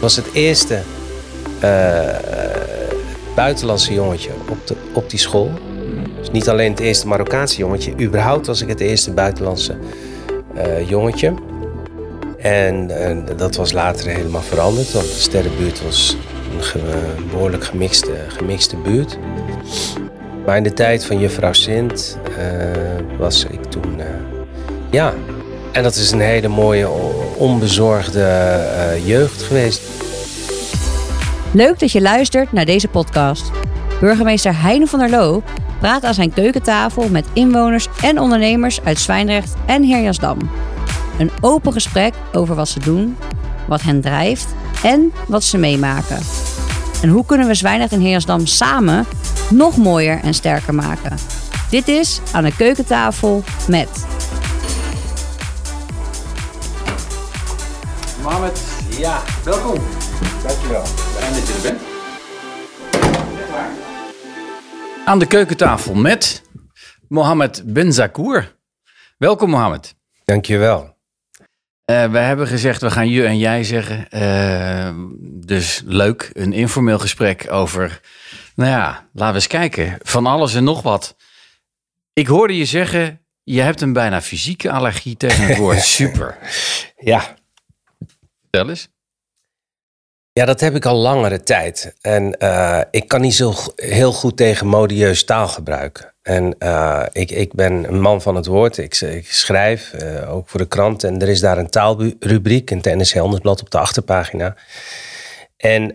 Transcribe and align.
was 0.00 0.16
het 0.16 0.32
eerste 0.32 0.82
eh, 1.60 2.00
buitenlandse 3.34 3.92
jongetje 3.92 4.30
op, 4.48 4.66
de, 4.66 4.74
op 4.92 5.10
die 5.10 5.18
school. 5.18 5.50
Dus 6.18 6.30
niet 6.30 6.48
alleen 6.48 6.70
het 6.70 6.80
eerste 6.80 7.06
Marokkaanse 7.06 7.56
jongetje, 7.56 7.92
überhaupt 8.00 8.46
was 8.46 8.62
ik 8.62 8.68
het 8.68 8.80
eerste 8.80 9.12
buitenlandse 9.12 9.76
eh, 10.54 10.88
jongetje. 10.88 11.34
En 12.38 12.90
eh, 12.90 13.36
dat 13.36 13.56
was 13.56 13.72
later 13.72 14.10
helemaal 14.10 14.42
veranderd, 14.42 14.92
want 14.92 15.06
de 15.06 15.20
sterrenbuurt 15.20 15.82
was 15.82 16.16
een 16.74 17.28
behoorlijk 17.30 17.64
gemixte, 17.64 18.12
gemixte 18.28 18.76
buurt. 18.76 19.18
Maar 20.46 20.56
in 20.56 20.62
de 20.62 20.72
tijd 20.72 21.04
van 21.04 21.18
juffrouw 21.18 21.52
Sint 21.52 22.18
eh, 22.38 23.18
was 23.18 23.44
ik 23.44 23.64
toen, 23.64 24.00
ja, 24.90 25.14
en 25.72 25.82
dat 25.82 25.94
is 25.94 26.10
een 26.10 26.20
hele 26.20 26.48
mooie, 26.48 26.88
onbezorgde 27.40 28.22
eh, 28.22 29.06
jeugd 29.06 29.42
geweest. 29.42 29.82
Leuk 31.52 31.78
dat 31.78 31.92
je 31.92 32.00
luistert 32.00 32.52
naar 32.52 32.64
deze 32.64 32.88
podcast. 32.88 33.50
Burgemeester 34.00 34.62
Heine 34.62 34.86
van 34.86 34.98
der 34.98 35.10
Loo 35.10 35.42
praat 35.78 36.04
aan 36.04 36.14
zijn 36.14 36.32
keukentafel 36.32 37.08
met 37.08 37.26
inwoners 37.32 37.88
en 38.02 38.20
ondernemers 38.20 38.80
uit 38.84 38.98
Zwijndrecht 38.98 39.54
en 39.66 39.82
Heerjasdam. 39.82 40.38
Een 41.18 41.30
open 41.40 41.72
gesprek 41.72 42.14
over 42.32 42.54
wat 42.54 42.68
ze 42.68 42.80
doen, 42.80 43.16
wat 43.68 43.82
hen 43.82 44.00
drijft 44.00 44.46
en 44.82 45.12
wat 45.26 45.44
ze 45.44 45.58
meemaken. 45.58 46.18
En 47.02 47.08
hoe 47.08 47.26
kunnen 47.26 47.46
we 47.46 47.54
Zwijndrecht 47.54 47.92
en 47.92 48.00
Heerjasdam 48.00 48.46
samen 48.46 49.06
nog 49.50 49.76
mooier 49.76 50.20
en 50.22 50.34
sterker 50.34 50.74
maken? 50.74 51.16
Dit 51.70 51.88
is 51.88 52.20
aan 52.32 52.44
de 52.44 52.56
keukentafel 52.56 53.44
met 53.68 53.88
Ja, 59.00 59.22
welkom. 59.44 59.78
dankjewel. 60.42 60.84
Fijn 60.84 61.32
dat 61.32 61.46
je 61.48 61.54
er 61.54 61.62
bent. 61.62 61.80
Aan 65.06 65.18
de 65.18 65.26
keukentafel 65.26 65.94
met 65.94 66.42
Mohamed 67.08 67.62
Benzakour. 67.66 68.56
Welkom 69.18 69.50
Mohamed. 69.50 69.94
Dankjewel. 70.24 70.96
Eh 71.84 72.10
we 72.10 72.18
hebben 72.18 72.46
gezegd, 72.46 72.80
we 72.80 72.90
gaan 72.90 73.08
je 73.08 73.24
en 73.26 73.38
jij 73.38 73.64
zeggen. 73.64 74.10
Eh, 74.10 74.94
dus 75.22 75.82
leuk, 75.84 76.30
een 76.32 76.52
informeel 76.52 76.98
gesprek 76.98 77.46
over, 77.50 78.00
nou 78.54 78.70
ja, 78.70 79.08
laten 79.12 79.28
we 79.28 79.34
eens 79.34 79.46
kijken. 79.46 79.98
Van 80.02 80.26
alles 80.26 80.54
en 80.54 80.64
nog 80.64 80.82
wat. 80.82 81.16
Ik 82.12 82.26
hoorde 82.26 82.56
je 82.56 82.64
zeggen, 82.64 83.26
je 83.42 83.60
hebt 83.60 83.80
een 83.80 83.92
bijna 83.92 84.22
fysieke 84.22 84.70
allergie 84.70 85.16
tegen 85.16 85.44
het 85.44 85.56
woord 85.56 85.82
super. 85.98 86.38
Ja. 86.96 87.38
Vertel 88.50 88.70
eens. 88.70 88.88
Ja, 90.32 90.44
dat 90.44 90.60
heb 90.60 90.74
ik 90.74 90.86
al 90.86 90.96
langere 90.96 91.42
tijd. 91.42 91.94
En 92.00 92.38
eh, 92.38 92.80
ik 92.90 93.08
kan 93.08 93.20
niet 93.20 93.34
zo 93.34 93.54
heel 93.76 94.12
goed 94.12 94.36
tegen 94.36 94.66
modieus 94.66 95.24
taalgebruik. 95.24 96.14
En 96.22 96.58
eh, 96.58 97.04
ik, 97.12 97.30
ik 97.30 97.54
ben 97.54 97.84
een 97.88 98.00
man 98.00 98.22
van 98.22 98.34
het 98.34 98.46
woord. 98.46 98.78
Ik, 98.78 99.00
ik 99.00 99.32
schrijf, 99.32 99.92
eh, 99.92 100.34
ook 100.34 100.48
voor 100.48 100.60
de 100.60 100.68
krant. 100.68 101.04
En 101.04 101.20
er 101.20 101.28
is 101.28 101.40
daar 101.40 101.58
een 101.58 101.70
taalrubriek 101.70 102.70
in 102.70 102.82
Handelsblad 103.12 103.60
op 103.60 103.70
de 103.70 103.78
achterpagina. 103.78 104.56
En 105.56 105.94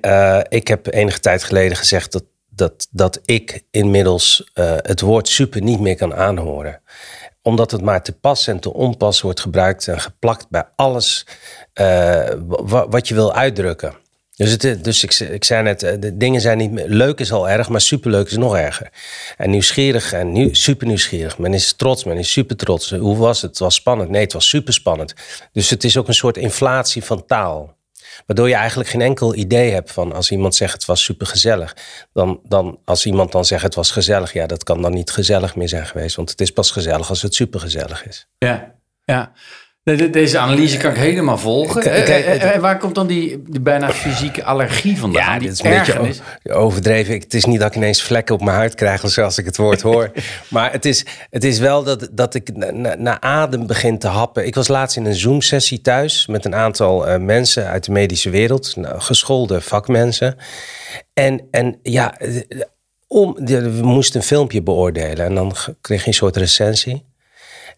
ik 0.50 0.68
heb 0.68 0.94
enige 0.94 1.20
tijd 1.20 1.44
geleden 1.44 1.78
gezegd 1.78 2.12
dat, 2.12 2.24
dat, 2.50 2.88
dat 2.92 3.20
ik 3.26 3.64
inmiddels 3.72 4.52
het 4.82 5.02
woord 5.02 5.28
super 5.28 5.62
niet 5.62 5.80
meer 5.80 5.96
kan 5.96 6.16
aanhoren 6.16 6.82
omdat 7.46 7.72
het 7.72 7.82
maar 7.82 8.04
te 8.04 8.12
pas 8.12 8.48
en 8.48 8.60
te 8.60 8.74
onpas 8.74 9.22
wordt 9.22 9.40
gebruikt 9.40 9.88
en 9.88 10.00
geplakt 10.00 10.46
bij 10.50 10.64
alles 10.76 11.26
eh, 11.74 12.30
wa- 12.48 12.88
wat 12.88 13.08
je 13.08 13.14
wil 13.14 13.34
uitdrukken. 13.34 13.94
Dus, 14.36 14.52
het, 14.52 14.84
dus 14.84 15.04
ik, 15.04 15.14
ik 15.20 15.44
zei 15.44 15.64
net, 15.64 15.84
eh, 15.84 15.94
de 16.00 16.18
dingen 16.18 16.42
zijn 16.42 16.58
niet 16.58 16.72
leuk 16.86 17.20
is 17.20 17.32
al 17.32 17.50
erg, 17.50 17.70
maar 17.70 17.82
superleuk 17.82 18.28
is 18.28 18.38
nog 18.38 18.56
erger. 18.56 18.90
En 19.38 19.50
nieuwsgierig 19.50 20.14
en 20.14 20.32
nieuw, 20.32 20.54
super 20.54 20.88
nieuwsgierig. 20.88 21.38
Men 21.38 21.54
is 21.54 21.74
trots, 21.74 22.04
men 22.04 22.18
is 22.18 22.32
super 22.32 22.56
trots. 22.56 22.92
Hoe 22.92 23.18
was 23.18 23.42
het? 23.42 23.50
Het 23.50 23.60
was 23.60 23.76
spannend. 23.76 24.10
Nee, 24.10 24.22
het 24.22 24.34
was 24.34 24.50
super 24.50 24.74
spannend. 24.74 25.14
Dus 25.52 25.70
het 25.70 25.84
is 25.84 25.98
ook 25.98 26.08
een 26.08 26.14
soort 26.14 26.38
inflatie 26.38 27.04
van 27.04 27.26
taal. 27.26 27.76
Waardoor 28.26 28.50
je 28.50 28.56
eigenlijk 28.56 28.90
geen 28.90 29.02
enkel 29.02 29.36
idee 29.36 29.72
hebt 29.72 29.92
van 29.92 30.14
als 30.14 30.32
iemand 30.32 30.56
zegt 30.56 30.74
het 30.74 30.86
was 30.86 31.04
super 31.04 31.28
gezellig. 31.28 31.76
Dan, 32.14 32.40
dan 32.44 32.80
als 32.86 33.06
iemand 33.06 33.32
dan 33.32 33.46
zegt 33.46 33.64
het 33.64 33.76
was 33.76 33.92
gezellig, 33.92 34.34
ja, 34.34 34.46
dat 34.48 34.64
kan 34.64 34.82
dan 34.82 34.94
niet 34.94 35.12
gezellig 35.12 35.56
meer 35.56 35.70
zijn 35.70 35.86
geweest. 35.86 36.16
Want 36.16 36.30
het 36.30 36.42
is 36.42 36.52
pas 36.52 36.72
gezellig 36.72 37.10
als 37.10 37.22
het 37.22 37.36
super 37.36 37.60
gezellig 37.60 38.06
is. 38.06 38.28
Ja, 38.38 38.76
ja. 39.06 39.32
De- 39.86 39.96
de- 39.96 40.10
Deze 40.10 40.38
analyse 40.38 40.78
kan 40.78 40.92
ik 40.92 40.98
helemaal 40.98 41.38
volgen. 41.38 41.82
Kijk, 41.82 41.96
Eh, 41.96 42.06
kijk, 42.06 42.26
eh, 42.26 42.56
eh, 42.56 42.62
waar 42.62 42.78
komt 42.78 42.96
dan 42.96 43.08
die, 43.08 43.44
die 43.48 43.60
bijna 43.62 43.90
fysieke 43.92 44.44
allergie 44.44 44.98
vandaan? 45.00 45.24
Ja, 45.24 45.32
die 45.40 45.48
dit 45.48 45.52
is 45.58 45.64
een 45.64 45.70
beetje 45.78 45.92
ergernis? 45.92 46.20
overdreven. 46.44 47.14
Ik- 47.14 47.24
Het 47.24 47.34
is 47.34 47.46
niet 47.46 47.60
dat 47.60 47.68
ik 47.70 47.76
ineens 47.76 48.02
vlekken 48.04 48.36
op 48.36 48.42
mijn 48.44 48.56
huid 48.58 48.76
krijg 48.76 49.04
als- 49.20 49.38
ik 49.38 49.46
het 49.46 49.58
woord 49.58 49.82
hoor. 49.82 50.12
maar 50.50 50.72
het 50.72 50.86
is, 50.86 51.06
het 51.30 51.44
is 51.44 51.60
wel 51.60 51.84
dat, 51.84 52.08
dat 52.12 52.34
ik 52.34 52.56
na- 52.56 52.72
na- 52.72 52.96
naar 52.98 53.18
adem 53.20 53.68
begin 53.68 54.00
te 54.00 54.08
happen. 54.08 54.46
Ik 54.46 54.56
was 54.56 54.68
laatst 54.68 54.98
in 54.98 55.06
een 55.06 55.16
Zoom-sessie 55.16 55.82
thuis 55.82 56.28
met 56.28 56.46
een 56.46 56.56
aantal 56.56 57.20
mensen 57.20 57.68
uit 57.68 57.84
de 57.86 57.92
medische 57.92 58.30
wereld. 58.30 58.76
Nou, 58.76 59.00
geschoolde 59.02 59.62
vakmensen. 59.62 60.36
En, 61.14 61.42
en 61.52 61.80
ja, 61.84 62.18
om, 63.08 63.36
de- 63.40 63.72
we 63.72 63.86
moesten 63.86 64.20
een 64.20 64.26
filmpje 64.26 64.62
beoordelen. 64.64 65.26
En 65.26 65.36
dan 65.36 65.56
kreeg 65.82 66.02
je 66.02 66.08
een 66.08 66.14
soort 66.14 66.38
recensie. 66.38 67.06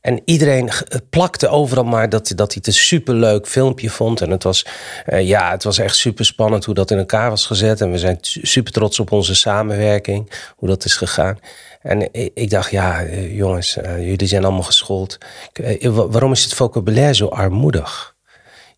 En 0.08 0.22
iedereen 0.26 0.72
g- 0.72 0.84
plakte 1.10 1.48
overal 1.48 1.84
maar 1.84 2.10
dat, 2.10 2.32
dat 2.36 2.48
hij 2.54 2.56
het 2.58 2.68
een 2.68 2.74
superleuk 2.74 3.48
filmpje 3.48 3.90
vond. 3.90 4.22
En 4.22 4.30
het 4.32 4.44
was, 4.44 4.66
eh, 5.06 5.28
ja, 5.28 5.52
het 5.52 5.64
was 5.64 5.78
echt 5.78 5.96
super 5.96 6.26
spannend 6.26 6.66
hoe 6.66 6.74
dat 6.76 6.92
in 6.92 6.98
elkaar 6.98 7.30
was 7.30 7.46
gezet. 7.46 7.82
En 7.82 7.92
we 7.92 7.98
zijn 7.98 8.18
super 8.22 8.72
trots 8.74 9.00
op 9.00 9.12
onze 9.12 9.36
samenwerking, 9.36 10.32
hoe 10.56 10.70
dat 10.70 10.86
is 10.86 10.96
gegaan. 10.96 11.38
En 11.82 12.14
ik, 12.34 12.50
dacht, 12.50 12.72
ja, 12.72 13.02
eh, 13.04 13.36
jongens, 13.36 13.78
eh, 13.78 14.08
jullie 14.08 14.28
zijn 14.28 14.44
allemaal 14.44 14.62
geschoold. 14.64 15.18
Eh, 15.54 15.90
wa- 15.90 16.08
waarom 16.08 16.32
is 16.32 16.44
het 16.44 16.54
vocabulaire 16.54 17.16
zo 17.16 17.28
armoedig? 17.28 18.16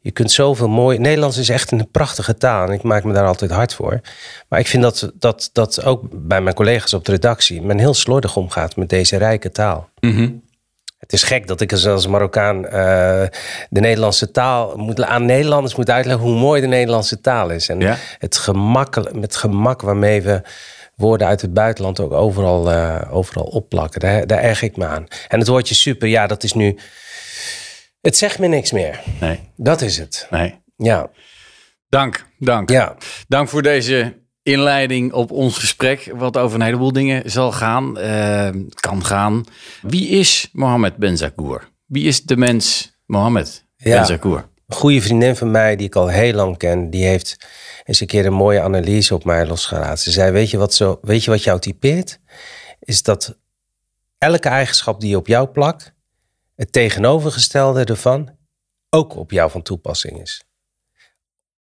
Je 0.01 0.11
kunt 0.11 0.31
zoveel 0.31 0.67
mooi. 0.69 0.97
Nederlands 0.97 1.37
is 1.37 1.49
echt 1.49 1.71
een 1.71 1.87
prachtige 1.91 2.37
taal 2.37 2.67
en 2.67 2.73
ik 2.73 2.83
maak 2.83 3.03
me 3.03 3.13
daar 3.13 3.25
altijd 3.27 3.51
hard 3.51 3.73
voor. 3.73 3.99
Maar 4.47 4.59
ik 4.59 4.67
vind 4.67 4.83
dat, 4.83 5.11
dat, 5.15 5.49
dat 5.53 5.83
ook 5.83 6.01
bij 6.11 6.41
mijn 6.41 6.55
collega's 6.55 6.93
op 6.93 7.05
de 7.05 7.11
redactie 7.11 7.61
men 7.61 7.77
heel 7.79 7.93
slordig 7.93 8.35
omgaat 8.35 8.75
met 8.75 8.89
deze 8.89 9.17
rijke 9.17 9.51
taal. 9.51 9.89
Het 10.99 11.13
is 11.13 11.23
gek 11.23 11.47
dat 11.47 11.61
ik 11.61 11.71
als- 11.73 12.07
Marokkaan 12.07 12.65
eh, 12.65 12.71
de 13.69 13.79
Nederlandse 13.79 14.31
taal 14.31 14.77
moet, 14.77 15.03
aan 15.03 15.25
Nederlanders 15.25 15.75
moet 15.75 15.89
uitleggen 15.89 16.25
hoe 16.25 16.35
mooi 16.39 16.61
de 16.61 16.67
Nederlandse 16.67 17.21
taal 17.21 17.49
is. 17.49 17.69
En 17.69 17.79
Ja. 17.79 17.95
het 18.17 18.37
gemak, 18.37 19.13
met 19.13 19.35
gemak 19.35 19.81
waarmee 19.81 20.21
we 20.21 20.41
woorden 20.95 21.27
uit 21.27 21.41
het 21.41 21.53
buitenland 21.53 21.99
ook 21.99 22.11
overal, 22.13 22.71
eh, 22.71 23.01
overal 23.11 23.43
opplakken. 23.43 23.99
Daar, 23.99 24.27
daar 24.27 24.39
erg 24.41 24.61
ik 24.61 24.77
me 24.77 24.85
aan. 24.85 25.07
En 25.27 25.39
het 25.39 25.47
woordje 25.47 25.75
super, 25.75 26.07
ja, 26.07 26.27
dat 26.27 26.43
is 26.43 26.53
nu. 26.53 26.77
Het 28.01 28.17
zegt 28.17 28.39
me 28.39 28.47
niks 28.47 28.71
meer. 28.71 28.99
Nee, 29.19 29.39
Dat 29.55 29.81
is 29.81 29.97
het. 29.97 30.27
nee. 30.29 30.61
Ja, 30.75 31.09
Dank, 31.89 32.25
dank. 32.39 32.69
ja. 32.69 32.95
Dank 33.27 33.49
voor 33.49 33.61
deze 33.61 34.18
inleiding 34.51 35.13
op 35.13 35.31
ons 35.31 35.57
gesprek, 35.57 36.11
wat 36.15 36.37
over 36.37 36.59
een 36.59 36.65
heleboel 36.65 36.91
dingen 36.91 37.31
zal 37.31 37.51
gaan, 37.51 37.97
eh, 37.97 38.49
kan 38.79 39.05
gaan. 39.05 39.43
Wie 39.81 40.07
is 40.07 40.49
Mohamed 40.53 40.95
Benzakour? 40.95 41.69
Wie 41.85 42.03
is 42.03 42.23
de 42.23 42.37
mens 42.37 42.95
Mohamed 43.05 43.65
Ja. 43.75 43.95
Benzakour? 43.95 44.47
Een 44.67 44.75
goede 44.75 45.01
vriendin 45.01 45.35
van 45.35 45.51
mij, 45.51 45.75
die 45.75 45.87
ik 45.87 45.95
al 45.95 46.07
heel 46.07 46.33
lang 46.33 46.57
ken, 46.57 46.89
die 46.89 47.05
heeft 47.05 47.47
eens 47.83 47.99
een 47.99 48.07
keer 48.07 48.25
een 48.25 48.33
mooie 48.33 48.61
analyse 48.61 49.13
op 49.13 49.23
mij 49.23 49.47
losgelaten. 49.47 49.97
Ze 49.97 50.11
zei: 50.11 50.31
Weet 50.31 50.49
je 50.49 50.57
wat, 50.57 50.73
zo, 50.73 50.99
weet 51.01 51.23
je 51.23 51.31
wat 51.31 51.43
jou 51.43 51.59
typeert? 51.59 52.19
Is 52.79 53.03
dat 53.03 53.37
elke 54.17 54.49
eigenschap 54.49 54.99
die 54.99 55.09
je 55.09 55.17
op 55.17 55.27
jou 55.27 55.47
plakt, 55.47 55.93
het 56.55 56.71
tegenovergestelde 56.71 57.83
ervan 57.83 58.37
ook 58.89 59.15
op 59.15 59.31
jou 59.31 59.51
van 59.51 59.61
toepassing 59.61 60.21
is. 60.21 60.43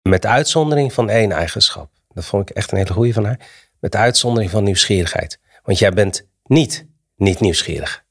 Met 0.01 0.25
uitzondering 0.25 0.93
van 0.93 1.09
één 1.09 1.31
eigenschap. 1.31 1.92
Dat 2.13 2.25
vond 2.25 2.49
ik 2.49 2.55
echt 2.55 2.71
een 2.71 2.77
hele 2.77 2.93
goede 2.93 3.13
van 3.13 3.25
haar. 3.25 3.39
Met 3.79 3.95
uitzondering 3.95 4.51
van 4.51 4.63
nieuwsgierigheid. 4.63 5.39
Want 5.63 5.79
jij 5.79 5.91
bent 5.91 6.27
niet 6.43 6.85
niet 7.15 7.39
nieuwsgierig. 7.39 8.03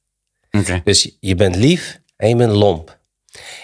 Dus 0.85 1.17
je 1.21 1.35
bent 1.35 1.57
lief 1.57 2.01
en 2.17 2.29
je 2.29 2.37
bent 2.37 2.53
lomp. 2.53 2.99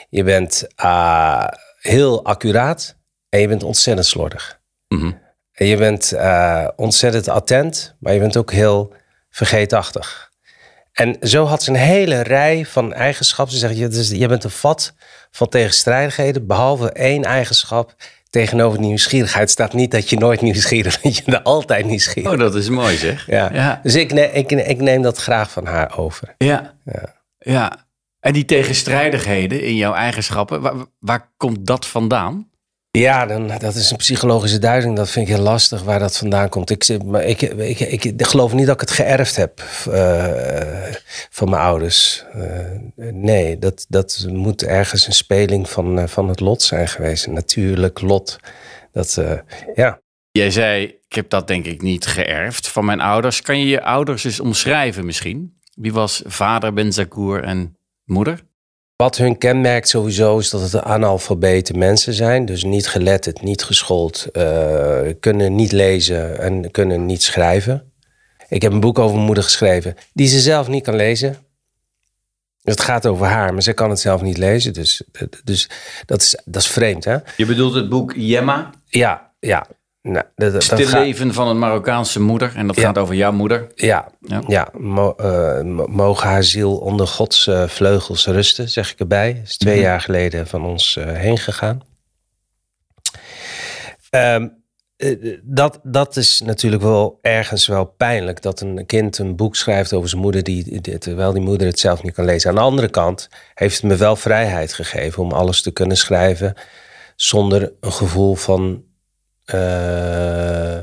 Je 0.08 0.24
bent 0.24 0.66
ah, 0.74 1.48
heel 1.80 2.24
accuraat 2.24 2.96
en 3.28 3.40
je 3.40 3.48
bent 3.48 3.62
ontzettend 3.62 4.06
slordig. 4.06 4.60
Mhm. 4.88 5.12
En 5.52 5.66
je 5.66 5.76
bent 5.76 6.12
eh, 6.12 6.68
ontzettend 6.76 7.28
attent, 7.28 7.96
maar 8.00 8.12
je 8.12 8.18
bent 8.18 8.36
ook 8.36 8.52
heel 8.52 8.94
vergeetachtig. 9.30 10.30
En 10.92 11.16
zo 11.20 11.44
had 11.44 11.62
ze 11.62 11.70
een 11.70 11.76
hele 11.76 12.20
rij 12.20 12.66
van 12.66 12.92
eigenschappen. 12.92 13.54
Ze 13.54 13.60
zegt, 13.60 13.78
je, 13.78 13.88
dus, 13.88 14.10
je 14.10 14.28
bent 14.28 14.44
een 14.44 14.50
vat 14.50 14.94
van 15.30 15.48
tegenstrijdigheden, 15.48 16.46
behalve 16.46 16.90
één 16.92 17.24
eigenschap. 17.24 17.94
Tegenover 18.30 18.80
nieuwsgierigheid 18.80 19.50
staat 19.50 19.72
niet 19.72 19.90
dat 19.90 20.10
je 20.10 20.18
nooit 20.18 20.40
nieuwsgierig 20.40 21.00
bent. 21.00 21.16
Je 21.16 21.22
bent 21.24 21.44
altijd 21.44 21.86
nieuwsgierig. 21.86 22.32
Oh, 22.32 22.38
dat 22.38 22.54
is 22.54 22.68
mooi 22.68 22.96
zeg. 22.96 23.26
Ja. 23.26 23.50
ja. 23.52 23.80
Dus 23.82 23.94
ik, 23.94 24.12
ne- 24.12 24.32
ik, 24.32 24.52
ik 24.52 24.80
neem 24.80 25.02
dat 25.02 25.18
graag 25.18 25.50
van 25.50 25.66
haar 25.66 25.98
over. 25.98 26.34
Ja. 26.38 26.74
Ja. 26.84 27.14
ja. 27.38 27.86
En 28.20 28.32
die 28.32 28.44
tegenstrijdigheden 28.44 29.62
in 29.62 29.76
jouw 29.76 29.92
eigenschappen, 29.92 30.60
waar, 30.60 30.74
waar 30.98 31.32
komt 31.36 31.66
dat 31.66 31.86
vandaan? 31.86 32.50
Ja, 32.90 33.26
dan, 33.26 33.48
dat 33.58 33.74
is 33.74 33.90
een 33.90 33.96
psychologische 33.96 34.58
duiding. 34.58 34.96
Dat 34.96 35.10
vind 35.10 35.28
ik 35.28 35.34
heel 35.34 35.42
lastig 35.42 35.82
waar 35.82 35.98
dat 35.98 36.16
vandaan 36.16 36.48
komt. 36.48 36.70
Ik, 36.70 37.04
maar 37.04 37.24
ik, 37.24 37.42
ik, 37.42 37.80
ik, 38.04 38.26
geloof 38.26 38.52
niet 38.52 38.66
dat 38.66 38.74
ik 38.74 38.80
het 38.80 38.90
geërfd 38.90 39.36
heb 39.36 39.60
eh, 39.90 40.94
van 41.30 41.50
mijn 41.50 41.62
ouders. 41.62 42.24
Eh, 42.32 43.10
nee, 43.12 43.58
dat, 43.58 43.86
dat 43.88 44.26
moet 44.28 44.62
ergens 44.62 45.06
een 45.06 45.12
speling 45.12 45.70
van, 45.70 45.98
eh, 45.98 46.06
van 46.06 46.28
het 46.28 46.40
lot 46.40 46.62
zijn 46.62 46.88
geweest. 46.88 47.26
Natuurlijk 47.26 48.00
lot. 48.00 48.38
Dat, 48.92 49.22
ja. 49.74 50.00
Jij 50.30 50.50
zei, 50.50 50.84
ik 50.84 51.14
heb 51.14 51.30
dat 51.30 51.46
denk 51.46 51.64
ik 51.64 51.82
niet 51.82 52.06
geërfd 52.06 52.68
van 52.68 52.84
mijn 52.84 53.00
ouders. 53.00 53.42
Kan 53.42 53.58
je 53.58 53.66
je 53.66 53.82
ouders 53.82 54.24
eens 54.24 54.40
omschrijven 54.40 55.06
misschien? 55.06 55.58
Wie 55.74 55.92
was 55.92 56.22
vader 56.26 56.72
Benzakour 56.72 57.44
en 57.44 57.76
moeder? 58.04 58.47
Wat 59.02 59.16
hun 59.16 59.38
kenmerkt 59.38 59.88
sowieso 59.88 60.38
is 60.38 60.50
dat 60.50 60.60
het 60.60 60.82
analfabete 60.82 61.72
mensen 61.72 62.12
zijn. 62.12 62.44
Dus 62.44 62.64
niet 62.64 62.88
geletterd, 62.88 63.42
niet 63.42 63.62
geschoold, 63.62 64.26
eh, 64.32 65.00
kunnen 65.20 65.54
niet 65.54 65.72
lezen 65.72 66.40
en 66.40 66.70
kunnen 66.70 67.06
niet 67.06 67.22
schrijven. 67.22 67.92
Ik 68.48 68.62
heb 68.62 68.72
een 68.72 68.80
boek 68.80 68.98
over 68.98 69.14
mijn 69.14 69.26
moeder 69.26 69.44
geschreven 69.44 69.94
die 70.12 70.28
ze 70.28 70.40
zelf 70.40 70.68
niet 70.68 70.84
kan 70.84 70.96
lezen. 70.96 71.36
Het 72.62 72.80
gaat 72.80 73.06
over 73.06 73.26
haar, 73.26 73.52
maar 73.52 73.62
ze 73.62 73.72
kan 73.72 73.90
het 73.90 74.00
zelf 74.00 74.22
niet 74.22 74.36
lezen. 74.36 74.72
Dus, 74.72 75.02
dus 75.44 75.70
dat, 76.06 76.22
is, 76.22 76.40
dat 76.44 76.62
is 76.62 76.68
vreemd, 76.68 77.04
hè? 77.04 77.16
Je 77.36 77.46
bedoelt 77.46 77.74
het 77.74 77.88
boek 77.88 78.12
Jemma, 78.16 78.70
Ja, 78.84 79.32
ja. 79.40 79.66
Nou, 80.02 80.24
dat, 80.34 80.52
dat 80.52 80.62
Stil 80.62 80.86
gaat- 80.86 81.00
leven 81.04 81.34
van 81.34 81.48
een 81.48 81.58
Marokkaanse 81.58 82.20
moeder. 82.20 82.52
En 82.56 82.66
dat 82.66 82.76
Ja. 82.76 82.82
gaat 82.82 82.98
over 82.98 83.14
jouw 83.14 83.32
moeder. 83.32 83.66
Ja, 83.74 84.08
Ja. 84.20 84.42
ja. 84.46 84.68
mo- 84.78 85.14
eh, 85.16 85.60
mo- 85.62 85.86
mogen 85.86 86.28
haar 86.28 86.44
ziel 86.44 86.76
onder 86.76 87.06
Gods 87.06 87.46
eh, 87.46 87.68
vleugels 87.68 88.26
rusten, 88.26 88.68
zeg 88.68 88.92
ik 88.92 88.98
erbij. 89.00 89.40
Is 89.44 89.56
twee 89.56 89.74
Mhm. 89.74 89.82
jaar 89.84 90.00
geleden 90.00 90.46
van 90.46 90.64
ons 90.64 90.96
eh, 90.96 91.12
heen 91.12 91.38
gegaan. 91.38 91.80
Ehm, 94.10 94.48
eh, 94.96 95.38
dat, 95.42 95.80
dat 95.82 96.16
is 96.16 96.40
natuurlijk 96.40 96.82
wel 96.82 97.18
ergens 97.22 97.66
wel 97.66 97.84
pijnlijk 97.84 98.42
dat 98.42 98.60
een 98.60 98.86
kind 98.86 99.18
een 99.18 99.36
boek 99.36 99.56
schrijft 99.56 99.92
over 99.92 100.08
zijn 100.08 100.20
moeder, 100.22 100.42
die, 100.42 100.80
die- 100.80 100.98
terwijl 100.98 101.32
die 101.32 101.42
moeder 101.42 101.66
het 101.66 101.78
zelf 101.78 102.02
niet 102.02 102.14
kan 102.14 102.24
lezen. 102.24 102.50
Aan 102.50 102.56
de 102.56 102.60
andere 102.62 102.88
kant 102.88 103.28
heeft 103.54 103.74
het 103.74 103.90
me 103.90 103.96
wel 103.96 104.16
vrijheid 104.16 104.72
gegeven 104.72 105.22
om 105.22 105.32
alles 105.32 105.62
te 105.62 105.70
kunnen 105.70 105.96
schrijven 105.96 106.54
zonder 107.16 107.72
een 107.80 107.92
gevoel 107.92 108.34
van 108.34 108.82
eh, 109.48 110.78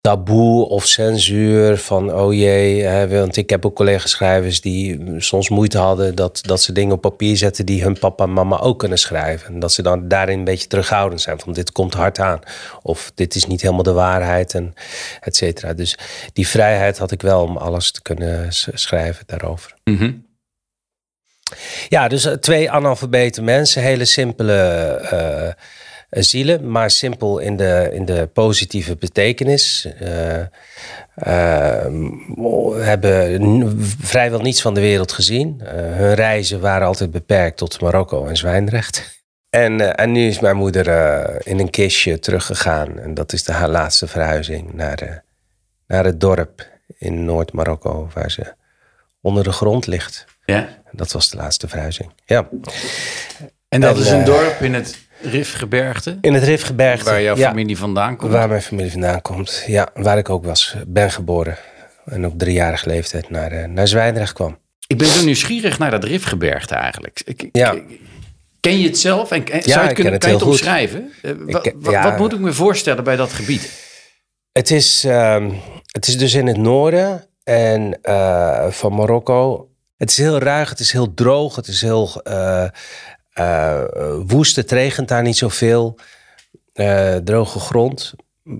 taboe 0.00 0.68
of 0.68 0.86
censuur 0.86 1.78
van 1.78 2.14
oh 2.14 2.34
jee, 2.34 2.82
hè, 2.82 3.08
want 3.08 3.36
ik 3.36 3.50
heb 3.50 3.66
ook 3.66 3.74
collega-schrijvers 3.74 4.60
die 4.60 5.00
soms 5.18 5.48
moeite 5.48 5.78
hadden 5.78 6.14
dat, 6.14 6.40
dat 6.42 6.62
ze 6.62 6.72
dingen 6.72 6.94
op 6.94 7.00
papier 7.00 7.36
zetten 7.36 7.66
die 7.66 7.82
hun 7.82 7.98
papa 7.98 8.24
en 8.24 8.32
mama 8.32 8.58
ook 8.58 8.78
kunnen 8.78 8.98
schrijven. 8.98 9.54
En 9.54 9.58
dat 9.58 9.72
ze 9.72 9.82
dan 9.82 10.08
daarin 10.08 10.38
een 10.38 10.44
beetje 10.44 10.66
terughoudend 10.66 11.20
zijn 11.20 11.40
van 11.40 11.52
dit 11.52 11.72
komt 11.72 11.94
hard 11.94 12.18
aan 12.18 12.40
of 12.82 13.12
dit 13.14 13.34
is 13.34 13.46
niet 13.46 13.60
helemaal 13.60 13.82
de 13.82 13.92
waarheid 13.92 14.54
en 14.54 14.74
et 15.20 15.36
cetera. 15.36 15.72
Dus 15.72 15.98
die 16.32 16.48
vrijheid 16.48 16.98
had 16.98 17.10
ik 17.10 17.22
wel 17.22 17.42
om 17.42 17.56
alles 17.56 17.92
te 17.92 18.02
kunnen 18.02 18.46
schrijven 18.74 19.24
daarover. 19.26 19.74
Mhm. 19.84 20.12
Ja, 21.88 22.08
dus 22.08 22.24
eh, 22.24 22.32
twee 22.32 22.70
analfabete 22.70 23.42
mensen, 23.42 23.82
hele 23.82 24.04
simpele 24.04 24.54
eh, 25.10 25.64
zielen, 26.20 26.70
maar 26.70 26.90
simpel 26.90 27.38
in 27.38 27.56
de, 27.56 27.90
in 27.92 28.04
de 28.04 28.28
positieve 28.32 28.96
betekenis. 28.96 29.88
Eh, 29.98 30.40
eh, 31.14 31.92
hebben 32.76 33.76
vrijwel 34.00 34.40
niets 34.40 34.62
van 34.62 34.74
de 34.74 34.80
wereld 34.80 35.12
gezien. 35.12 35.60
Eh, 35.64 35.74
hun 35.74 36.14
reizen 36.14 36.60
waren 36.60 36.86
altijd 36.86 37.10
beperkt 37.10 37.56
tot 37.56 37.80
Marokko 37.80 38.26
en 38.26 38.36
Zwijndrecht. 38.36 39.20
En, 39.50 39.80
eh, 39.80 40.04
en 40.04 40.12
nu 40.12 40.26
is 40.28 40.40
mijn 40.40 40.56
moeder 40.56 40.88
eh, 40.88 41.52
in 41.52 41.58
een 41.58 41.70
kistje 41.70 42.18
teruggegaan. 42.18 42.98
En 42.98 43.14
dat 43.14 43.32
is 43.32 43.44
de, 43.44 43.52
haar 43.52 43.68
laatste 43.68 44.06
verhuizing 44.06 44.72
naar, 44.72 44.98
eh, 44.98 45.16
naar 45.86 46.04
het 46.04 46.20
dorp 46.20 46.66
in 46.98 47.24
Noord-Marokko, 47.24 48.08
waar 48.14 48.30
ze 48.30 48.54
onder 49.20 49.44
de 49.44 49.52
grond 49.52 49.86
ligt. 49.86 50.24
Ja. 50.44 50.68
Dat 50.90 51.12
was 51.12 51.30
de 51.30 51.36
laatste 51.36 51.68
verhuizing. 51.68 52.12
Ja. 52.24 52.48
En 53.68 53.80
dat 53.80 53.94
En, 53.96 54.00
is 54.02 54.10
een 54.10 54.18
eh, 54.20 54.26
dorp 54.26 54.60
in 54.60 54.74
het 54.74 54.98
Rifgebergte, 55.22 56.18
In 56.20 56.34
het 56.34 56.42
Rifgebergte. 56.42 57.10
waar 57.10 57.22
jouw 57.22 57.36
ja, 57.36 57.48
familie 57.48 57.76
vandaan 57.78 58.16
komt. 58.16 58.32
Waar 58.32 58.48
mijn 58.48 58.62
familie 58.62 58.90
vandaan 58.90 59.22
komt. 59.22 59.64
Ja, 59.66 59.88
waar 59.94 60.18
ik 60.18 60.28
ook 60.30 60.44
was, 60.44 60.76
ben 60.86 61.10
geboren. 61.10 61.56
En 62.04 62.26
op 62.26 62.38
driejarige 62.38 62.88
leeftijd 62.88 63.30
naar, 63.30 63.52
eh, 63.52 63.68
naar 63.68 63.88
Zwijndrecht 63.88 64.32
kwam. 64.32 64.58
Ik 64.86 64.98
ben 64.98 65.06
zo 65.06 65.24
nieuwsgierig 65.24 65.78
naar 65.78 65.90
dat 65.90 66.04
Rifgebergte 66.04 66.74
eigenlijk. 66.74 67.22
Ik, 67.24 67.48
Ja. 67.52 67.72
ik- 67.72 68.00
ken 68.60 68.78
je 68.78 68.86
het 68.86 68.98
zelf? 68.98 69.30
En, 69.30 69.44
en- 69.46 69.56
Ja, 69.56 69.62
zou 69.62 69.74
je 69.76 69.80
ik 69.80 69.84
het 69.84 69.94
kunnen, 69.94 70.12
het 70.12 70.22
kan 70.22 70.30
je 70.30 70.36
het 70.36 70.44
heel 70.44 70.52
goed. 70.52 70.60
omschrijven? 70.60 71.12
Ik- 71.46 71.74
ja. 71.90 72.02
Wat 72.02 72.18
moet 72.18 72.32
ik 72.32 72.38
me 72.38 72.52
voorstellen 72.52 73.04
bij 73.04 73.16
dat 73.16 73.32
gebied? 73.32 73.70
Het 74.52 74.70
is, 74.70 75.04
ehm, 75.04 75.50
het 75.86 76.06
is 76.08 76.18
dus 76.18 76.34
in 76.34 76.46
het 76.46 76.56
noorden 76.56 77.26
en, 77.44 77.98
eh, 78.02 78.66
van 78.70 78.94
Marokko. 78.94 79.66
Het 79.96 80.10
is 80.10 80.16
heel 80.16 80.38
ruig, 80.38 80.68
het 80.70 80.78
is 80.80 80.92
heel 80.92 81.14
droog, 81.14 81.56
het 81.56 81.66
is 81.66 81.80
heel 81.80 82.20
eh, 82.22 82.64
woest. 84.26 84.56
Het 84.56 84.70
regent 84.70 85.08
daar 85.08 85.22
niet 85.22 85.36
zoveel. 85.36 85.98
Eh, 86.72 87.16
droge 87.16 87.58
grond. 87.58 88.14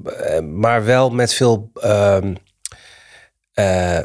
Eh, 0.04 0.40
Maar 0.40 0.84
wel 0.84 1.10
met 1.10 1.34
veel 1.34 1.70
ehm, 1.80 2.34
eh, 3.52 4.00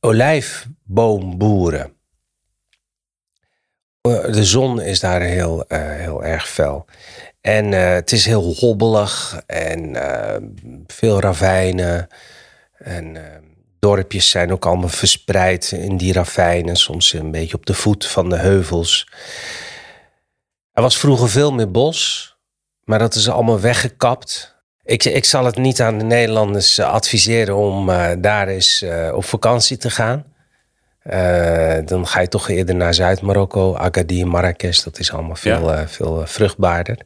olijfboomboeren. 0.00 1.92
De 4.30 4.44
zon 4.44 4.80
is 4.80 5.00
daar 5.00 5.20
heel, 5.20 5.64
heel 5.68 6.24
erg 6.24 6.48
fel. 6.48 6.86
En 7.40 7.72
het 7.72 8.12
is 8.12 8.24
heel 8.24 8.54
hobbelig 8.54 9.42
en 9.46 9.96
eh, 9.96 10.36
veel 10.86 11.20
ravijnen. 11.20 12.08
En 12.78 13.16
eh, 13.16 13.38
dorpjes 13.78 14.30
zijn 14.30 14.52
ook 14.52 14.66
allemaal 14.66 14.88
verspreid 14.88 15.72
in 15.72 15.96
die 15.96 16.12
ravijnen. 16.12 16.76
Soms 16.76 17.12
een 17.12 17.30
beetje 17.30 17.56
op 17.56 17.66
de 17.66 17.74
voet 17.74 18.06
van 18.06 18.28
de 18.28 18.36
heuvels. 18.36 19.08
Er 20.78 20.84
was 20.84 20.98
vroeger 20.98 21.28
veel 21.28 21.52
meer 21.52 21.70
bos, 21.70 22.36
maar 22.84 22.98
dat 22.98 23.14
is 23.14 23.28
allemaal 23.28 23.60
weggekapt. 23.60 24.56
Ik, 24.84 25.04
ik 25.04 25.24
zal 25.24 25.44
het 25.44 25.56
niet 25.56 25.80
aan 25.80 25.98
de 25.98 26.04
Nederlanders 26.04 26.78
eh, 26.78 26.92
adviseren 26.92 27.56
om 27.56 27.90
eh, 27.90 28.10
daar 28.18 28.48
eens 28.48 28.82
eh, 28.82 29.12
op 29.14 29.24
vakantie 29.24 29.76
te 29.76 29.90
gaan. 29.90 30.24
Dan 31.84 32.06
ga 32.06 32.20
je 32.20 32.28
toch 32.28 32.48
eerder 32.48 32.74
naar 32.74 32.94
Zuid-Marokko, 32.94 33.76
Agadir, 33.76 34.26
Marrakesh. 34.26 34.82
Dat 34.82 34.98
is 34.98 35.12
allemaal 35.12 35.36
veel, 35.36 35.86
veel 35.86 36.26
vruchtbaarder. 36.26 36.98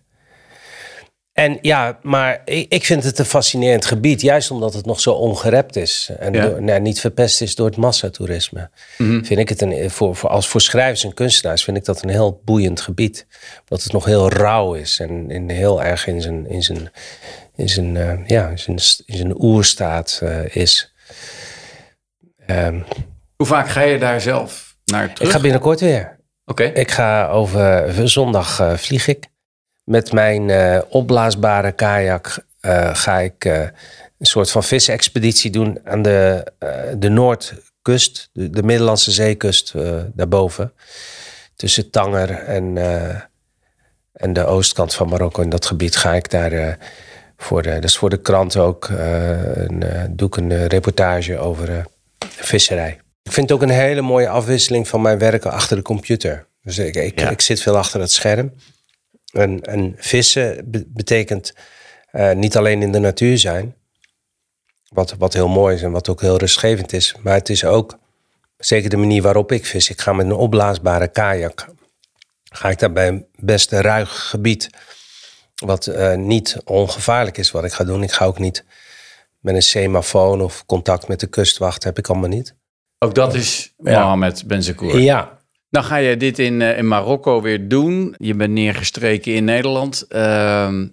En 1.33 1.59
ja, 1.61 1.99
maar 2.03 2.43
ik, 2.45 2.85
vind 2.85 3.05
het 3.05 3.19
een 3.19 3.25
fascinerend 3.25 3.85
gebied. 3.85 4.21
Juist 4.21 4.51
omdat 4.51 4.75
het 4.75 4.87
nog 4.87 5.01
zo 5.01 5.13
ongerept 5.13 5.77
is. 5.77 6.11
En 6.19 6.33
Ja. 6.33 6.47
door- 6.47 6.63
nou, 6.63 6.81
niet 6.81 7.01
verpest 7.01 7.41
is 7.41 7.55
door 7.55 7.67
het 7.67 7.77
massatoerisme. 7.77 8.71
Mhm. 8.99 9.25
Vind 9.25 9.41
ik 9.41 9.49
het 9.49 9.61
een, 9.61 9.91
voor, 9.91 10.17
voor, 10.17 10.29
als 10.31 10.49
voor 10.49 10.61
schrijvers 10.61 11.05
en 11.05 11.15
kunstenaars 11.15 11.65
vind 11.65 11.77
ik 11.77 11.85
dat 11.85 12.03
een 12.03 12.09
heel 12.09 12.41
boeiend 12.45 12.81
gebied. 12.81 13.27
Dat 13.65 13.83
het 13.83 13.93
nog 13.93 14.05
heel 14.05 14.31
rauw 14.31 14.75
is. 14.75 15.01
En, 15.01 15.27
en 15.31 15.49
heel 15.49 15.83
erg 15.83 16.07
in 16.07 16.21
zijn, 16.21 16.47
in 16.49 16.63
zijn, 16.63 16.91
in 17.57 17.69
zijn, 17.69 17.97
eh, 17.97 18.27
ja, 18.27 18.49
in 18.49 18.59
zijn, 18.59 18.77
in 19.07 19.17
zijn 19.17 19.43
oerstaat 19.43 20.19
eh, 20.23 20.57
is. 20.57 20.95
Ehm, 22.47 22.81
Hoe 23.37 23.47
vaak 23.47 23.69
ga 23.69 23.81
je 23.81 23.99
daar 23.99 24.21
zelf 24.21 24.77
naar 24.85 25.13
terug? 25.13 25.29
ik 25.29 25.35
ga 25.35 25.41
binnenkort 25.41 25.81
weer. 25.81 26.21
Oké. 26.45 26.65
Ik 26.65 26.91
ga 26.91 27.29
over 27.29 28.09
zondag 28.09 28.61
eh, 28.61 28.77
vlieg 28.77 29.07
ik. 29.07 29.31
Met 29.85 30.13
mijn 30.13 30.51
eh, 30.51 30.81
opblaasbare 30.89 31.73
kajak 31.73 32.45
eh, 32.61 32.95
ga 32.95 33.19
ik 33.19 33.45
eh, 33.45 33.61
een 34.19 34.27
soort 34.27 34.51
van 34.51 34.65
visexpeditie 34.65 35.51
doen 35.51 35.79
aan 35.85 36.03
de, 36.03 36.47
de 36.97 37.09
Noordkust, 37.09 38.31
de, 38.33 38.51
de 38.51 38.63
Middellandse 38.63 39.11
zeekust 39.11 39.75
daarboven. 40.15 40.73
Tussen 41.57 41.91
Tanger 41.91 42.31
en, 42.31 42.77
en 44.13 44.33
de 44.33 44.45
oostkant 44.45 44.95
van 44.95 45.09
Marokko. 45.09 45.43
In 45.43 45.49
dat 45.49 45.67
gebied 45.67 45.97
ga 45.97 46.15
ik 46.15 46.31
daar 46.31 46.79
voor, 47.37 47.63
de, 47.63 47.71
dat 47.71 47.85
is 47.85 47.97
voor 47.97 48.11
de 48.11 48.21
krant 48.21 48.57
ook, 48.57 48.89
een, 48.89 49.85
doe 50.11 50.27
ik 50.29 50.37
een 50.37 50.67
reportage 50.67 51.39
over 51.39 51.87
visserij. 52.19 53.01
Ik 53.23 53.33
vind 53.33 53.49
het 53.49 53.59
ook 53.59 53.65
een 53.65 53.75
hele 53.75 54.01
mooie 54.01 54.29
afwisseling 54.29 54.89
van 54.89 55.03
mijn 55.03 55.19
werken 55.19 55.51
achter 55.53 55.77
de 55.77 55.83
computer. 55.83 56.47
Dus 56.63 56.79
ik, 56.79 56.95
ik, 56.95 57.21
Ja. 57.21 57.31
ik 57.31 57.41
zit 57.41 57.63
veel 57.63 57.77
achter 57.77 58.01
het 58.01 58.13
scherm. 58.13 58.53
En, 59.33 59.61
en 59.61 59.95
vissen 59.97 60.71
be- 60.71 60.85
betekent 60.89 61.55
eh, 62.11 62.33
niet 62.33 62.57
alleen 62.57 62.83
in 62.83 62.93
de 62.93 62.99
natuur 62.99 63.39
zijn, 63.39 63.75
wat, 64.89 65.15
wat 65.19 65.33
heel 65.33 65.49
mooi 65.49 65.75
is 65.75 65.83
en 65.83 65.91
wat 65.91 66.09
ook 66.09 66.21
heel 66.21 66.37
rustgevend 66.37 66.93
is, 66.93 67.15
maar 67.23 67.35
het 67.35 67.49
is 67.49 67.65
ook 67.65 67.99
zeker 68.57 68.91
de 68.91 68.97
manier 68.97 69.23
waarop 69.23 69.53
ik 69.53 69.67
vis. 69.67 69.91
Ik 69.91 70.01
ga 70.01 70.13
met 70.13 70.27
een 70.27 70.33
opblaasbare 70.33 71.09
kajak. 71.09 71.67
Ga 72.45 72.69
ik 72.71 72.79
daar 72.79 72.93
bij 72.93 73.09
een 73.09 73.27
best 73.37 73.71
ruig 73.73 74.29
gebied, 74.29 74.71
wat 75.55 75.87
eh, 75.87 76.15
niet 76.15 76.57
ongevaarlijk 76.65 77.39
is 77.39 77.51
wat 77.51 77.65
ik 77.65 77.73
ga 77.73 77.85
doen. 77.85 78.03
Ik 78.03 78.13
ga 78.13 78.25
ook 78.25 78.39
niet 78.39 78.65
met 79.41 79.55
een 79.55 79.63
semafoon 79.63 80.41
of 80.43 80.67
contact 80.67 81.09
met 81.09 81.21
de 81.21 81.27
kustwacht, 81.27 81.85
heb 81.85 81.99
ik 81.99 82.09
allemaal 82.09 82.29
niet. 82.29 82.55
Ook 82.99 83.15
dat 83.15 83.35
is 83.35 83.75
Ja. 83.79 84.01
Mohammed 84.01 84.47
Benzakour. 84.47 85.01
Ja, 85.01 85.39
Dan 85.73 85.85
ga 85.85 85.97
je 85.97 86.17
dit 86.17 86.39
in, 86.39 86.61
in 86.63 86.89
Marokko 86.89 87.41
weer 87.43 87.69
doen. 87.69 88.15
Je 88.19 88.35
bent 88.35 88.53
neergestreken 88.53 89.35
in 89.35 89.45
Nederland. 89.45 90.07
Ehm, 90.09 90.87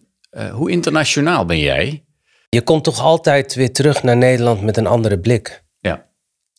hoe 0.51 0.71
internationaal 0.71 1.45
ben 1.45 1.59
jij? 1.59 2.03
Je 2.50 2.62
komt 2.62 2.83
toch 2.83 3.00
altijd 3.01 3.53
weer 3.55 3.71
terug 3.74 4.03
naar 4.03 4.17
Nederland 4.17 4.62
met 4.62 4.77
een 4.77 4.88
andere 4.88 5.19
blik. 5.19 5.63
Ja. 5.79 6.05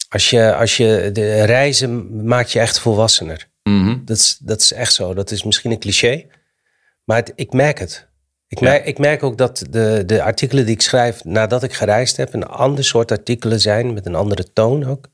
Als 0.09 0.31
je, 0.31 0.55
als 0.55 0.77
je 0.77 1.11
de 1.13 1.45
reizen 1.45 2.25
maakt 2.27 2.53
je 2.53 2.59
echt 2.61 2.79
volwassener. 2.79 3.49
Mhm. 3.63 3.97
Dat, 4.05 4.17
is, 4.17 4.39
dat 4.43 4.61
is 4.61 4.73
echt 4.73 4.93
zo. 4.95 5.15
Dat 5.15 5.31
is 5.31 5.43
misschien 5.45 5.71
een 5.71 5.79
cliché. 5.79 6.27
Maar 7.05 7.17
het- 7.17 7.33
ik 7.35 7.53
merk 7.53 7.79
het. 7.79 8.09
Ik 8.49 8.61
merk, 8.61 8.85
ik 8.87 8.99
merk 8.99 9.23
ook 9.23 9.39
dat 9.39 9.65
de, 9.71 10.03
de 10.07 10.23
artikelen 10.23 10.65
die 10.65 10.75
ik 10.75 10.83
schrijf 10.83 11.25
nadat 11.25 11.63
ik 11.63 11.73
gereisd 11.73 12.17
heb... 12.17 12.35
een 12.35 12.47
ander 12.47 12.85
soort 12.85 13.11
artikelen 13.11 13.61
zijn, 13.61 13.93
met 13.95 14.07
een 14.07 14.15
andere 14.15 14.53
toon 14.53 14.85
ook... 14.87 15.09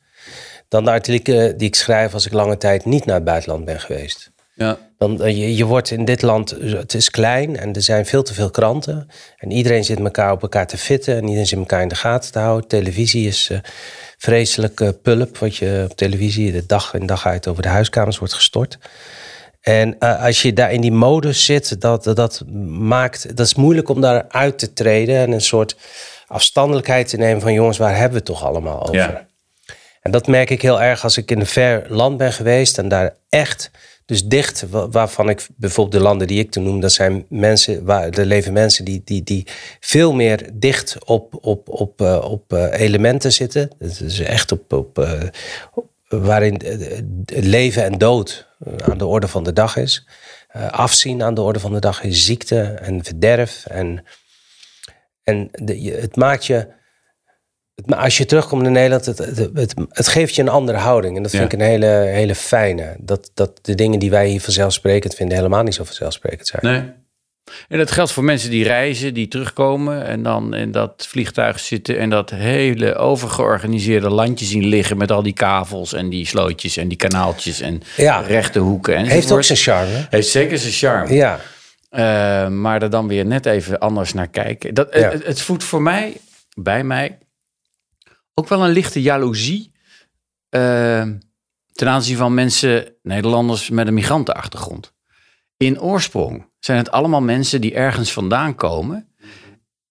dan 0.68 0.84
de 0.84 0.90
artikelen 0.90 1.56
die 1.56 1.68
ik 1.68 1.74
schrijf 1.74 2.14
als 2.14 2.26
ik 2.26 2.32
lange 2.32 2.56
tijd 2.56 2.84
niet 2.84 3.04
naar 3.04 3.14
het 3.14 3.24
buitenland 3.24 3.64
ben 3.64 3.80
geweest. 3.80 4.30
Ja. 4.54 4.78
Dan, 4.98 5.22
eh, 5.22 5.36
je, 5.36 5.56
je 5.56 5.64
wordt 5.64 5.90
in 5.90 6.04
dit 6.04 6.22
land, 6.22 6.50
het 6.60 6.94
is 6.94 7.10
klein 7.10 7.56
en 7.56 7.72
er 7.72 7.82
zijn 7.82 8.06
veel 8.06 8.22
te 8.22 8.34
veel 8.34 8.50
kranten. 8.50 9.08
En 9.36 9.50
iedereen 9.50 9.84
zit 9.84 9.98
elkaar 9.98 10.32
op 10.32 10.42
elkaar 10.42 10.66
te 10.66 10.78
fitten 10.78 11.16
en 11.16 11.22
iedereen 11.22 11.46
zit 11.46 11.58
elkaar 11.58 11.82
in 11.82 11.88
de 11.88 11.94
gaten 11.94 12.32
te 12.32 12.38
houden. 12.38 12.68
Televisie 12.68 13.26
is 13.26 13.48
eh, 13.50 13.58
vreselijk 14.18 14.80
eh, 14.80 14.88
pulp, 15.02 15.38
wat 15.38 15.56
je 15.56 15.86
op 15.90 15.96
televisie 15.96 16.52
de 16.52 16.66
dag 16.66 16.94
in 16.94 17.06
dag 17.06 17.26
uit 17.26 17.48
over 17.48 17.62
de 17.62 17.68
huiskamers 17.68 18.18
wordt 18.18 18.34
gestort. 18.34 18.78
En 19.66 19.98
eh, 19.98 20.24
als 20.24 20.42
je 20.42 20.52
daar 20.52 20.72
in 20.72 20.80
die 20.80 20.92
modus 20.92 21.44
zit, 21.44 21.80
dat, 21.80 22.04
dat, 22.04 22.16
dat 22.16 22.42
maakt, 22.68 23.36
dat 23.36 23.46
is 23.46 23.54
moeilijk 23.54 23.88
om 23.88 24.00
daar 24.00 24.24
uit 24.28 24.58
te 24.58 24.72
treden 24.72 25.16
en 25.16 25.32
een 25.32 25.40
soort 25.40 25.76
afstandelijkheid 26.26 27.08
te 27.08 27.16
nemen 27.16 27.40
van 27.40 27.52
jongens, 27.52 27.78
waar 27.78 27.92
hebben 27.92 28.10
we 28.10 28.16
het 28.16 28.24
toch 28.24 28.44
allemaal 28.44 28.82
over? 28.82 28.94
Ja. 28.94 29.26
En 30.06 30.12
dat 30.12 30.26
merk 30.26 30.50
ik 30.50 30.62
heel 30.62 30.82
erg 30.82 31.02
als 31.02 31.16
ik 31.16 31.30
in 31.30 31.40
een 31.40 31.46
ver 31.46 31.86
land 31.88 32.16
ben 32.16 32.32
geweest 32.32 32.78
en 32.78 32.88
daar 32.88 33.14
echt, 33.28 33.70
dus 34.04 34.24
dicht, 34.24 34.64
wa- 34.70 34.88
waarvan 34.88 35.28
ik 35.28 35.46
bijvoorbeeld 35.56 35.96
de 35.96 36.08
landen 36.08 36.26
die 36.26 36.38
ik 36.38 36.50
te 36.50 36.60
noem, 36.60 36.80
dat 36.80 36.92
zijn 36.92 37.26
mensen, 37.28 37.84
waar 37.84 38.08
er 38.08 38.26
leven 38.26 38.52
mensen 38.52 38.84
die, 38.84 39.02
die, 39.04 39.22
die 39.22 39.46
veel 39.80 40.12
meer 40.14 40.50
dicht 40.52 41.04
op, 41.04 41.38
op, 41.40 41.68
op, 41.68 42.00
eh, 42.00 42.24
op 42.30 42.52
eh, 42.52 42.80
elementen 42.80 43.32
zitten. 43.32 43.70
Is 43.78 44.20
echt 44.20 44.52
op, 44.52 44.72
op, 44.72 44.98
eh, 44.98 45.22
waarin 46.08 46.60
leven 47.26 47.84
en 47.84 47.98
dood 47.98 48.46
aan 48.84 48.98
de 48.98 49.06
orde 49.06 49.28
van 49.28 49.44
de 49.44 49.52
dag 49.52 49.76
is. 49.76 50.06
Afzien 50.70 51.22
aan 51.22 51.34
de 51.34 51.40
orde 51.42 51.60
van 51.60 51.72
de 51.72 51.80
dag 51.80 52.02
is 52.02 52.24
ziekte 52.24 52.60
en 52.60 53.04
verderf. 53.04 53.66
En, 53.66 54.04
en 55.22 55.48
de, 55.52 55.96
het 56.00 56.16
maakt 56.16 56.46
je. 56.46 56.74
Het 57.76 57.86
ma- 57.86 57.96
als 57.96 58.16
je 58.16 58.24
terugkomt 58.26 58.62
naar 58.62 58.70
Nederland, 58.70 59.06
het, 59.06 59.18
het, 59.18 59.36
het, 59.54 59.74
het 59.90 60.08
geeft 60.08 60.34
je 60.34 60.42
een 60.42 60.48
andere 60.48 60.78
houding. 60.78 61.16
En 61.16 61.22
dat 61.22 61.30
vind 61.30 61.42
Ja. 61.42 61.48
ik 61.48 61.54
een 61.64 61.66
hele, 61.68 61.86
hele 62.10 62.34
fijne. 62.34 62.96
Dat, 62.98 63.30
dat 63.34 63.58
de 63.62 63.74
dingen 63.74 63.98
die 63.98 64.10
wij 64.10 64.28
hier 64.28 64.40
vanzelfsprekend 64.40 65.14
vinden, 65.14 65.36
helemaal 65.36 65.62
niet 65.62 65.74
zo 65.74 65.84
vanzelfsprekend 65.84 66.46
zijn. 66.46 66.62
Nee. 66.62 66.92
En 67.68 67.78
dat 67.78 67.90
geldt 67.90 68.12
voor 68.12 68.24
mensen 68.24 68.50
die 68.50 68.64
reizen, 68.64 69.14
die 69.14 69.28
terugkomen 69.28 70.04
en 70.04 70.22
dan 70.22 70.54
in 70.54 70.70
dat 70.72 71.06
vliegtuig 71.08 71.60
zitten 71.60 71.98
en 71.98 72.10
dat 72.10 72.30
hele 72.30 72.94
overgeorganiseerde 72.94 74.10
landje 74.10 74.46
zien 74.46 74.64
liggen 74.66 74.96
met 74.96 75.10
al 75.10 75.22
die 75.22 75.32
kavels 75.32 75.92
en 75.92 76.08
die 76.08 76.26
slootjes 76.26 76.76
en 76.76 76.88
die 76.88 76.96
kanaaltjes 76.96 77.60
en 77.60 77.82
Ja. 77.96 78.20
rechte 78.20 78.58
hoeken. 78.58 78.96
En 78.96 79.04
Heeft 79.04 79.32
ook 79.32 79.42
zijn 79.42 79.58
charme. 79.58 80.06
Heeft 80.10 80.28
zeker 80.28 80.58
zijn 80.58 80.72
charme. 80.72 81.14
Ja, 81.14 81.38
Eh, 81.90 82.48
maar 82.48 82.82
er 82.82 82.90
dan 82.90 83.08
weer 83.08 83.26
net 83.26 83.46
even 83.46 83.78
anders 83.78 84.12
naar 84.14 84.28
kijken. 84.28 84.74
Dat, 84.74 84.88
Ja. 84.92 85.10
het, 85.10 85.26
het 85.26 85.40
voedt 85.40 85.64
voor 85.64 85.82
mij, 85.82 86.12
bij 86.56 86.84
mij, 86.84 87.18
ook 88.40 88.48
wel 88.48 88.64
een 88.64 88.72
lichte 88.72 89.02
jaloezie. 89.02 89.72
eh, 90.48 91.08
ten 91.72 91.88
aanzien 91.88 92.16
van 92.16 92.34
mensen, 92.34 92.96
Nederlanders 93.02 93.70
met 93.70 93.86
een 93.86 93.94
migrantenachtergrond. 93.94 94.94
In 95.56 95.80
oorsprong 95.80 96.50
zijn 96.58 96.78
het 96.78 96.90
allemaal 96.90 97.20
mensen 97.20 97.60
die 97.60 97.74
ergens 97.74 98.12
vandaan 98.12 98.54
komen. 98.54 99.14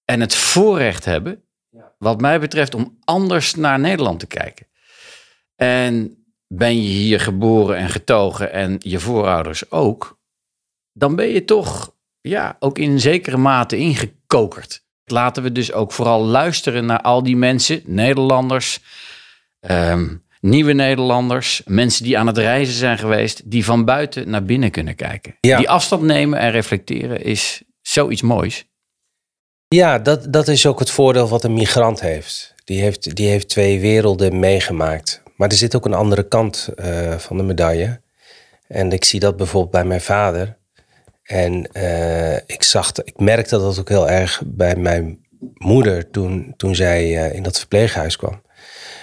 En 0.06 0.22
het 0.22 0.36
voorrecht 0.36 1.06
hebben, 1.06 1.44
wat 1.98 2.22
mij 2.22 2.40
betreft, 2.40 2.76
om 2.76 2.98
anders 3.04 3.56
naar 3.56 3.80
Nederland 3.80 4.20
te 4.20 4.28
kijken. 4.28 4.68
En 5.56 6.26
ben 6.48 6.76
je 6.76 6.90
hier 6.90 7.20
geboren 7.20 7.78
en 7.78 7.90
getogen 7.90 8.52
en 8.52 8.76
je 8.80 9.00
voorouders 9.00 9.72
ook, 9.72 10.20
dan 10.94 11.16
ben 11.16 11.28
je 11.28 11.46
toch 11.46 11.96
ja, 12.22 12.56
ook 12.60 12.78
in 12.78 13.00
zekere 13.00 13.38
mate 13.38 13.78
ingekokerd. 13.78 14.85
Laten 15.06 15.44
we 15.44 15.52
dus 15.52 15.72
ook 15.72 15.92
vooral 15.92 16.24
luisteren 16.24 16.86
naar 16.86 17.02
al 17.02 17.24
die 17.24 17.36
mensen, 17.36 17.82
Nederlanders, 17.86 18.80
ehm, 19.60 20.08
nieuwe 20.42 20.74
Nederlanders, 20.74 21.62
mensen 21.66 22.04
die 22.04 22.18
aan 22.18 22.28
het 22.28 22.38
reizen 22.38 22.76
zijn 22.76 22.98
geweest, 22.98 23.42
die 23.52 23.66
van 23.66 23.86
buiten 23.86 24.30
naar 24.30 24.44
binnen 24.44 24.72
kunnen 24.72 24.96
kijken. 24.96 25.36
Ja. 25.42 25.58
Die 25.58 25.70
afstand 25.70 26.02
nemen 26.02 26.40
en 26.40 26.52
reflecteren 26.52 27.24
is 27.24 27.62
zoiets 27.82 28.22
moois. 28.22 28.66
ja 29.68 30.00
dat, 30.00 30.34
dat 30.34 30.48
is 30.48 30.66
ook 30.66 30.80
het 30.80 30.92
voordeel 30.92 31.28
wat 31.28 31.44
een 31.44 31.54
migrant 31.54 32.02
heeft. 32.02 32.54
Die 32.64 32.82
heeft, 32.82 33.16
die 33.16 33.28
heeft 33.28 33.50
twee 33.50 33.80
werelden 33.80 34.40
meegemaakt. 34.40 35.24
Maar 35.36 35.50
er 35.50 35.56
zit 35.56 35.76
ook 35.76 35.86
een 35.86 35.94
andere 35.94 36.28
kant 36.28 36.70
eh, 36.76 37.18
van 37.18 37.38
de 37.38 37.44
medaille. 37.44 38.02
En 38.68 38.92
ik 38.92 39.04
zie 39.06 39.20
dat 39.20 39.38
bijvoorbeeld 39.38 39.72
bij 39.72 39.86
mijn 39.86 40.02
vader. 40.02 40.58
En 41.26 41.72
eh, 41.72 42.36
ik, 42.36 42.64
zag, 42.64 42.92
ik 43.04 43.20
merkte 43.20 43.58
dat 43.58 43.80
ook 43.80 43.90
heel 43.90 44.10
erg 44.10 44.42
bij 44.46 44.76
mijn 44.76 45.26
moeder 45.54 46.10
toen, 46.12 46.54
toen 46.58 46.76
zij 46.76 47.02
eh, 47.18 47.36
in 47.36 47.44
dat 47.44 47.58
verpleeghuis 47.58 48.16
kwam. 48.16 48.42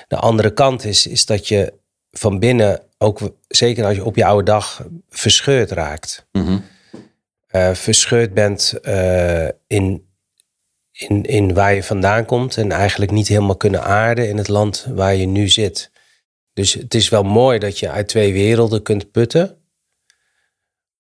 De 0.09 0.17
andere 0.17 0.53
kant 0.53 0.85
is, 0.85 1.07
is 1.07 1.27
dat 1.27 1.49
je 1.49 1.73
van 2.11 2.39
binnen, 2.39 2.83
ook 2.99 3.21
zeker 3.49 3.85
als 3.85 3.97
je 3.97 4.05
op 4.05 4.17
je 4.17 4.25
oude 4.25 4.45
dag, 4.45 4.87
verscheurd 5.09 5.71
raakt. 5.71 6.27
Eh, 7.47 7.75
verscheurd 7.75 8.35
bent 8.35 8.75
in, 9.67 10.07
in, 10.93 11.23
in 11.23 11.55
waar 11.55 11.75
je 11.75 11.83
vandaan 11.83 12.25
komt 12.25 12.57
en 12.57 12.73
eigenlijk 12.73 13.11
niet 13.11 13.29
helemaal 13.29 13.57
kunnen 13.57 13.83
aarden 13.83 14.29
in 14.29 14.37
het 14.37 14.49
land 14.49 14.87
waar 14.95 15.15
je 15.15 15.27
nu 15.27 15.49
zit. 15.49 15.91
Dus 16.53 16.75
het 16.75 16.95
is 16.95 17.09
wel 17.09 17.23
mooi 17.23 17.59
dat 17.59 17.79
je 17.79 17.91
uit 17.91 18.09
twee 18.09 18.33
werelden 18.33 18.83
kunt 18.83 19.11
putten. 19.11 19.57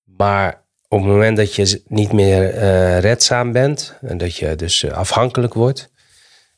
Maar 0.05 0.62
op 0.93 0.99
het 0.99 1.09
moment 1.09 1.37
dat 1.37 1.55
je 1.55 1.83
niet 1.89 2.13
meer 2.13 2.55
eh, 2.55 2.99
redzaam 2.99 3.53
bent 3.53 3.95
en 4.01 4.19
dat 4.19 4.37
je 4.37 4.57
dus 4.57 4.83
eh, 4.83 4.93
afhankelijk 4.93 5.55
wordt. 5.55 5.91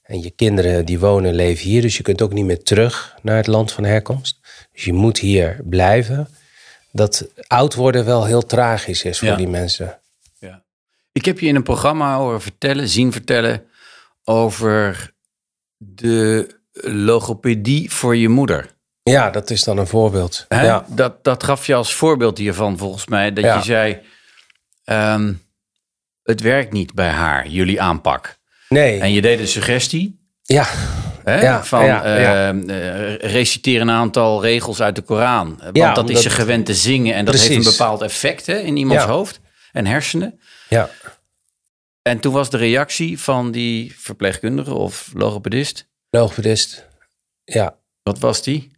En 0.02 0.22
je 0.22 0.30
kinderen 0.30 0.84
die 0.84 0.98
wonen 0.98 1.30
en 1.30 1.36
leven 1.36 1.64
hier, 1.68 1.82
dus 1.82 1.96
je 1.96 2.02
kunt 2.02 2.22
ook 2.22 2.32
niet 2.32 2.44
meer 2.44 2.62
terug 2.62 3.14
naar 3.22 3.36
het 3.36 3.46
land 3.46 3.72
van 3.72 3.84
herkomst. 3.84 4.38
Dus 4.72 4.84
je 4.84 4.92
moet 4.92 5.18
hier 5.18 5.60
blijven. 5.64 6.28
Dat 6.92 7.28
oud 7.46 7.74
worden 7.74 8.04
wel 8.04 8.24
heel 8.24 8.46
tragisch 8.46 9.04
is 9.04 9.18
voor 9.18 9.28
Ja. 9.28 9.36
die 9.36 9.48
mensen. 9.48 9.98
Ja. 10.38 10.62
Ik 11.12 11.24
heb 11.24 11.38
je 11.38 11.46
in 11.46 11.54
een 11.54 11.62
programma 11.62 12.16
horen 12.16 12.42
vertellen, 12.42 12.88
zien 12.88 13.12
vertellen 13.12 13.62
over 14.24 15.12
de 15.76 16.48
logopedie 16.80 17.90
voor 17.92 18.16
je 18.16 18.28
moeder. 18.28 18.70
Ja, 19.02 19.30
dat 19.30 19.50
is 19.50 19.64
dan 19.64 19.78
een 19.78 19.86
voorbeeld. 19.86 20.44
Hè? 20.48 20.64
Ja. 20.64 20.84
Dat, 20.88 21.24
dat 21.24 21.44
gaf 21.44 21.66
je 21.66 21.74
als 21.74 21.94
voorbeeld 21.94 22.38
hiervan 22.38 22.78
volgens 22.78 23.06
mij. 23.06 23.32
Dat 23.32 23.44
Ja. 23.44 23.56
je 23.56 23.62
zei, 23.62 24.00
ehm, 24.84 25.32
het 26.22 26.40
werkt 26.40 26.72
niet 26.72 26.94
bij 26.94 27.08
haar, 27.08 27.46
jullie 27.48 27.80
aanpak. 27.80 28.36
Nee, 28.68 29.00
En 29.00 29.12
je 29.12 29.20
deed 29.22 29.38
een 29.40 29.48
suggestie 29.48 30.22
ja, 30.42 30.66
hè, 31.24 31.40
Ja, 31.40 31.64
van 31.64 31.84
ja, 31.84 32.18
ja. 32.18 32.48
ehm, 32.48 32.70
eh, 32.70 33.14
reciteer 33.16 33.80
een 33.80 33.90
aantal 33.90 34.42
regels 34.42 34.80
uit 34.82 34.94
de 34.96 35.02
Koran. 35.02 35.58
Want 35.62 35.76
Ja, 35.76 35.94
dat 35.94 36.10
is 36.10 36.22
ze 36.22 36.30
gewend 36.30 36.66
te 36.66 36.74
zingen 36.74 37.14
en 37.14 37.24
dat 37.24 37.34
heeft 37.34 37.50
een 37.50 37.62
bepaald 37.72 38.02
effect 38.02 38.46
hè, 38.46 38.58
in 38.58 38.76
iemands 38.76 39.04
hoofd 39.04 39.40
en 39.72 39.86
hersenen. 39.86 40.40
ja. 40.68 40.90
En 42.02 42.20
toen 42.20 42.32
was 42.32 42.50
de 42.50 42.56
reactie 42.56 43.20
van 43.20 43.50
die 43.50 43.94
verpleegkundige 43.98 44.74
of 44.74 45.10
logopedist, 45.14 45.86
Logopedist. 46.10 46.86
Ja. 47.44 47.76
wat 48.02 48.18
was 48.18 48.42
die? 48.42 48.73